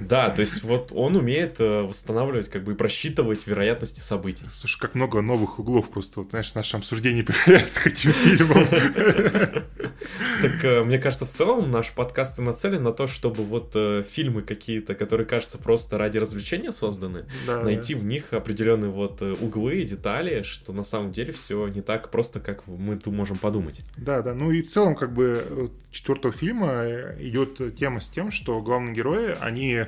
[0.00, 4.44] Да, то есть вот он умеет э, восстанавливать, как бы и просчитывать вероятности событий.
[4.50, 8.66] Слушай, как много новых углов просто, вот, знаешь, в нашем обсуждении появляется к этим фильмам.
[10.42, 13.76] Так, э, мне кажется, в целом наш подкаст и нацелен на то, чтобы вот
[14.08, 19.32] фильмы какие-то, которые кажутся просто ради развлечения, созданы, да, найти в них определенные вот э,
[19.40, 23.36] углы и детали, что на самом деле все не так просто, как мы тут можем
[23.36, 23.82] подумать.
[23.96, 24.34] Да, да.
[24.34, 28.94] Ну и в целом, как бы, четвертого фильма э, идет тема с тем, что главные
[28.94, 29.86] герои, они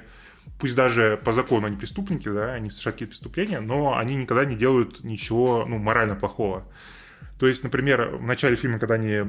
[0.59, 4.57] пусть даже по закону они преступники, да, они совершают какие-то преступления, но они никогда не
[4.57, 6.65] делают ничего, ну, морально плохого.
[7.43, 9.24] То есть, например, в начале фильма, когда они э,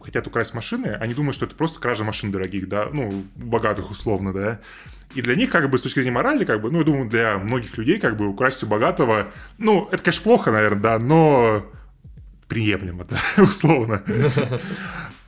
[0.00, 4.32] хотят украсть машины, они думают, что это просто кража машин дорогих, да, ну, богатых условно,
[4.32, 4.60] да.
[5.14, 7.38] И для них, как бы, с точки зрения морали, как бы, ну, я думаю, для
[7.38, 11.64] многих людей, как бы, украсть у богатого, ну, это, конечно, плохо, наверное, да, но
[12.48, 14.02] приемлемо, да, условно.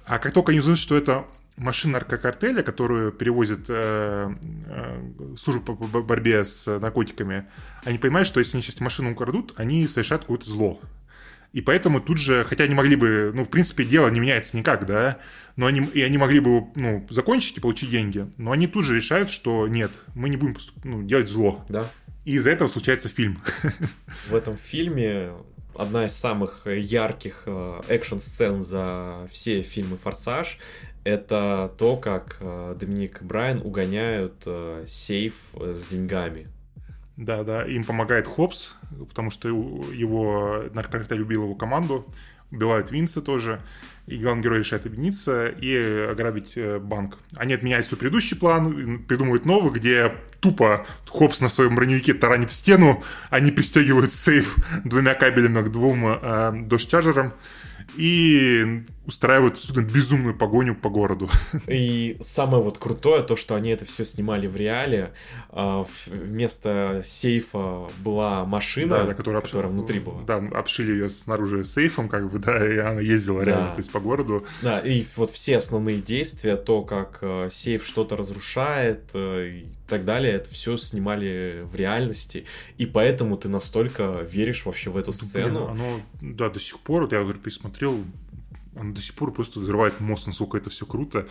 [0.05, 1.27] А как только они узнают, что это
[1.57, 4.35] машина наркокартеля, которую перевозит э,
[4.67, 7.47] э, служба по борьбе с наркотиками,
[7.85, 10.81] они понимают, что если они сейчас машину украдут, они совершают какое-то зло.
[11.53, 14.87] И поэтому тут же, хотя они могли бы, ну, в принципе, дело не меняется никак,
[14.87, 15.19] да,
[15.57, 18.95] но они, и они могли бы, ну, закончить и получить деньги, но они тут же
[18.95, 21.65] решают, что нет, мы не будем ну, делать зло.
[21.69, 21.91] Да.
[22.25, 23.41] И из-за этого случается фильм.
[24.29, 25.33] В этом фильме
[25.75, 30.59] одна из самых ярких э, экшн-сцен за все фильмы «Форсаж»
[31.09, 36.49] это то, как э, Доминик и Брайан угоняют э, сейф с деньгами.
[37.19, 38.77] Да, да, им помогает Хопс,
[39.09, 42.07] потому что его наркокартель любил его команду,
[42.53, 43.61] убивают Винса тоже,
[44.07, 45.77] и главный герой решает объединиться и
[46.13, 47.19] ограбить э, банк.
[47.35, 53.03] Они отменяют свой предыдущий план, придумывают новый, где тупо Хопс на своем броневике таранит стену,
[53.31, 57.33] они пристегивают сейф двумя кабелями к двум э, дождь-чарджерам,
[57.97, 61.31] и устраивают абсолютно безумную погоню по городу.
[61.67, 65.15] И самое вот крутое, то, что они это все снимали в реале.
[65.49, 70.23] А, вместо сейфа была машина, да, да, которая, которая внутри была.
[70.25, 73.45] Да, обшили ее снаружи сейфом, как бы, да, и она ездила да.
[73.47, 74.45] реально, то есть по городу.
[74.61, 80.05] Да, и вот все основные действия, то, как э, сейф что-то разрушает э, и так
[80.05, 82.45] далее, это все снимали в реальности,
[82.77, 85.71] и поэтому ты настолько веришь вообще в эту сцену.
[85.73, 88.05] Блин, оно, да, до сих пор, вот я, говорю, пересмотрел,
[88.79, 91.27] он до сих пор просто взрывает мозг, насколько это все круто.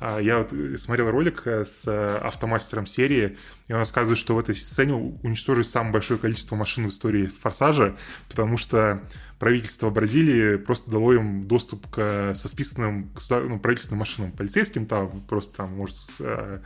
[0.00, 3.36] А, я вот смотрел ролик э, с э, автомастером серии,
[3.68, 7.96] и он рассказывает, что в этой сцене уничтожили самое большое количество машин в истории «Форсажа»,
[8.28, 9.02] потому что
[9.38, 15.58] правительство Бразилии просто дало им доступ к со списанным ну, правительственным машинам, полицейским там, просто
[15.58, 16.60] там, может, э,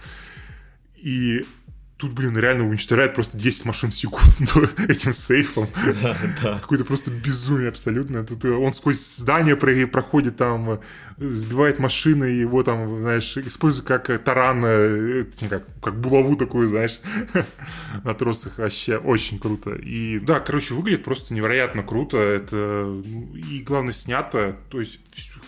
[0.96, 1.44] и
[2.02, 5.68] тут, блин, реально уничтожает просто 10 машин в секунду этим сейфом.
[6.02, 6.58] Да, да.
[6.58, 8.24] Какое-то просто безумие абсолютно.
[8.24, 10.78] Тут э, он сквозь здание проходит там, э,
[11.18, 14.62] сбивает машины, его там, знаешь, использует как э, таран,
[15.48, 17.00] как, как булаву такую, знаешь,
[18.04, 18.58] на тросах.
[18.58, 19.70] Вообще очень круто.
[19.70, 22.18] И да, короче, выглядит просто невероятно круто.
[22.18, 23.00] Это
[23.48, 24.98] и главное снято, то есть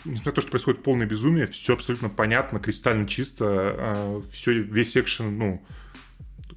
[0.04, 4.96] несмотря на то, что происходит полное безумие, все абсолютно понятно, кристально чисто, а, все, весь
[4.96, 5.64] экшен, ну,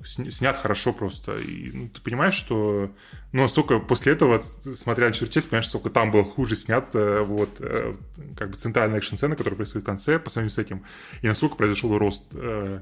[0.07, 1.35] снят хорошо просто.
[1.35, 2.91] И ну, ты понимаешь, что
[3.33, 7.57] ну, настолько после этого, смотря на четвертую часть, понимаешь, сколько там было хуже снято, вот,
[7.59, 7.95] э,
[8.37, 10.83] как бы центральная экшн-сцена, которая происходит в конце, по сравнению с этим,
[11.21, 12.81] и насколько произошел рост э,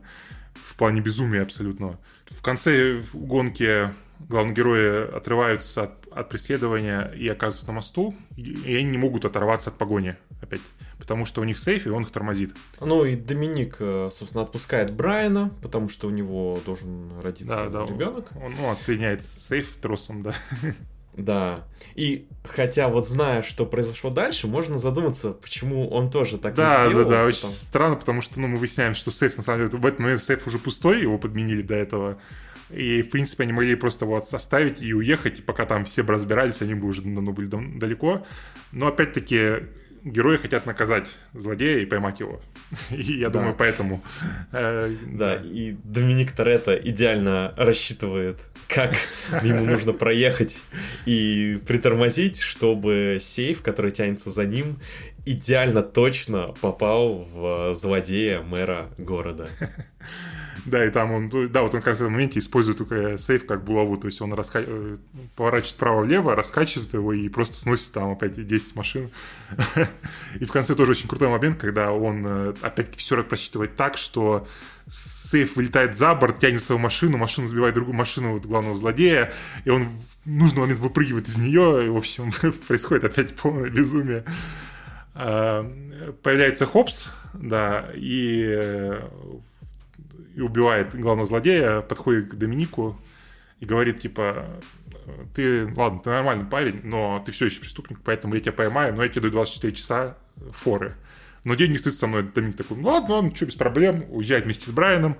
[0.53, 1.99] в плане безумия абсолютно.
[2.29, 8.85] В конце гонки главные герои отрываются от, от преследования и оказываются на мосту, и они
[8.91, 10.61] не могут оторваться от погони опять,
[10.97, 12.55] потому что у них сейф, и он их тормозит.
[12.79, 17.85] Ну и Доминик, э, собственно, отпускает Брайана, потому что у него должен родиться да, да,
[17.85, 18.29] ребенок.
[18.41, 20.33] Он, ну, отсоединяет сейф тросом, да.
[21.17, 21.63] Да.
[21.95, 26.89] И хотя вот зная, что произошло дальше, можно задуматься, почему он тоже так да, не
[26.89, 27.03] сделал.
[27.05, 29.79] Да, да, да, очень странно, потому что ну, мы выясняем, что сейф, на самом деле,
[29.79, 32.17] в этот момент сейф уже пустой, его подменили до этого.
[32.69, 36.13] И, в принципе, они могли просто вот составить и уехать, и пока там все бы
[36.13, 37.47] разбирались, они бы уже давно были
[37.77, 38.25] далеко.
[38.71, 39.67] Но, опять-таки,
[40.05, 42.41] герои хотят наказать злодея и поймать его.
[42.91, 43.39] И я да.
[43.39, 44.03] думаю, поэтому...
[44.51, 48.93] Э, да, и Доминик Торетто идеально рассчитывает, как
[49.43, 50.61] ему нужно проехать
[51.05, 54.79] и притормозить, чтобы сейф, который тянется за ним,
[55.25, 59.47] идеально точно попал в злодея мэра города.
[60.65, 63.45] Да, и там он, да, вот он как раз в этом моменте использует только сейф
[63.45, 64.59] как булаву, то есть он раска...
[64.65, 64.95] Э,
[65.35, 69.11] поворачивает справа-влево, раскачивает его и просто сносит там опять 10 машин.
[70.39, 74.47] И в конце тоже очень крутой момент, когда он э, опять все просчитывает так, что
[74.89, 79.33] сейф вылетает за борт, тянет свою машину, машина сбивает другую машину вот, главного злодея,
[79.63, 79.89] и он
[80.23, 82.31] в нужный момент выпрыгивает из нее, и, в общем,
[82.67, 84.23] происходит опять полное безумие.
[85.13, 85.63] А,
[86.23, 89.01] появляется Хопс, да, и э,
[90.35, 92.99] и убивает главного злодея, подходит к Доминику
[93.59, 94.45] и говорит, типа,
[95.33, 99.03] ты, ладно, ты нормальный парень, но ты все еще преступник, поэтому я тебя поймаю, но
[99.03, 100.17] я тебе даю 24 часа
[100.51, 100.95] форы.
[101.45, 102.23] Но день не стоит со мной.
[102.23, 104.05] Доминик такой, ну ладно, ладно, что, без проблем.
[104.09, 105.17] Уезжает вместе с Брайаном.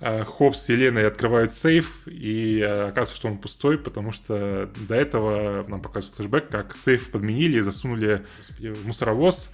[0.00, 4.94] А, Хопс с Еленой открывают сейф, и а, оказывается, что он пустой, потому что до
[4.94, 8.24] этого нам показывают флешбэк, как сейф подменили, засунули
[8.60, 9.50] в мусоровоз,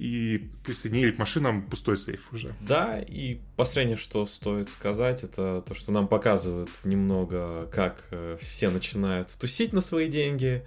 [0.00, 2.54] и присоединили к машинам пустой сейф уже.
[2.60, 8.70] Да, и последнее, что стоит сказать, это то, что нам показывают немного, как э, все
[8.70, 10.64] начинают тусить на свои деньги,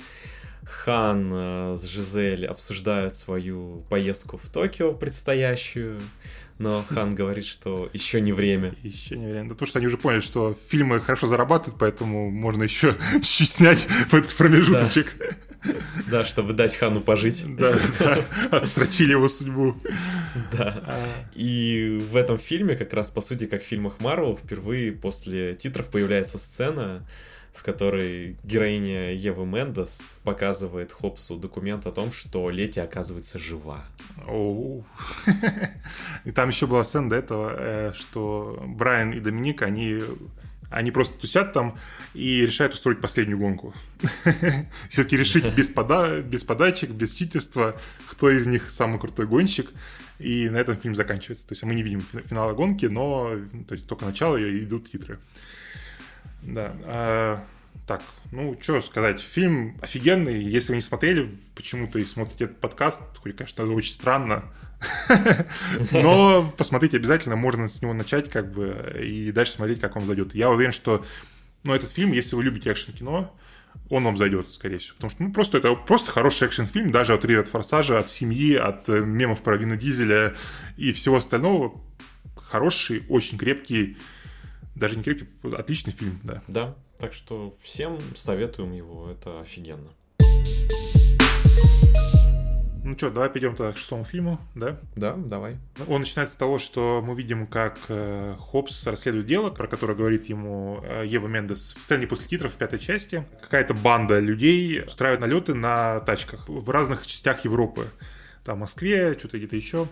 [0.65, 5.99] Хан э, с Жизель обсуждают свою поездку в Токио предстоящую,
[6.59, 8.75] но Хан говорит, что еще не время.
[8.83, 9.49] Еще не время.
[9.49, 13.79] Да потому что они уже поняли, что фильмы хорошо зарабатывают, поэтому можно еще чуть-чуть снять
[13.79, 15.15] в этот промежуточек.
[15.17, 15.25] Да,
[16.25, 17.43] чтобы дать Хану пожить.
[17.55, 18.17] Да, да,
[18.51, 19.75] отстрочили его судьбу.
[20.51, 20.83] Да.
[20.85, 21.07] А.
[21.35, 25.87] И в этом фильме, как раз по сути, как в фильмах Марвел, впервые после титров
[25.87, 27.05] появляется сцена,
[27.53, 33.85] в которой героиня Евы Мендес показывает Хопсу документ о том, что Лети оказывается жива.
[36.25, 40.01] И там еще была сцена до этого, э, что Брайан и Доминик, они
[40.73, 41.77] они просто тусят там
[42.13, 43.73] и решают устроить последнюю гонку.
[44.89, 49.71] Все-таки решить без, пода без подачек, без читерства, кто из них самый крутой гонщик.
[50.19, 51.47] И на этом фильм заканчивается.
[51.47, 53.31] То есть мы не видим финала гонки, но
[53.67, 55.19] то есть только начало и идут титры.
[56.41, 56.75] Да.
[56.83, 57.43] А,
[57.87, 58.01] так,
[58.31, 59.21] ну, что сказать.
[59.21, 60.43] Фильм офигенный.
[60.43, 64.45] Если вы не смотрели почему-то и смотрите этот подкаст, хоть, конечно, это очень странно.
[65.91, 70.35] Но посмотрите обязательно, можно с него начать, как бы, и дальше смотреть, как вам зайдет.
[70.35, 71.05] Я уверен, что
[71.63, 73.33] ну, этот фильм, если вы любите экшн-кино,
[73.89, 74.95] он вам зайдет, скорее всего.
[74.95, 78.87] Потому что ну, просто это просто хороший экшн-фильм, даже от от Форсажа, от семьи, от
[78.89, 80.35] э, мемов про Вина Дизеля
[80.77, 81.81] и всего остального.
[82.35, 83.97] Хороший, очень крепкий,
[84.75, 86.43] даже не крепкий, отличный фильм, да.
[86.47, 89.89] Да, так что всем советуем его, это офигенно.
[92.83, 94.77] Ну что, давай перейдем тогда к шестому фильму, да?
[94.97, 95.55] Да, давай.
[95.87, 100.25] Он начинается с того, что мы видим, как э, Хопс расследует дело, про которое говорит
[100.25, 103.25] ему э, Ева Мендес в сцене после титров в пятой части.
[103.41, 107.87] Какая-то банда людей устраивает налеты на тачках в разных частях Европы.
[108.43, 109.87] Там Москве, что-то где-то еще.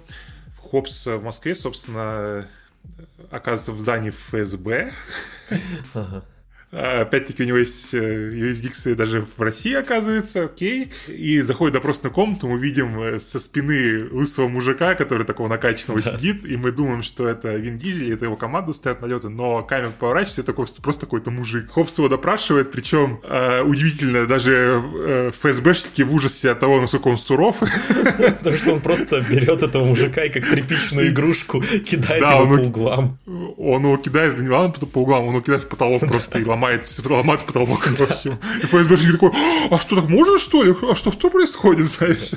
[0.57, 2.45] Хопс в Москве, собственно,
[3.29, 4.91] оказывается в здании ФСБ.
[5.93, 6.25] Ага.
[6.71, 7.97] А, опять-таки у него есть э,
[8.33, 10.91] юрисдикция даже в России, оказывается, окей.
[11.07, 16.01] И заходит в допросную комнату, мы видим э, со спины лысого мужика, который такого накачанного
[16.01, 16.11] да.
[16.11, 19.91] сидит, и мы думаем, что это Вин Дизель, это его команда стоят налеты, но камера
[19.91, 21.69] поворачивается, это такой, просто какой-то мужик.
[21.71, 27.17] Хопс его допрашивает, причем э, удивительно, даже э, ФСБшники в ужасе от того, насколько он
[27.17, 27.57] суров.
[28.39, 33.17] Потому что он просто берет этого мужика и как тряпичную игрушку кидает его по углам.
[33.57, 36.60] Он его кидает, не ладно по углам, он его кидает в потолок просто и ломает
[36.61, 38.39] ломает, ломает потолок, в общем.
[38.61, 39.31] И ФСБшник такой,
[39.69, 40.75] а что, так можно, что ли?
[40.89, 42.31] А что, что происходит, знаешь?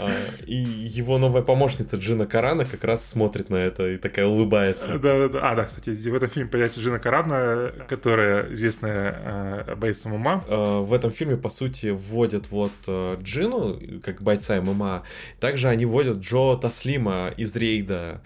[0.00, 0.10] А,
[0.46, 4.98] и его новая помощница Джина Карана как раз смотрит на это и такая улыбается.
[4.98, 5.50] Да, да, да.
[5.50, 10.44] А, да, кстати, в этом фильме появляется Джина Карана, которая известная э, бойца ММА.
[10.82, 15.04] В этом фильме, по сути, вводят вот э, Джину, как бойца ММА.
[15.40, 18.20] Также они вводят Джо Таслима из Рейда,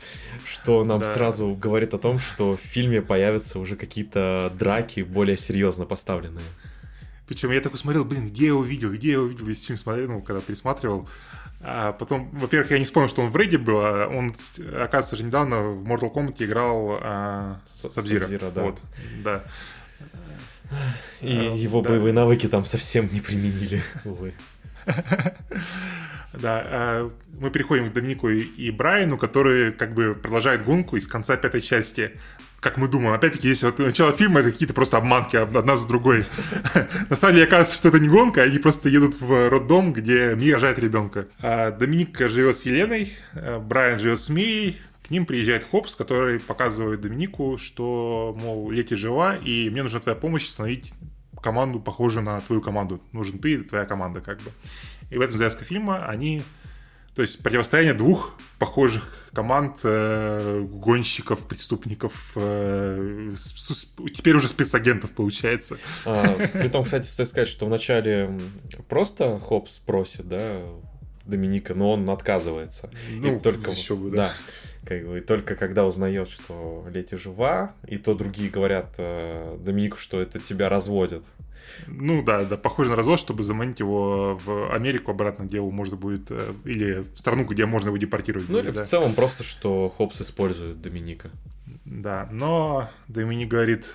[0.44, 1.14] что нам да.
[1.14, 6.44] сразу говорит о том, что в фильме появятся уже какие-то драки более серьезно поставленные.
[7.26, 9.78] Причем я такой смотрел, блин, где я его видел, где я его видел, весь фильм
[9.78, 11.08] смотрел, ну, когда пересматривал.
[11.60, 14.32] А потом, во-первых, я не вспомнил, что он в Рейде был, а он,
[14.80, 18.26] оказывается, же недавно в Mortal Kombat играл а, Сабзира.
[18.26, 18.62] Sub да.
[18.62, 18.80] Вот,
[19.24, 19.44] да.
[21.20, 21.90] И а, его да.
[21.90, 24.34] боевые навыки там совсем не применили, увы.
[26.32, 31.34] Да, а, мы переходим к Доминику и Брайану, которые как бы продолжают гонку из конца
[31.36, 32.12] пятой части
[32.66, 33.12] как мы думаем.
[33.12, 36.24] Опять-таки, если вот начало фильма, это какие-то просто обманки одна за другой.
[37.10, 40.54] На самом деле, оказывается, что это не гонка, они просто едут в роддом, где Мия
[40.54, 41.28] рожает ребенка.
[41.38, 46.40] А Доминик живет с Еленой, а Брайан живет с Мией, к ним приезжает Хопс, который
[46.40, 50.92] показывает Доминику, что, мол, Лети жива, и мне нужна твоя помощь установить
[51.40, 53.00] команду, похожую на твою команду.
[53.12, 54.50] Нужен ты твоя команда, как бы.
[55.10, 56.42] И в этом завязка фильма они
[57.16, 65.78] то есть противостояние двух похожих команд э, гонщиков, преступников, э, с, теперь уже спецагентов получается.
[66.04, 68.38] А, при том, кстати, стоит сказать, что вначале
[68.90, 70.60] просто Хопс просит, да,
[71.24, 72.90] Доминика, но он отказывается.
[73.10, 74.16] Ну, и только еще бы, да.
[74.16, 74.32] да.
[74.86, 80.20] Как бы, только когда узнает, что Лети жива, и то другие говорят э, Доминику, что
[80.20, 81.24] это тебя разводят.
[81.86, 85.96] Ну да, да, похоже на развод, чтобы заманить его в Америку обратно, где его можно
[85.96, 88.48] будет, э, или в страну, где можно его депортировать.
[88.48, 88.82] Ну или да.
[88.82, 91.30] в целом просто, что Хопс использует Доминика.
[91.84, 93.94] Да, но Доминик говорит,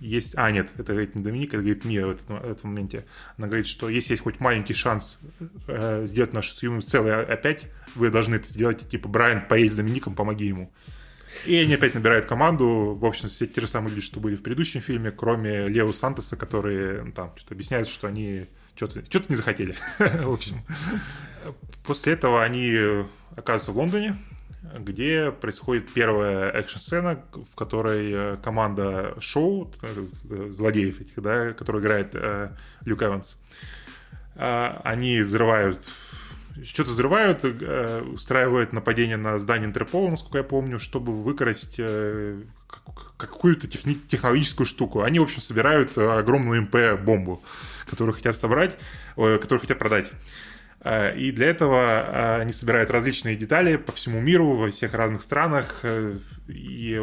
[0.00, 0.34] есть...
[0.36, 3.04] А, нет, это говорит не Доминик, это говорит Мия в этом, в этом моменте.
[3.36, 5.20] Она говорит, что если есть хоть маленький шанс
[5.66, 8.88] э, сделать нашу съемку целой опять, вы должны это сделать.
[8.88, 10.72] Типа, Брайан, поедь с Домиником, помоги ему.
[11.46, 12.96] И они опять набирают команду.
[13.00, 16.36] В общем, все те же самые люди, что были в предыдущем фильме, кроме Лео Сантоса,
[16.36, 19.76] которые ну, там что-то объясняют, что они что-то что не захотели.
[19.98, 20.62] в общем.
[21.84, 23.04] После этого они
[23.36, 24.16] оказываются в Лондоне,
[24.78, 32.14] где происходит первая экшн-сцена, в которой э, команда Шоу, э, злодеев этих, да, который играет
[32.14, 32.50] э,
[32.84, 33.40] Люк Эванс,
[34.36, 35.90] А, они взрывают
[36.64, 42.42] что-то взрывают, э, устраивают нападение на здание Интерпола, насколько я помню, чтобы выкрасть э,
[43.16, 45.02] какую-то техни- технологическую штуку.
[45.02, 47.42] Они, в общем, собирают огромную МП-бомбу,
[47.86, 48.76] которую хотят собрать,
[49.16, 50.10] которую хотят продать.
[50.80, 55.22] Э, и для этого э, они собирают различные детали по всему миру, во всех разных
[55.22, 56.16] странах, э,
[56.48, 57.00] и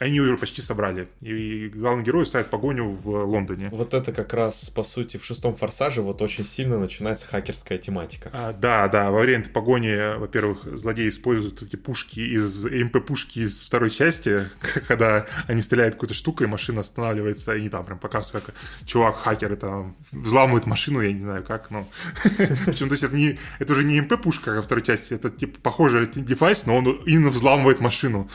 [0.00, 1.08] они уже почти собрали.
[1.20, 3.68] И главный герой ставит погоню в Лондоне.
[3.70, 8.30] Вот это как раз, по сути, в шестом форсаже вот очень сильно начинается хакерская тематика.
[8.32, 13.64] А, да, да, во время этой погони, во-первых, злодеи используют эти пушки из МП-пушки из
[13.64, 14.50] второй части,
[14.88, 19.94] когда они стреляют какой-то штукой, машина останавливается, и они там прям показывают, как чувак-хакер это
[20.10, 21.88] взламывает машину, я не знаю как, но...
[22.66, 25.60] Причем, то есть это, не, это уже не МП-пушка, как во второй части, это типа
[25.60, 28.28] похожий девайс, но он именно взламывает машину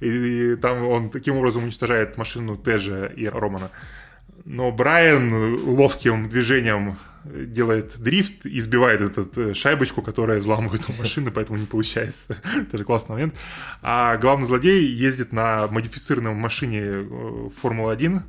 [0.00, 3.70] и, там он таким образом уничтожает машину Тежа и Романа.
[4.44, 11.58] Но Брайан ловким движением делает дрифт и сбивает эту э, шайбочку, которая взламывает машину, поэтому
[11.58, 12.36] не получается.
[12.56, 13.34] Это же классный момент.
[13.82, 18.22] А главный злодей ездит на модифицированной машине э, Формула-1,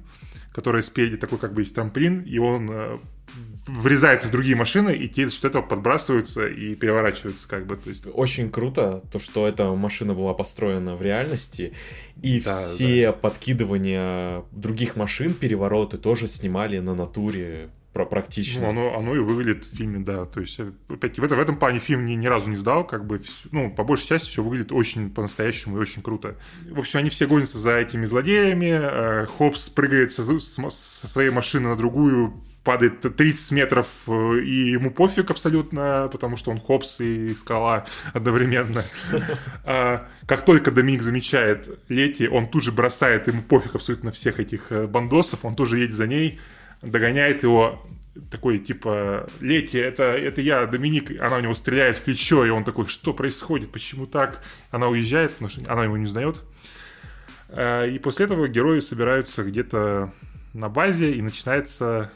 [0.53, 2.97] которая спереди такой как бы есть трамплин, и он э,
[3.68, 7.76] врезается в другие машины, и те что этого подбрасываются и переворачиваются, как бы.
[7.76, 8.05] То есть...
[8.14, 11.74] Очень круто, то, что эта машина была построена в реальности,
[12.22, 13.14] и да, все да.
[13.14, 18.62] подкидывания других машин, перевороты тоже снимали на натуре про практично.
[18.62, 20.26] Ну, оно, оно и выглядит в фильме, да.
[20.26, 23.05] То есть, опять, в, этом, в этом плане фильм ни, ни разу не сдал, как
[23.05, 26.36] бы, ну, по большей части все выглядит очень по-настоящему и очень круто.
[26.70, 31.70] В общем, они все гонятся за этими злодеями, э, Хопс прыгает со, со своей машины
[31.70, 37.34] на другую, падает 30 метров, э, и ему пофиг абсолютно, потому что он хопс и
[37.36, 38.84] скала одновременно.
[39.66, 44.72] А, как только Доминик замечает Лети, он тут же бросает ему пофиг абсолютно всех этих
[44.72, 46.39] э, бандосов, он тоже едет за ней,
[46.82, 47.80] догоняет его,
[48.30, 52.64] такой, типа, Лети, это, это я, Доминик, она у него стреляет в плечо, и он
[52.64, 54.41] такой, что происходит, почему так?
[54.72, 56.41] Она уезжает, потому что она его не узнает.
[57.49, 60.12] А, и после этого герои собираются где-то
[60.53, 62.12] на базе, и начинается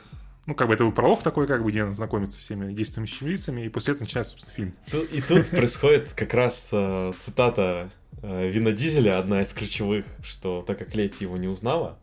[0.45, 3.29] ну, как бы это был пролог такой, как бы, где он знакомится с всеми действующими
[3.29, 5.07] лицами, и после этого начинается, собственно, фильм.
[5.11, 7.89] И тут происходит как раз э, цитата
[8.21, 11.97] э, Вина Дизеля, одна из ключевых, что так как Лети его не узнала,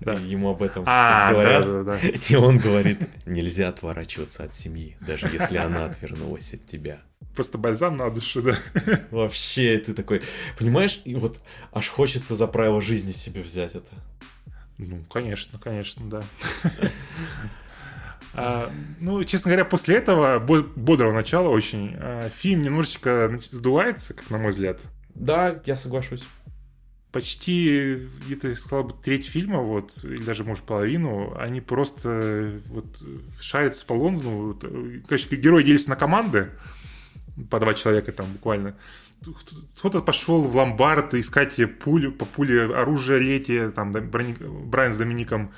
[0.00, 0.14] да.
[0.14, 2.08] ему об этом а, говорят, да, да, да.
[2.28, 7.00] и он говорит, нельзя отворачиваться от семьи, даже если она отвернулась от тебя.
[7.34, 8.54] Просто бальзам на душу, да.
[9.10, 10.22] Вообще, ты такой,
[10.58, 11.40] понимаешь, и вот
[11.72, 13.92] аж хочется за правило жизни себе взять это.
[14.78, 16.22] Ну, конечно, конечно, да.
[18.38, 18.70] А,
[19.00, 24.50] ну, честно говоря, после этого бодрого начала очень а, фильм немножечко сдувается, как на мой
[24.50, 24.78] взгляд.
[25.14, 26.22] Да, я соглашусь.
[27.12, 33.02] Почти, где-то, сказал бы, треть фильма, вот, или даже, может, половину, они просто вот
[33.40, 34.60] шарятся по Лондону.
[35.08, 36.50] Короче, герои делятся на команды,
[37.50, 38.76] по два человека там буквально
[39.76, 45.52] кто-то пошел в ломбард искать пулю, по пуле оружие Лети, там Брайан с Домиником,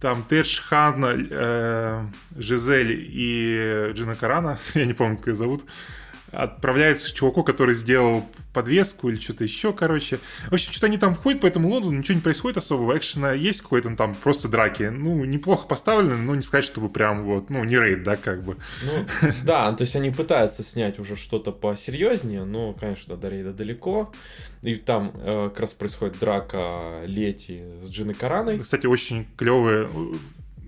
[0.00, 2.06] там Тедж Хан, э,
[2.36, 5.64] Жизель и Джина Карана, я не помню, как ее зовут,
[6.32, 10.18] отправляется к чуваку, который сделал подвеску или что-то еще, короче.
[10.48, 13.62] В общем, что-то они там входят по этому Лондону, ничего не происходит особого, экшена есть
[13.62, 14.84] какой-то там просто драки.
[14.84, 18.56] Ну, неплохо поставлены, но не сказать, чтобы прям вот, ну, не рейд, да, как бы.
[18.84, 19.06] Ну,
[19.44, 24.12] да, то есть они пытаются снять уже что-то посерьезнее, но, конечно, до рейда далеко.
[24.62, 28.58] И там э, как раз происходит драка Лети с Джиной Караной.
[28.58, 29.88] Кстати, очень клевые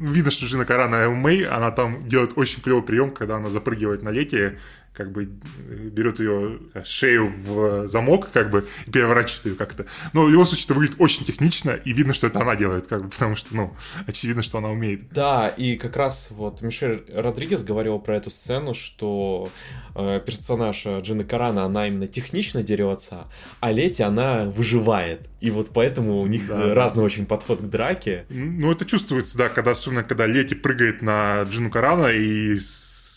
[0.01, 4.09] видно, что Джина Карана Мэй, она там делает очень клевый прием, когда она запрыгивает на
[4.09, 4.59] лети,
[5.01, 9.87] как бы э, берет ее э, шею в замок, как бы, и переворачивает ее как-то.
[10.13, 13.05] Но в любом случае это выглядит очень технично, и видно, что это она делает, как
[13.05, 13.75] бы, потому что, ну,
[14.07, 15.11] очевидно, что она умеет.
[15.11, 19.49] Да, и как раз вот Мишель Родригес говорил про эту сцену, что
[19.95, 23.27] э, персонаж Джины Карана, она именно технично дерется,
[23.61, 25.31] а Лети, она выживает.
[25.41, 27.07] И вот поэтому у них да, разный да.
[27.07, 28.27] очень подход к драке.
[28.29, 32.59] Ну, это чувствуется, да, когда, особенно когда Лети прыгает на Джину Карана и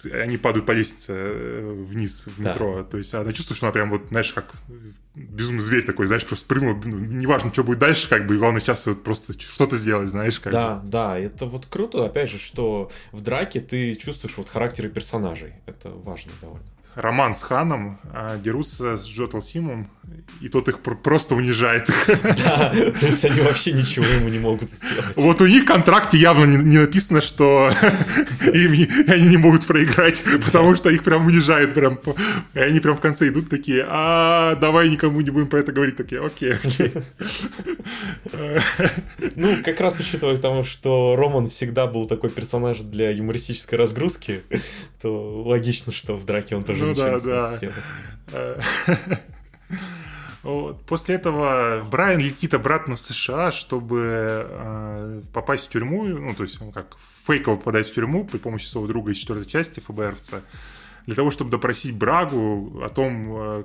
[0.05, 2.77] они падают по лестнице э, вниз в метро.
[2.77, 2.83] Да.
[2.83, 4.53] То есть она чувствует, что она прям вот, знаешь, как
[5.15, 8.85] безумный зверь такой, знаешь, просто прыгнул, ну, неважно, что будет дальше, как бы, главное сейчас
[8.85, 10.89] вот просто что-то сделать, знаешь, как Да, бы.
[10.89, 15.89] да, это вот круто, опять же, что в драке ты чувствуешь вот характеры персонажей, это
[15.89, 16.65] важно довольно.
[16.95, 19.89] Роман с Ханом а, дерутся с Джо Талсимом,
[20.41, 21.89] и тот их просто унижает.
[22.43, 25.15] Да, то есть они вообще ничего ему не могут сделать.
[25.15, 27.69] Вот у них в контракте явно не, не написано, что
[28.41, 28.71] им
[29.07, 31.99] они не могут проиграть, потому что их прям унижают прям.
[32.53, 35.95] И они прям в конце идут такие, а давай никому не будем про это говорить.
[35.95, 36.93] Такие, окей, окей.
[39.35, 44.41] Ну, как раз учитывая тому, что Роман всегда был такой персонаж для юмористической разгрузки,
[45.01, 47.57] то логично, что в драке он тоже ну, да, да.
[47.57, 47.85] сделать.
[50.43, 50.85] Вот.
[50.85, 56.61] После этого Брайан летит обратно в США, чтобы э, попасть в тюрьму, ну, то есть
[56.61, 60.41] он как фейково попадает в тюрьму при помощи своего друга из четвертой части ФБРовца,
[61.05, 63.63] для того, чтобы допросить Брагу о том, э,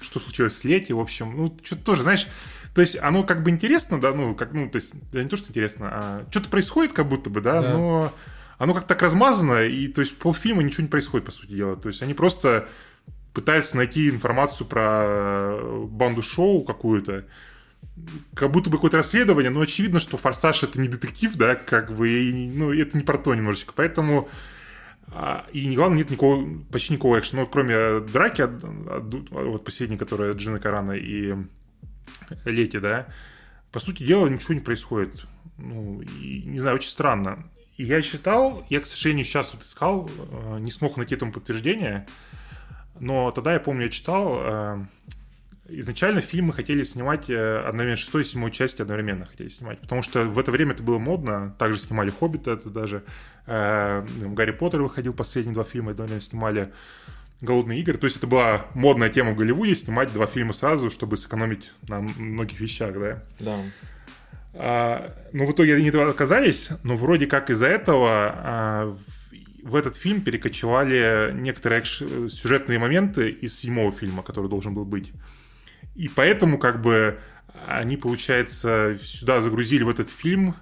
[0.00, 2.26] что случилось с Лети, в общем, ну, что-то тоже, знаешь,
[2.74, 5.36] то есть оно как бы интересно, да, ну, как, ну, то есть, да не то,
[5.36, 7.72] что интересно, а что-то происходит как будто бы, да, да.
[7.72, 8.12] но
[8.58, 11.88] оно как-то так размазано, и, то есть, полфильма ничего не происходит, по сути дела, то
[11.88, 12.68] есть они просто
[13.32, 15.58] пытаются найти информацию про
[15.88, 17.26] банду шоу какую-то,
[18.34, 22.08] как будто бы какое-то расследование, но очевидно, что «Форсаж»— это не детектив, да, как бы,
[22.08, 24.28] и, ну, это не про то немножечко, поэтому...
[25.08, 29.96] А, и главное, нет никакого, почти никакого экшена, ну, кроме драки, от, от, вот последней,
[29.96, 31.34] которая Джина Карана и
[32.44, 33.06] Лети, да,
[33.70, 35.26] по сути дела ничего не происходит.
[35.58, 37.50] Ну, и, не знаю, очень странно.
[37.78, 42.06] Я читал, я, к сожалению, сейчас вот искал, э, не смог найти этому подтверждение,
[42.98, 44.84] но тогда, я помню, я читал, э,
[45.68, 50.24] изначально фильмы хотели снимать э, одновременно, шестой и седьмой части одновременно хотели снимать, потому что
[50.24, 53.02] в это время это было модно, также снимали «Хоббита», это даже
[53.46, 56.72] Гарри Поттер выходил, последние два фильма одновременно снимали
[57.42, 61.18] «Голодные игры», то есть это была модная тема в Голливуде, снимать два фильма сразу, чтобы
[61.18, 63.22] сэкономить на многих вещах, да?
[63.38, 63.56] Да.
[64.58, 68.96] А, но в итоге они отказались, но вроде как из-за этого а,
[69.62, 75.12] в этот фильм перекочевали некоторые сюжетные моменты из седьмого фильма, который должен был быть.
[75.94, 77.18] И поэтому как бы
[77.66, 80.54] они, получается, сюда загрузили в этот фильм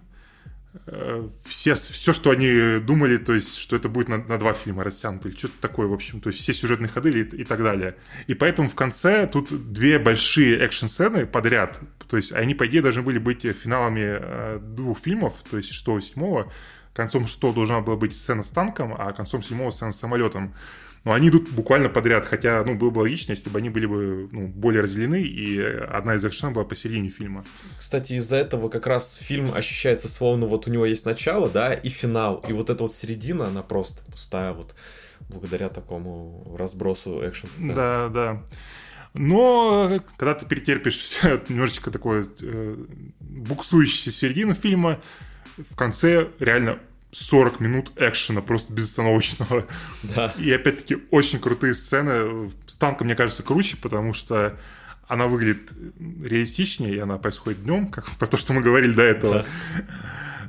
[1.45, 5.29] все, все, что они думали, то есть, что это будет на, на два фильма растянуто,
[5.29, 7.97] или что-то такое, в общем, то есть все сюжетные ходы и, и так далее.
[8.27, 13.03] И поэтому в конце тут две большие экшн-сцены подряд, то есть они, по идее, должны
[13.03, 16.53] были быть финалами э, двух фильмов, то есть шестого и седьмого,
[16.93, 20.55] концом что должна была быть сцена с танком, а концом седьмого сцена с самолетом.
[21.05, 24.29] Но они идут буквально подряд, хотя, ну, было бы логично, если бы они были бы
[24.33, 27.45] ну, более разделены, и одна из экшен была посередине фильма.
[27.77, 31.91] Кстати, из-за этого как раз фильм ощущается словно вот у него есть начало, да, и
[31.91, 34.75] финал, и вот эта вот середина, она просто пустая вот
[35.29, 37.75] благодаря такому разбросу экшн-сцен.
[37.75, 38.43] Да, да.
[39.13, 41.19] Но когда ты перетерпишь
[41.49, 42.77] немножечко такое э,
[43.21, 45.01] буксующую середину фильма,
[45.57, 46.81] в конце реально
[47.15, 49.67] 40 минут экшена, просто безостановочного.
[50.03, 50.35] Да.
[50.37, 52.51] И опять-таки очень крутые сцены.
[52.67, 54.59] С танком, мне кажется, круче, потому что
[55.07, 59.47] она выглядит реалистичнее, и она происходит днем, как про то, что мы говорили до этого.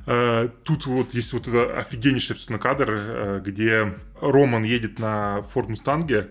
[0.05, 0.47] Да.
[0.63, 6.29] Тут вот есть вот это офигеннейший абсолютно кадр, э, где Роман едет на Форд Мустанге,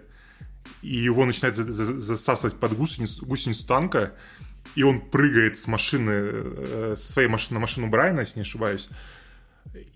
[0.81, 4.13] и его начинает засасывать под гусеницу, гусеницу танка,
[4.77, 8.89] и он прыгает с машины, э, со своей машины на машину Брайана, если не ошибаюсь,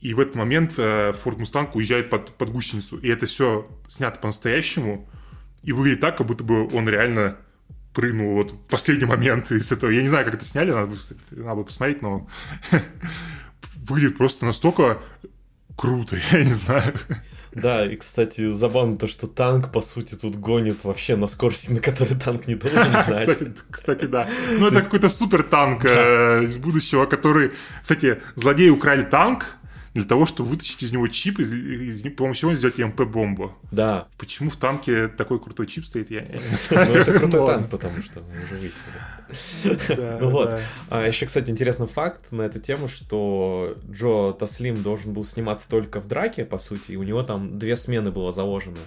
[0.01, 2.99] и в этот момент э, Форд Мустанг уезжает под, под гусеницу.
[2.99, 5.09] И это все снято по-настоящему,
[5.63, 7.37] и выглядит так, как будто бы он реально
[7.93, 9.91] прыгнул вот в последний момент из этого.
[9.91, 10.95] Я не знаю, как это сняли, надо,
[11.31, 12.29] надо бы посмотреть, но
[13.75, 15.01] выглядит просто настолько
[15.77, 16.95] круто, я не знаю.
[17.53, 21.81] Да, и, кстати, забавно то, что танк, по сути, тут гонит вообще на скорости, на
[21.81, 23.29] которой танк не должен гнать.
[23.29, 24.29] кстати, кстати, да.
[24.59, 27.53] Ну, это какой-то супер танк э, из будущего, который...
[27.83, 29.58] Кстати, злодеи украли танк,
[29.99, 33.51] для того, чтобы вытащить из него чип, из, из, с помощью него сделать МП-бомбу.
[33.73, 34.07] Да.
[34.17, 36.93] Почему в танке такой крутой чип стоит, я, не знаю.
[36.93, 40.21] Ну, это крутой танк, потому что мы уже выяснили.
[40.21, 40.61] Ну вот.
[40.89, 46.01] А еще, кстати, интересный факт на эту тему, что Джо Таслим должен был сниматься только
[46.01, 48.79] в драке, по сути, и у него там две смены было заложено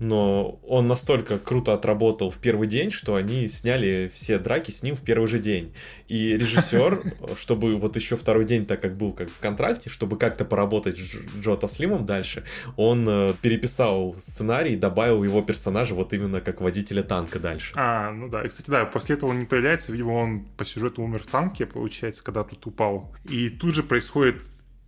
[0.00, 4.96] но он настолько круто отработал в первый день, что они сняли все драки с ним
[4.96, 5.74] в первый же день.
[6.08, 7.02] И режиссер,
[7.36, 11.16] чтобы вот еще второй день, так как был как в контракте, чтобы как-то поработать с
[11.38, 12.44] Джо Таслимом дальше,
[12.76, 17.72] он э, переписал сценарий добавил его персонажа вот именно как водителя танка дальше.
[17.76, 18.42] А, ну да.
[18.42, 21.66] И, кстати, да, после этого он не появляется, видимо, он по сюжету умер в танке,
[21.66, 23.14] получается, когда тут упал.
[23.28, 24.42] И тут же происходит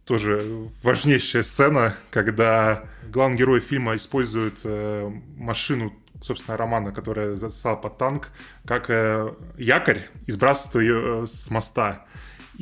[0.04, 7.98] тоже важнейшая сцена, когда главный герой фильма использует э, машину, собственно, романа, которая засала под
[7.98, 8.28] танк,
[8.66, 12.06] как э, якорь и сбрасывает ее э, с моста.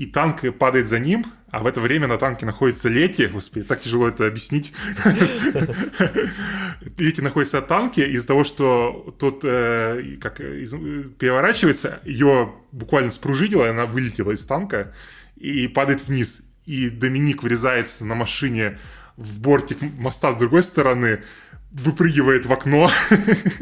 [0.00, 3.26] И танк падает за ним, а в это время на танке находится Лети.
[3.26, 4.72] Господи, так тяжело это объяснить.
[6.96, 13.84] Лети находится на танке из-за того, что тот э, как, переворачивается, ее буквально спружинило, она
[13.84, 14.94] вылетела из танка
[15.36, 16.44] и падает вниз.
[16.64, 18.78] И Доминик врезается на машине
[19.18, 21.24] в бортик моста с другой стороны,
[21.72, 22.90] выпрыгивает в окно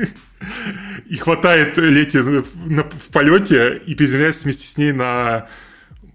[1.05, 5.48] и хватает Лети в полете и приземляется вместе с ней на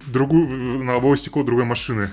[0.08, 2.10] другую, на лобовое стекло другой машины.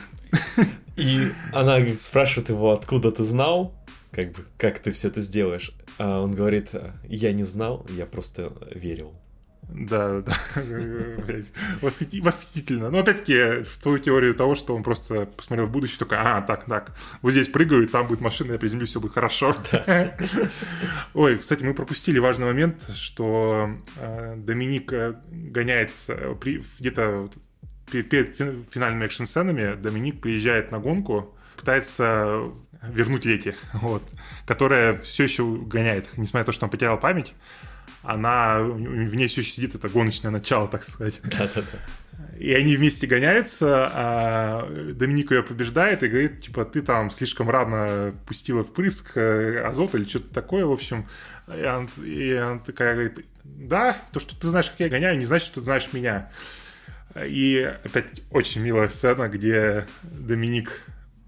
[0.97, 3.75] И она спрашивает его, откуда ты знал,
[4.13, 5.73] как бы, как ты все это сделаешь.
[5.99, 6.71] А он говорит,
[7.05, 9.15] я не знал, я просто верил.
[9.73, 10.33] Да, да.
[11.81, 12.91] Восхитительно.
[12.91, 16.65] Но опять-таки, в твою теорию того, что он просто посмотрел в будущее, только, а, так,
[16.65, 19.57] так, вот здесь прыгаю, там будет машина, я приземлюсь, все будет хорошо.
[21.15, 26.37] Ой, кстати, мы пропустили важный момент, что э, Доминик э, гоняется
[26.79, 27.31] где-то
[27.91, 28.37] перед
[28.71, 32.51] финальными экшн-сценами Доминик приезжает на гонку, пытается
[32.83, 34.03] вернуть Лети, вот,
[34.47, 37.35] которая все еще гоняет, несмотря на то, что он потерял память,
[38.03, 41.21] она, в ней все еще сидит это гоночное начало, так сказать.
[41.25, 41.79] Да-да-да.
[42.39, 48.15] И они вместе гоняются, а Доминик ее побеждает и говорит, типа, ты там слишком рано
[48.27, 51.07] пустила впрыск э, азота или что-то такое, в общем.
[51.55, 55.27] И она, и она такая говорит, да, то, что ты знаешь, как я гоняю, не
[55.27, 56.31] значит, что ты знаешь меня.
[57.17, 60.83] И опять очень милая сцена, где Доминик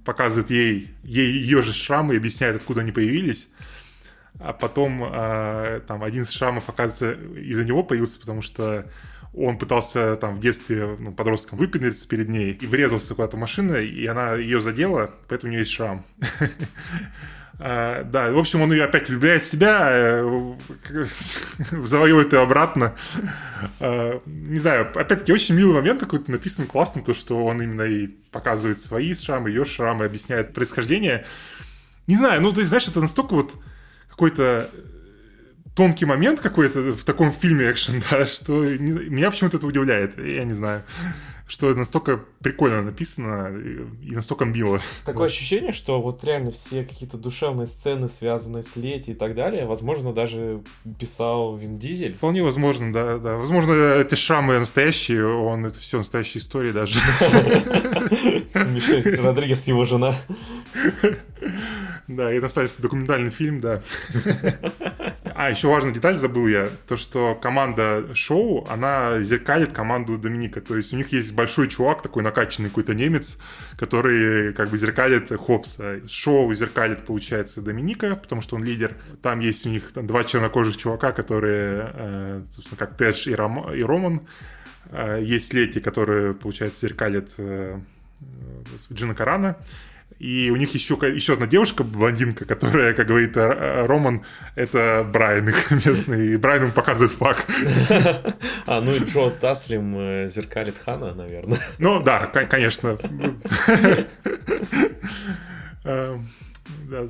[0.04, 3.48] показывает ей, ей ее же шрамы и объясняет, откуда они появились.
[4.38, 8.90] А потом э, там один из шрамов, оказывается, из-за него появился, потому что
[9.34, 13.76] он пытался там в детстве ну, подростком выпендриться перед ней и врезался куда-то в машину,
[13.76, 16.04] и она ее задела, поэтому у нее есть шрам.
[17.64, 20.54] А, да, в общем, он ее опять влюбляет в себя, э,
[21.70, 22.96] завоевывает ее обратно.
[23.78, 28.09] А, не знаю, опять-таки, очень милый момент какой-то написан классно, то, что он именно и
[28.09, 31.24] показывает свои шрамы, ее шрамы, объясняет происхождение.
[32.09, 33.54] Не знаю, ну, ты знаешь, это настолько вот
[34.09, 34.68] какой-то
[35.74, 40.44] тонкий момент какой-то в таком фильме экшен, да, что не, меня почему-то это удивляет, я
[40.44, 40.84] не знаю
[41.52, 43.54] что настолько прикольно написано
[44.02, 44.80] и настолько мило.
[45.04, 49.66] Такое ощущение, что вот реально все какие-то душевные сцены, связанные с Лети и так далее,
[49.66, 50.62] возможно, даже
[50.98, 52.14] писал Вин Дизель.
[52.14, 53.36] Вполне возможно, да, да.
[53.36, 56.98] Возможно, эти шрамы настоящие, он это все настоящие истории даже.
[58.54, 60.14] Мишель Родригес, его жена.
[62.08, 63.80] Да, и наставился документальный фильм, да.
[65.43, 70.60] А, еще важная деталь забыл я, то, что команда шоу, она зеркалит команду Доминика.
[70.60, 73.39] То есть у них есть большой чувак, такой накачанный какой-то немец,
[73.77, 76.01] который как бы зеркалит Хопса.
[76.09, 78.94] Шоу зеркалит, получается, Доминика, потому что он лидер.
[79.20, 83.74] Там есть у них там, два чернокожих чувака, которые, э, собственно, как Тэш и, Ром,
[83.74, 84.20] и Роман.
[84.93, 87.81] Э, есть Лети, которые, получается, зеркалит э,
[88.93, 89.56] Джина Карана.
[90.22, 94.22] И у них еще, еще одна девушка, блондинка, которая, как говорит э, Роман,
[94.54, 96.28] это Брайан их местный.
[96.28, 97.44] И Брайан ему показывает флаг.
[98.66, 101.58] А, ну и Джо Таслим э, зеркалит Хана, наверное.
[101.78, 102.96] Ну да, конечно.
[105.84, 106.28] Эм,
[106.88, 107.04] да,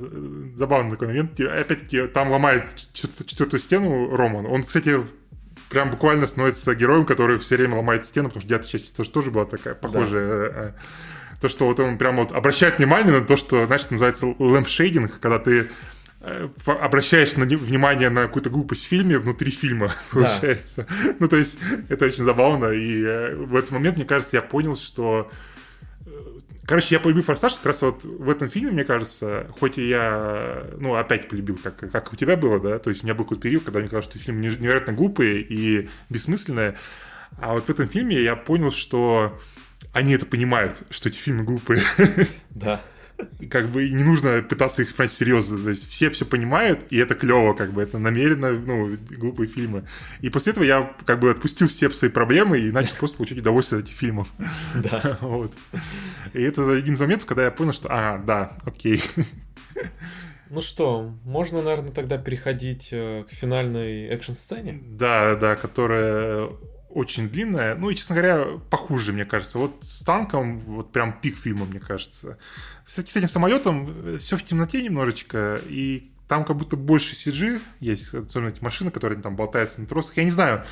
[0.55, 1.39] забавный такой момент.
[1.39, 4.47] Опять-таки, там ломает четвертую стену Роман.
[4.47, 5.05] Он, кстати,
[5.69, 9.29] прям буквально становится героем, который все время ломает стену, потому что девятая часть тоже, тоже
[9.29, 10.27] была такая похожая.
[10.27, 10.71] Да э,
[11.43, 15.39] то, что вот он прям вот обращает внимание на то, что, знаешь, называется лэмпшейдинг, когда
[15.39, 15.67] ты
[16.21, 20.87] э, обращаешь на, внимание на какую-то глупость в фильме внутри фильма, получается.
[20.87, 21.15] Да.
[21.19, 21.59] Ну, то есть,
[21.89, 22.67] это очень забавно.
[22.67, 25.29] И э, в этот момент, мне кажется, я понял, что...
[26.05, 26.11] Э,
[26.65, 30.63] короче, я полюбил «Форсаж» как раз вот в этом фильме, мне кажется, хоть и я,
[30.77, 33.43] ну, опять полюбил, как, как у тебя было, да, то есть у меня был какой-то
[33.43, 36.75] период, когда мне казалось, что фильм невероятно глупый и бессмысленный,
[37.37, 39.37] а вот в этом фильме я понял, что
[39.91, 41.81] они это понимают, что эти фильмы глупые.
[42.49, 42.81] Да.
[43.49, 45.61] Как бы не нужно пытаться их принять серьезно.
[45.61, 49.87] То есть все все понимают, и это клево, как бы это намеренно, ну, глупые фильмы.
[50.21, 53.79] И после этого я как бы отпустил все свои проблемы и начал просто получать удовольствие
[53.79, 54.27] от этих фильмов.
[54.75, 55.17] Да.
[55.21, 55.53] Вот.
[56.33, 59.01] И это один из моментов, когда я понял, что, а, да, окей.
[60.49, 64.83] Ну что, можно, наверное, тогда переходить э, к финальной экшн-сцене?
[64.85, 66.51] Да, да, которая
[66.93, 67.75] очень длинная.
[67.75, 69.57] Ну и, честно говоря, похуже, мне кажется.
[69.57, 72.37] Вот с танком, вот прям пик фильма, мне кажется.
[72.85, 77.61] Кстати, с этим самолетом э, все в темноте немножечко, и там как будто больше CG
[77.79, 80.17] есть, особенно эти машины, которые там болтаются на тросах.
[80.17, 80.65] Я не знаю,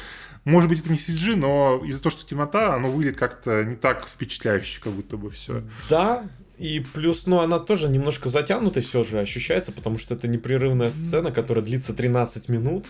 [0.43, 4.07] может быть, это не CG, но из-за того, что темнота, оно выглядит как-то не так
[4.07, 5.63] впечатляюще, как будто бы все.
[5.89, 6.23] Да,
[6.61, 11.31] И плюс, ну, она тоже немножко затянутой все же ощущается, потому что это непрерывная сцена,
[11.31, 12.85] которая длится 13 минут.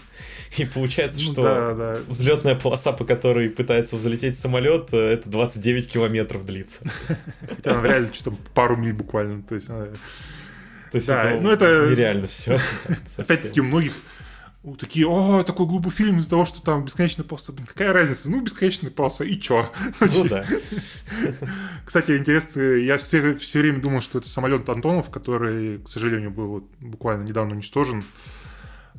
[0.58, 1.98] И получается, Ну что да, да.
[2.10, 6.82] взлетная полоса, по которой пытается взлететь самолет, э, это 29 километров длится.
[7.48, 9.42] Хотя она реально что-то пару миль буквально.
[9.44, 9.88] То есть она-
[10.92, 12.60] То есть Да, это, ну, это- нереально все.
[13.18, 13.94] Опять-таки у многих
[14.78, 17.52] такие, о, такой глупый фильм из-за того, что там бесконечная полоса.
[17.52, 18.30] Блин, какая разница?
[18.30, 19.72] Ну, бесконечная полоса, и чё?
[20.00, 20.46] Ну да.
[21.86, 26.48] Кстати, интересно, я все, все время думал, что это самолет Антонов, который, к сожалению, был
[26.48, 28.04] вот буквально недавно уничтожен,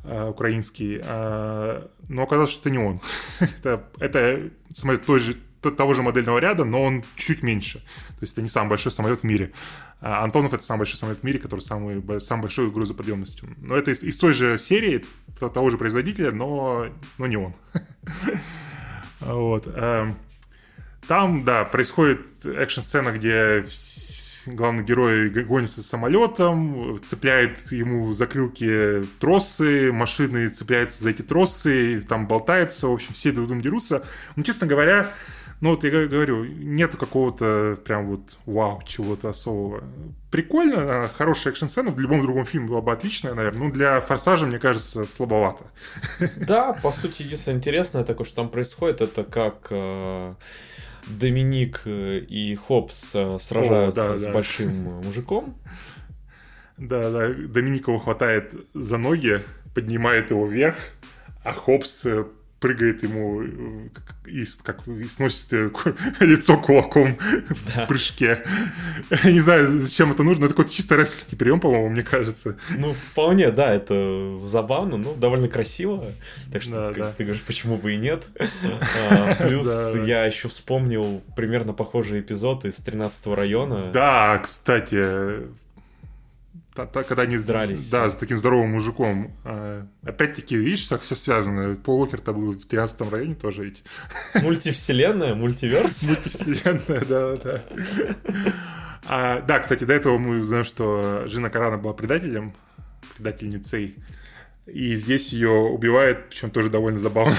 [0.03, 0.99] э, украинский.
[1.01, 2.99] А, но оказалось, что это не он.
[3.39, 5.37] это, это самолет той же,
[5.71, 7.79] того же модельного ряда, но он чуть меньше.
[7.79, 9.51] То есть это не самый большой самолет в мире.
[10.01, 13.49] А Антонов это самый большой самолет в мире, который самый, самый большой грузоподъемностью.
[13.57, 15.05] Но это из, из той же серии,
[15.39, 16.87] того же производителя, но,
[17.17, 17.55] но не он.
[19.19, 19.67] Вот.
[19.67, 20.17] эм,
[21.07, 23.63] Там, да, происходит экшн-сцена, где
[24.45, 32.27] главный герой гонится с самолетом, цепляет ему закрылки тросы, машины цепляются за эти тросы, там
[32.27, 34.05] болтаются, в общем, все друг другом дерутся.
[34.35, 35.13] Ну, честно говоря,
[35.63, 39.81] ну вот я говорю, нету какого-то прям вот вау, чего-то особого.
[40.29, 44.45] Прикольно, а, хорошая экшн-сцена, в любом другом фильме была бы отличная, наверное, но для «Форсажа»,
[44.45, 45.63] мне кажется, слабовато.
[46.35, 50.33] Да, по сути, единственное интересное такое, что там происходит, это как э,
[51.07, 54.33] Доминик э, и Хопс э, сражаются да, с да.
[54.33, 54.75] большим
[55.05, 55.57] мужиком.
[56.77, 59.41] Да, да, Доминика его хватает за ноги,
[59.73, 60.75] поднимает его вверх,
[61.45, 62.25] а Хопс э,
[62.63, 65.69] прыгает ему э, как- и, как, и сносит э,
[66.21, 68.41] лицо кулаком в прыжке.
[69.25, 72.57] Не знаю, зачем это нужно, это какой-то чисто рестлерский прием, по-моему, мне кажется.
[72.77, 76.05] Ну, вполне, да, это забавно, ну, довольно красиво.
[76.53, 77.11] Так что, Да, как да.
[77.11, 78.29] ты говоришь, почему бы и нет.
[79.11, 79.99] А, Плюс Да, да.
[80.03, 83.91] я еще вспомнил примерно похожий эпизод из 13 района.
[83.91, 85.41] Да, кстати,
[86.75, 87.89] та- та- когда они Дрались.
[87.89, 89.35] Да, с таким здоровым мужиком.
[89.43, 91.75] А, Опять-таки, видишь, как все связано.
[91.75, 93.83] Пол Уокер-то был в 13 районе тоже ведь.
[94.35, 96.03] Мультивселенная, мультиверс.
[96.03, 97.63] Мультивселенная, да, да.
[99.05, 102.53] А, да, кстати, до этого мы узнаем, что Джина Карана была предателем,
[103.15, 103.95] предательницей.
[104.65, 107.35] И здесь ее убивает, причем тоже довольно забавно.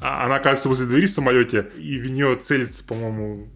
[0.00, 3.48] А Она оказывается возле двери в самолете, и в нее целится, по-моему,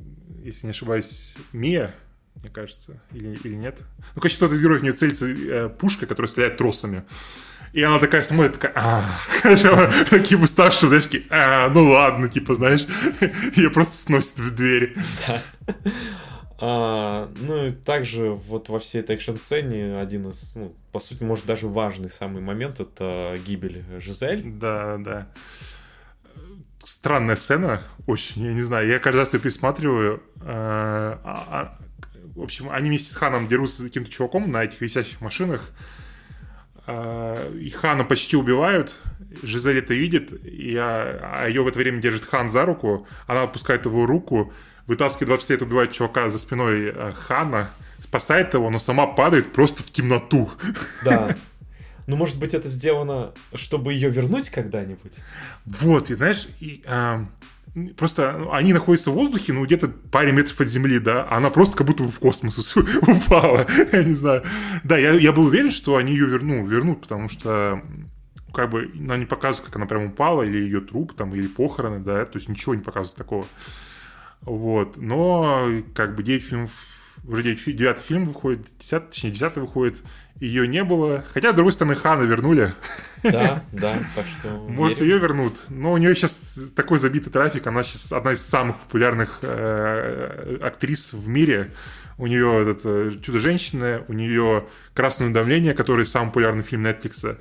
[0.42, 1.94] если не ошибаюсь, Мия,
[2.42, 3.82] мне кажется, или, или нет.
[4.14, 7.04] Ну, короче, кто-то из героев в нее целится э, пушкой, которая стреляет тросами.
[7.72, 9.04] И она такая смотрит, такая, а,
[9.42, 9.70] короче,
[10.10, 12.86] такие уставшие, знаешь, такие, а, ну ладно, типа, знаешь,
[13.56, 14.96] ее просто сносит в дверь.
[16.58, 21.44] А, ну и также вот во всей этой экшн-сцене один из, ну, по сути, может
[21.44, 24.42] даже важный самый момент это гибель Жизель.
[24.44, 25.28] Да, да.
[26.82, 30.22] Странная сцена, очень, я не знаю, я каждый раз ее пересматриваю.
[30.40, 31.78] а, а,
[32.36, 35.70] в общем, они вместе с Ханом дерутся с каким-то чуваком на этих висящих машинах.
[36.86, 38.94] А, И Хана почти убивают.
[39.42, 43.06] Жизель это видит, и, а, а ее в это время держит Хан за руку.
[43.26, 44.52] Она отпускает его руку,
[44.86, 49.82] вытаскивает 20 лет, убивает чувака за спиной а, Хана, спасает его, но сама падает просто
[49.82, 50.50] в темноту.
[51.04, 51.34] Да.
[52.06, 55.14] Ну, может быть, это сделано, чтобы ее вернуть когда-нибудь?
[55.64, 57.26] Вот, и знаешь, и, а,
[57.96, 61.50] просто ну, они находятся в воздухе, ну, где-то паре метров от земли, да, а она
[61.50, 64.42] просто как будто в космос упала, я не знаю.
[64.84, 67.82] Да, я, я был уверен, что они ее верну, вернут, потому что
[68.54, 72.00] как бы нам не показывают, как она прям упала, или ее труп, там, или похороны,
[72.00, 73.46] да, то есть ничего не показывают такого.
[74.40, 76.70] Вот, но как бы 9 фильмов,
[77.24, 80.02] уже 9, 9 фильм выходит, 10, точнее 10 выходит,
[80.40, 81.24] ее не было.
[81.32, 82.72] Хотя, с другой стороны, Хана вернули.
[83.22, 84.48] Да, да, так что...
[84.48, 85.12] Может, верим.
[85.12, 85.64] ее вернут.
[85.68, 87.66] Но у нее сейчас такой забитый трафик.
[87.66, 91.72] Она сейчас одна из самых популярных э, актрис в мире.
[92.18, 97.38] У нее этот, э, «Чудо-женщина», у нее «Красное давление», который самый популярный фильм Netflix.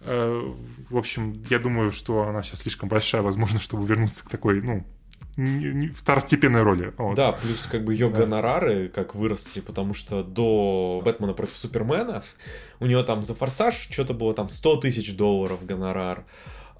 [0.00, 0.52] Э,
[0.88, 4.86] в общем, я думаю, что она сейчас слишком большая, возможно, чтобы вернуться к такой, ну,
[5.96, 6.92] второстепенной роли.
[6.98, 7.14] Вот.
[7.14, 8.20] Да, плюс как бы ее Да.
[8.20, 12.22] гонорары как выросли, потому что до Бэтмена против Супермена
[12.80, 16.24] у нее там за форсаж что-то было там 100 тысяч долларов гонорар.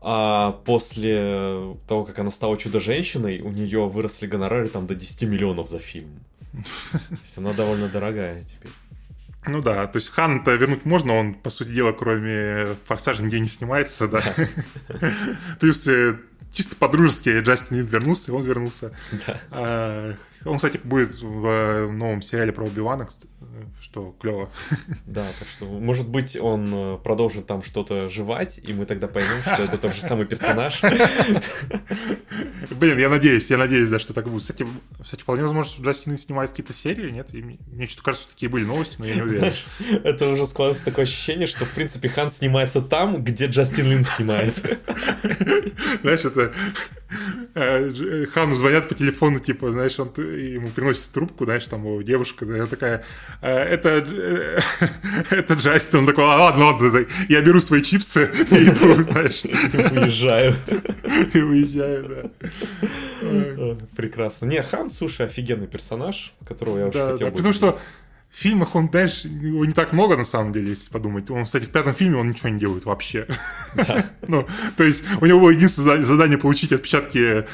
[0.03, 5.69] А после того, как она стала чудо-женщиной, у нее выросли гонорары там до 10 миллионов
[5.69, 6.25] за фильм.
[6.93, 8.73] То есть она довольно дорогая теперь.
[9.47, 13.49] Ну да, то есть Хан-то вернуть можно, он, по сути дела, кроме «Форсажа» нигде не
[13.49, 14.23] снимается, да.
[15.61, 16.19] Плюс э,
[16.53, 18.93] чисто по-дружески Джастин Лин вернулся, и он вернулся.
[19.27, 19.41] Да.
[19.51, 20.15] А,
[20.45, 23.27] Он, кстати, будет в новом сериале про Оби-Вана, кст-
[23.81, 24.51] что клево.
[25.07, 29.43] Да, так что, может быть, он э, продолжит там что-то жевать, и мы тогда поймем,
[29.43, 30.81] что это тот же самый персонаж.
[32.71, 34.43] Блин, я надеюсь, я надеюсь, да, что так будет.
[34.43, 34.67] Кстати,
[35.03, 37.35] кстати вполне возможно, что Джастин снимает какие-то серии, нет?
[37.35, 39.41] И мне что-то кажется, что такие были новости, но я не уверен.
[39.41, 39.67] Знаешь,
[40.05, 44.55] это уже складывается такое ощущение, что, в принципе, Хан снимается там, где Джастин Лин снимает.
[46.03, 46.53] Знаешь, это
[48.33, 52.67] Хану звонят по телефону, типа, знаешь, он ему приносит трубку, знаешь, там его девушка, она
[52.67, 53.05] такая,
[53.41, 53.89] «Э, это,
[55.31, 59.43] это Джастин, он такой, а, ладно, ладно, я беру свои чипсы и иду, знаешь.
[59.45, 60.55] Уезжаю.
[61.35, 63.77] И уезжаю, да.
[63.97, 64.47] Прекрасно.
[64.47, 67.79] Не, Хан, слушай, офигенный персонаж, которого я очень хотел бы Потому что
[68.31, 71.31] в фильмах он, знаешь, его не так много, на самом деле, если подумать.
[71.31, 73.27] Он, кстати, в пятом фильме он ничего не делает вообще.
[74.29, 74.47] ну,
[74.77, 77.47] то есть у него было единственное задание получить отпечатки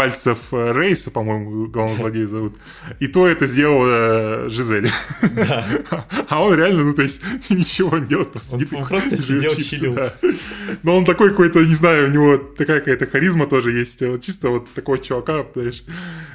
[0.00, 2.54] пальцев э, Рейса, по-моему, главного злодея зовут.
[3.00, 4.88] И то это сделала э, Жизель.
[5.34, 5.66] Да.
[6.30, 7.20] А он реально, ну, то есть,
[7.50, 9.94] ничего не делает, просто он, он просто сидел, чипсы, чилил.
[9.94, 10.14] Да.
[10.82, 14.00] Но он такой какой-то, не знаю, у него такая какая-то харизма тоже есть.
[14.00, 15.84] Вот чисто вот такого чувака, знаешь,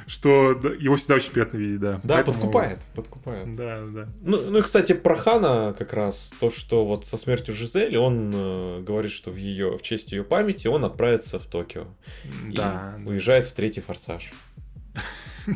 [0.06, 2.00] что его всегда очень приятно видеть, да.
[2.04, 2.34] Да, Поэтому...
[2.34, 3.56] подкупает, подкупает.
[3.56, 4.08] Да, да.
[4.20, 8.30] Ну, ну и, кстати, про Хана как раз, то, что вот со смертью Жизели, он
[8.32, 11.86] э, говорит, что в ее, в честь ее памяти он отправится в Токио.
[12.52, 12.94] Да.
[13.04, 14.32] И уезжает в третий форсаж.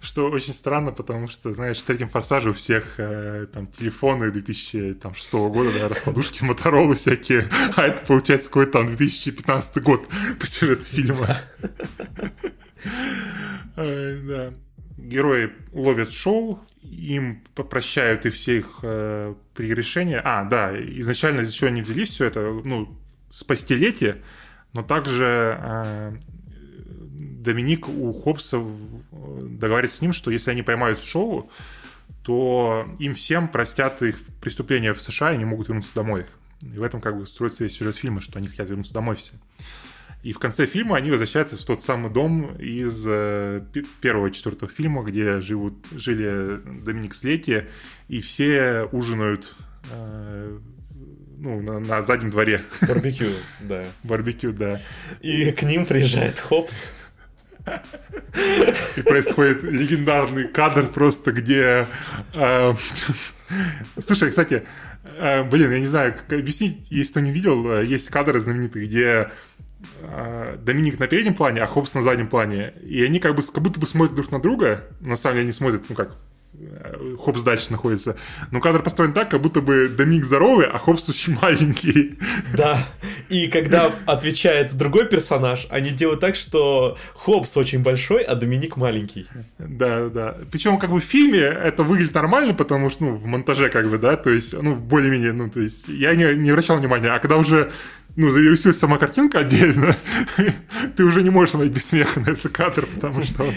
[0.00, 5.32] Что очень странно, потому что, знаешь, в третьем форсаже у всех э, там телефоны 2006
[5.32, 10.06] года, да, раскладушки Моторолы всякие, а это получается какой-то там 2015 год
[10.40, 11.38] по сюжету фильма.
[13.76, 14.54] Да.
[14.98, 20.20] Герои ловят шоу, им попрощают и все их э, прегрешения.
[20.22, 22.96] А, да, изначально из чего они взяли все это, ну,
[23.30, 24.16] спасти Лети,
[24.74, 26.12] но также э,
[27.42, 28.60] Доминик у Хопса
[29.10, 31.50] договаривается с ним, что если они поймают шоу,
[32.22, 36.26] то им всем простят их преступления в США и они могут вернуться домой.
[36.62, 39.32] И в этом как бы строится весь сюжет фильма, что они хотят вернуться домой все.
[40.22, 43.64] И в конце фильма они возвращаются в тот самый дом из э,
[44.00, 47.64] первого четвертого фильма, где живут, жили Доминик с Лети,
[48.06, 49.56] и все ужинают
[49.90, 50.58] э,
[51.38, 52.62] ну, на, на заднем дворе.
[52.86, 53.84] Барбекю, да.
[54.04, 54.80] Барбекю, да.
[55.22, 56.86] И к ним приезжает Хопс
[58.96, 61.86] и происходит легендарный кадр просто, где...
[62.34, 62.74] Э,
[63.98, 64.64] слушай, кстати,
[65.04, 68.86] э, блин, я не знаю, как объяснить, если кто не видел, э, есть кадры знаменитые,
[68.86, 69.30] где
[70.64, 72.72] Доминик на переднем плане, а Хопс на заднем плане.
[72.82, 75.44] И они как бы как будто бы смотрят друг на друга, но на самом деле
[75.46, 76.16] они смотрят, ну как,
[77.18, 78.16] Хопс дальше находится.
[78.50, 82.18] Но кадр построен так, как будто бы Доминик здоровый, а Хопс очень маленький.
[82.54, 82.78] Да.
[83.28, 89.26] И когда отвечает другой персонаж, они делают так, что Хопс очень большой, а Доминик маленький.
[89.58, 90.36] Да, да.
[90.50, 93.98] Причем как бы в фильме это выглядит нормально, потому что, ну, в монтаже как бы,
[93.98, 97.10] да, то есть, ну, более-менее, ну, то есть, я не, не обращал внимания.
[97.10, 97.72] А когда уже
[98.16, 99.96] ну, завирусилась сама картинка отдельно,
[100.96, 103.52] ты уже не можешь смотреть без смеха на этот кадр, потому что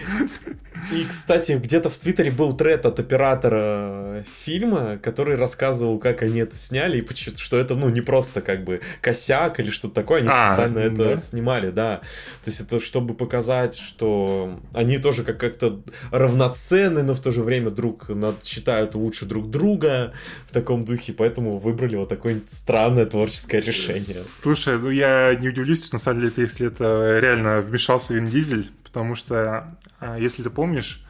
[0.92, 6.56] и, кстати, где-то в Твиттере был тред от оператора фильма, который рассказывал, как они это
[6.56, 10.54] сняли, и что это, ну, не просто как бы косяк или что-то такое, они а,
[10.54, 11.18] специально это да?
[11.18, 11.98] снимали, да.
[12.44, 15.82] То есть это чтобы показать, что они тоже как- как-то
[16.12, 20.14] равноценны, но в то же время друг над, считают лучше друг друга
[20.48, 24.22] в таком духе, поэтому выбрали вот такое странное творческое решение.
[24.22, 29.16] Слушай, ну я не удивлюсь, на самом деле, если это реально вмешался Вин Дизель, потому
[29.16, 31.05] что, а, если ты помнишь,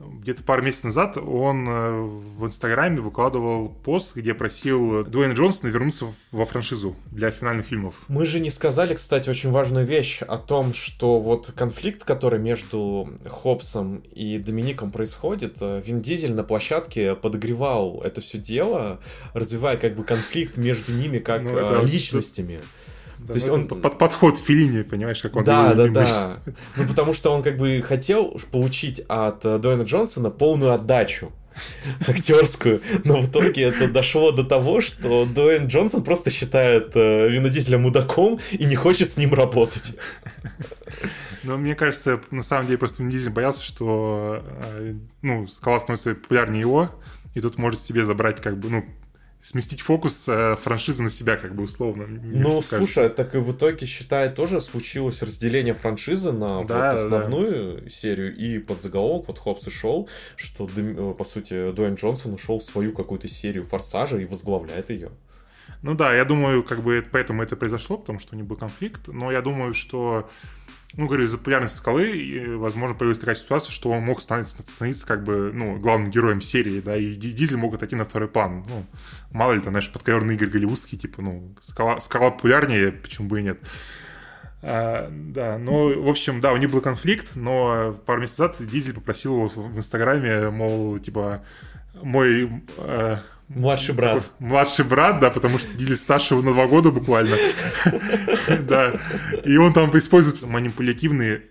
[0.00, 2.02] где-то пару месяцев назад он э,
[2.38, 7.94] в Инстаграме выкладывал пост, где просил Дуэйна Джонсона вернуться во франшизу для финальных фильмов.
[8.08, 13.10] Мы же не сказали, кстати, очень важную вещь о том, что вот конфликт, который между
[13.26, 19.00] Хопсом и Домиником происходит, э, Вин Дизель на площадке подогревал это все дело,
[19.34, 22.54] развивая как бы конфликт между ними как ну, это, личностями.
[22.54, 22.64] Это
[23.26, 26.40] да, То есть он под подход Филини, понимаешь, как он Да, да, да.
[26.76, 31.32] Ну потому что он как бы хотел получить от э, Дуэйна Джонсона полную отдачу
[32.08, 37.50] актерскую, но в итоге это дошло до того, что Дуэйн Джонсон просто считает э, Вина
[37.50, 39.96] Дизеля мудаком и не хочет с ним работать.
[41.42, 46.14] Но мне кажется, на самом деле просто Вин Дизель боялся, что э, ну, скала становится
[46.14, 46.90] популярнее его,
[47.34, 48.84] и тут может себе забрать как бы, ну,
[49.42, 52.06] сместить фокус э, франшизы на себя, как бы условно.
[52.06, 57.82] Ну, слушай, так и в итоге, считай, тоже случилось разделение франшизы на да, вот основную
[57.82, 57.90] да.
[57.90, 62.62] серию и под заголовок вот Хопс ушел, что, э, по сути, Дуэйн Джонсон ушел в
[62.62, 65.10] свою какую-то серию Форсажа и возглавляет ее.
[65.82, 69.08] Ну да, я думаю, как бы поэтому это произошло, потому что у них был конфликт,
[69.08, 70.28] но я думаю, что
[70.94, 75.22] ну, говорю, из-за популярности скалы, возможно, появилась такая ситуация, что он мог становиться, становиться как
[75.22, 78.64] бы, ну, главным героем серии, да, и Дизель мог отойти на второй план.
[78.68, 78.86] Ну,
[79.30, 83.44] мало ли, там, знаешь, подковерные игры голливудские, типа, ну, скала, скала популярнее, почему бы и
[83.44, 83.60] нет.
[84.62, 88.94] А, да, ну, в общем, да, у них был конфликт, но пару месяцев назад Дизель
[88.94, 91.44] попросил его в Инстаграме, мол, типа,
[92.02, 92.62] мой...
[92.78, 93.18] Э,
[93.50, 94.30] Младший брат.
[94.38, 97.36] Младший брат, да, потому что Дизель старше его на два года буквально.
[98.60, 98.94] Да.
[99.44, 101.42] И он там использует манипулятивные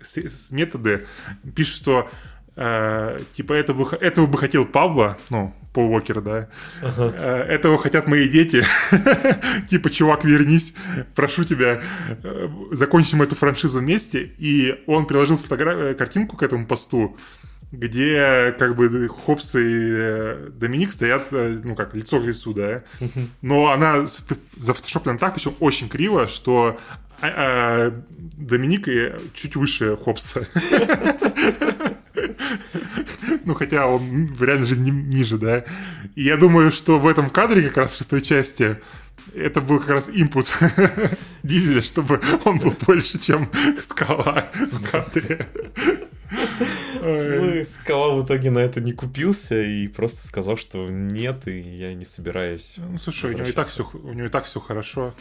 [0.50, 1.06] методы.
[1.54, 2.10] Пишет, что
[2.56, 6.48] э, типа этого, этого бы хотел Павла, ну, Пол Уокер, да.
[6.80, 8.64] Э, этого хотят мои дети.
[9.68, 10.74] типа, чувак, вернись,
[11.14, 11.82] прошу тебя,
[12.22, 14.22] э, закончим эту франшизу вместе.
[14.38, 17.18] И он приложил фотографию, картинку к этому посту
[17.72, 22.82] где как бы Хопс и э, Доминик стоят, э, ну как, лицо к лицу, да.
[23.42, 24.06] Но она
[24.56, 26.78] зафотошоплена так, причем очень криво, что
[27.20, 28.88] а, а, Доминик
[29.34, 30.46] чуть выше Хопса.
[33.44, 35.64] Ну, хотя он в реальной жизни ниже, да.
[36.14, 38.78] И я думаю, что в этом кадре, как раз в шестой части,
[39.34, 40.52] это был как раз импульс
[41.42, 45.48] Дизеля, чтобы он был больше, чем скала в кадре.
[47.00, 51.60] Ну и Скала в итоге на это не купился и просто сказал, что нет, и
[51.60, 52.74] я не собираюсь.
[52.76, 55.14] Ну, слушай, у него и так все, у него и так все хорошо.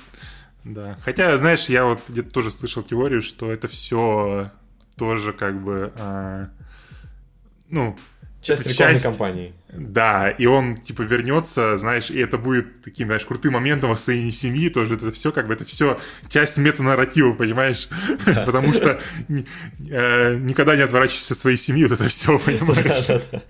[0.63, 0.97] Да.
[1.01, 4.51] Хотя, знаешь, я вот где-то тоже слышал теорию, что это все
[4.97, 6.49] тоже как бы, а,
[7.69, 7.97] ну,
[8.41, 9.53] Часть рекламной часть, кампании.
[9.71, 14.69] Да, и он, типа, вернется, знаешь, и это будет таким, знаешь, крутым моментом восстановления семьи,
[14.69, 17.87] тоже это все, как бы, это все часть метанарратива, понимаешь?
[18.25, 18.43] Да.
[18.45, 23.05] Потому что э, никогда не отворачивайся от своей семьи, вот это все, понимаешь?
[23.05, 23.41] Да, да,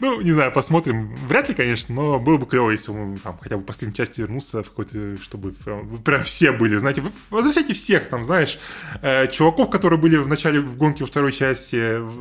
[0.00, 1.14] ну, не знаю, посмотрим.
[1.26, 4.20] Вряд ли, конечно, но было бы клево, если он там хотя бы в последней части
[4.20, 8.58] вернулся в какой-то, чтобы прям, прям все были, знаете, возвращайте всех, там, знаешь,
[9.02, 11.76] э, чуваков, которые были в начале в гонке во второй части,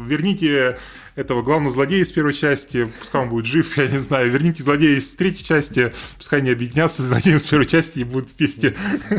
[0.05, 0.77] верните
[1.17, 4.97] этого главного злодея из первой части, пускай он будет жив, я не знаю, верните злодея
[4.97, 8.75] из третьей части, пускай они объединятся с злодеем из первой части и будут вместе.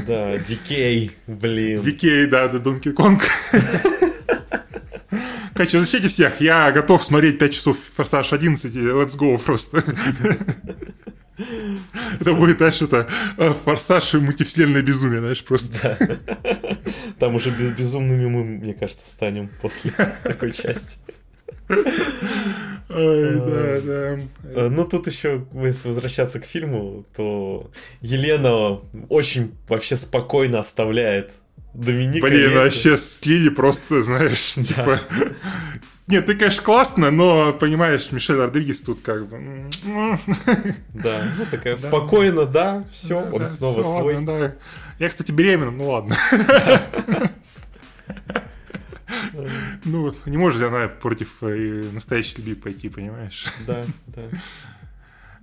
[0.07, 1.83] Да, Дикей, блин.
[1.83, 3.23] Дикей, да, да, Донки Конг.
[5.55, 9.83] Короче, защитите всех, я готов смотреть 5 часов Форсаж 11, let's go просто.
[12.21, 16.19] Это будет, знаешь, это э, форсаж и мультивселенная безумие, знаешь, просто.
[17.19, 19.93] Там уже безумными мы, мне кажется, станем после
[20.25, 20.99] такой части.
[21.69, 24.19] Ой, да, да.
[24.45, 27.71] Э, ну, тут еще, если возвращаться к фильму, то
[28.01, 31.33] Елена очень вообще спокойно оставляет
[31.75, 32.27] Доминика.
[32.27, 34.63] Блин, вообще слили просто, знаешь, да.
[34.63, 35.01] типа...
[36.07, 39.69] Нет, ты, конечно, классно, но, понимаешь, Мишель Родригес тут как бы...
[40.95, 41.89] Да, ну такая да.
[41.89, 44.15] спокойно, да, все, да, он да, снова все, твой.
[44.15, 44.55] Ладно, да.
[44.99, 46.17] Я, кстати, беременна, ну ладно.
[49.85, 53.47] Ну, не может ли она против э, настоящей любви пойти, понимаешь?
[53.67, 54.29] Да, да.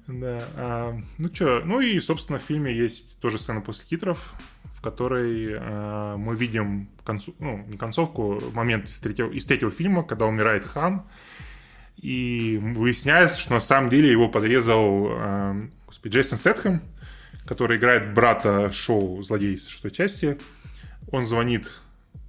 [0.08, 0.44] Да.
[0.56, 4.36] А, ну что, ну и, собственно, в фильме есть тоже сцена после титров,
[4.76, 10.04] в которой а, мы видим концу, ну, не концовку, момент из третьего, из третьего фильма,
[10.04, 11.04] когда умирает Хан,
[11.98, 16.82] и выясняется, что на самом деле его подрезал а, господи, Джейсон Сетхэм,
[17.46, 20.38] который играет брата шоу «Злодей» из шестой части.
[21.12, 21.72] Он звонит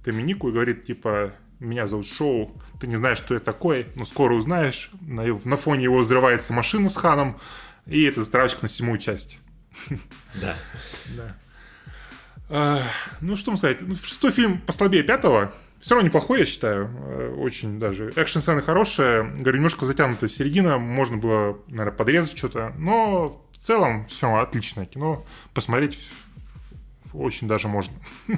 [0.03, 4.33] Доминику и говорит, типа, меня зовут Шоу, ты не знаешь, что я такой, но скоро
[4.33, 4.91] узнаешь.
[5.01, 7.39] На, на фоне его взрывается машина с Ханом,
[7.85, 9.39] и это затравочка на седьмую часть.
[10.41, 10.55] Да.
[11.15, 11.35] Да.
[12.49, 12.83] А,
[13.21, 16.89] ну, что вам сказать, ну, шестой фильм послабее пятого, все равно неплохой, я считаю.
[16.93, 18.11] Э, очень даже.
[18.15, 19.23] Экшн-сцены хорошие.
[19.35, 20.77] Говорю, немножко затянутая середина.
[20.79, 22.73] Можно было, наверное, подрезать что-то.
[22.77, 25.25] Но в целом все отличное кино.
[25.53, 26.07] Посмотреть
[27.13, 27.93] очень даже можно.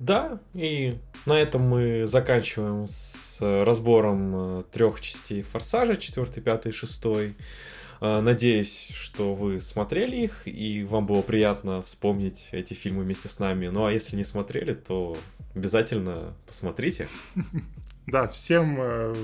[0.00, 7.04] Да, и на этом мы заканчиваем с разбором э, трех частей Форсажа, 4, 5 6.
[8.00, 13.68] Надеюсь, что вы смотрели их, и вам было приятно вспомнить эти фильмы вместе с нами.
[13.68, 15.18] Ну а если не смотрели, то
[15.54, 17.06] обязательно посмотрите.
[18.06, 19.14] Да, всем э,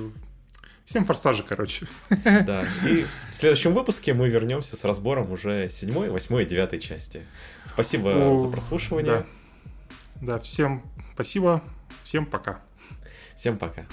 [0.86, 1.86] Всем форсажи, короче.
[2.24, 7.22] Да, и в следующем выпуске мы вернемся с разбором уже седьмой, восьмой и девятой части.
[7.64, 9.06] Спасибо О, за прослушивание.
[9.06, 9.26] Да.
[10.20, 10.82] Да, всем
[11.14, 11.62] спасибо,
[12.02, 12.60] всем пока.
[13.36, 13.84] Всем пока.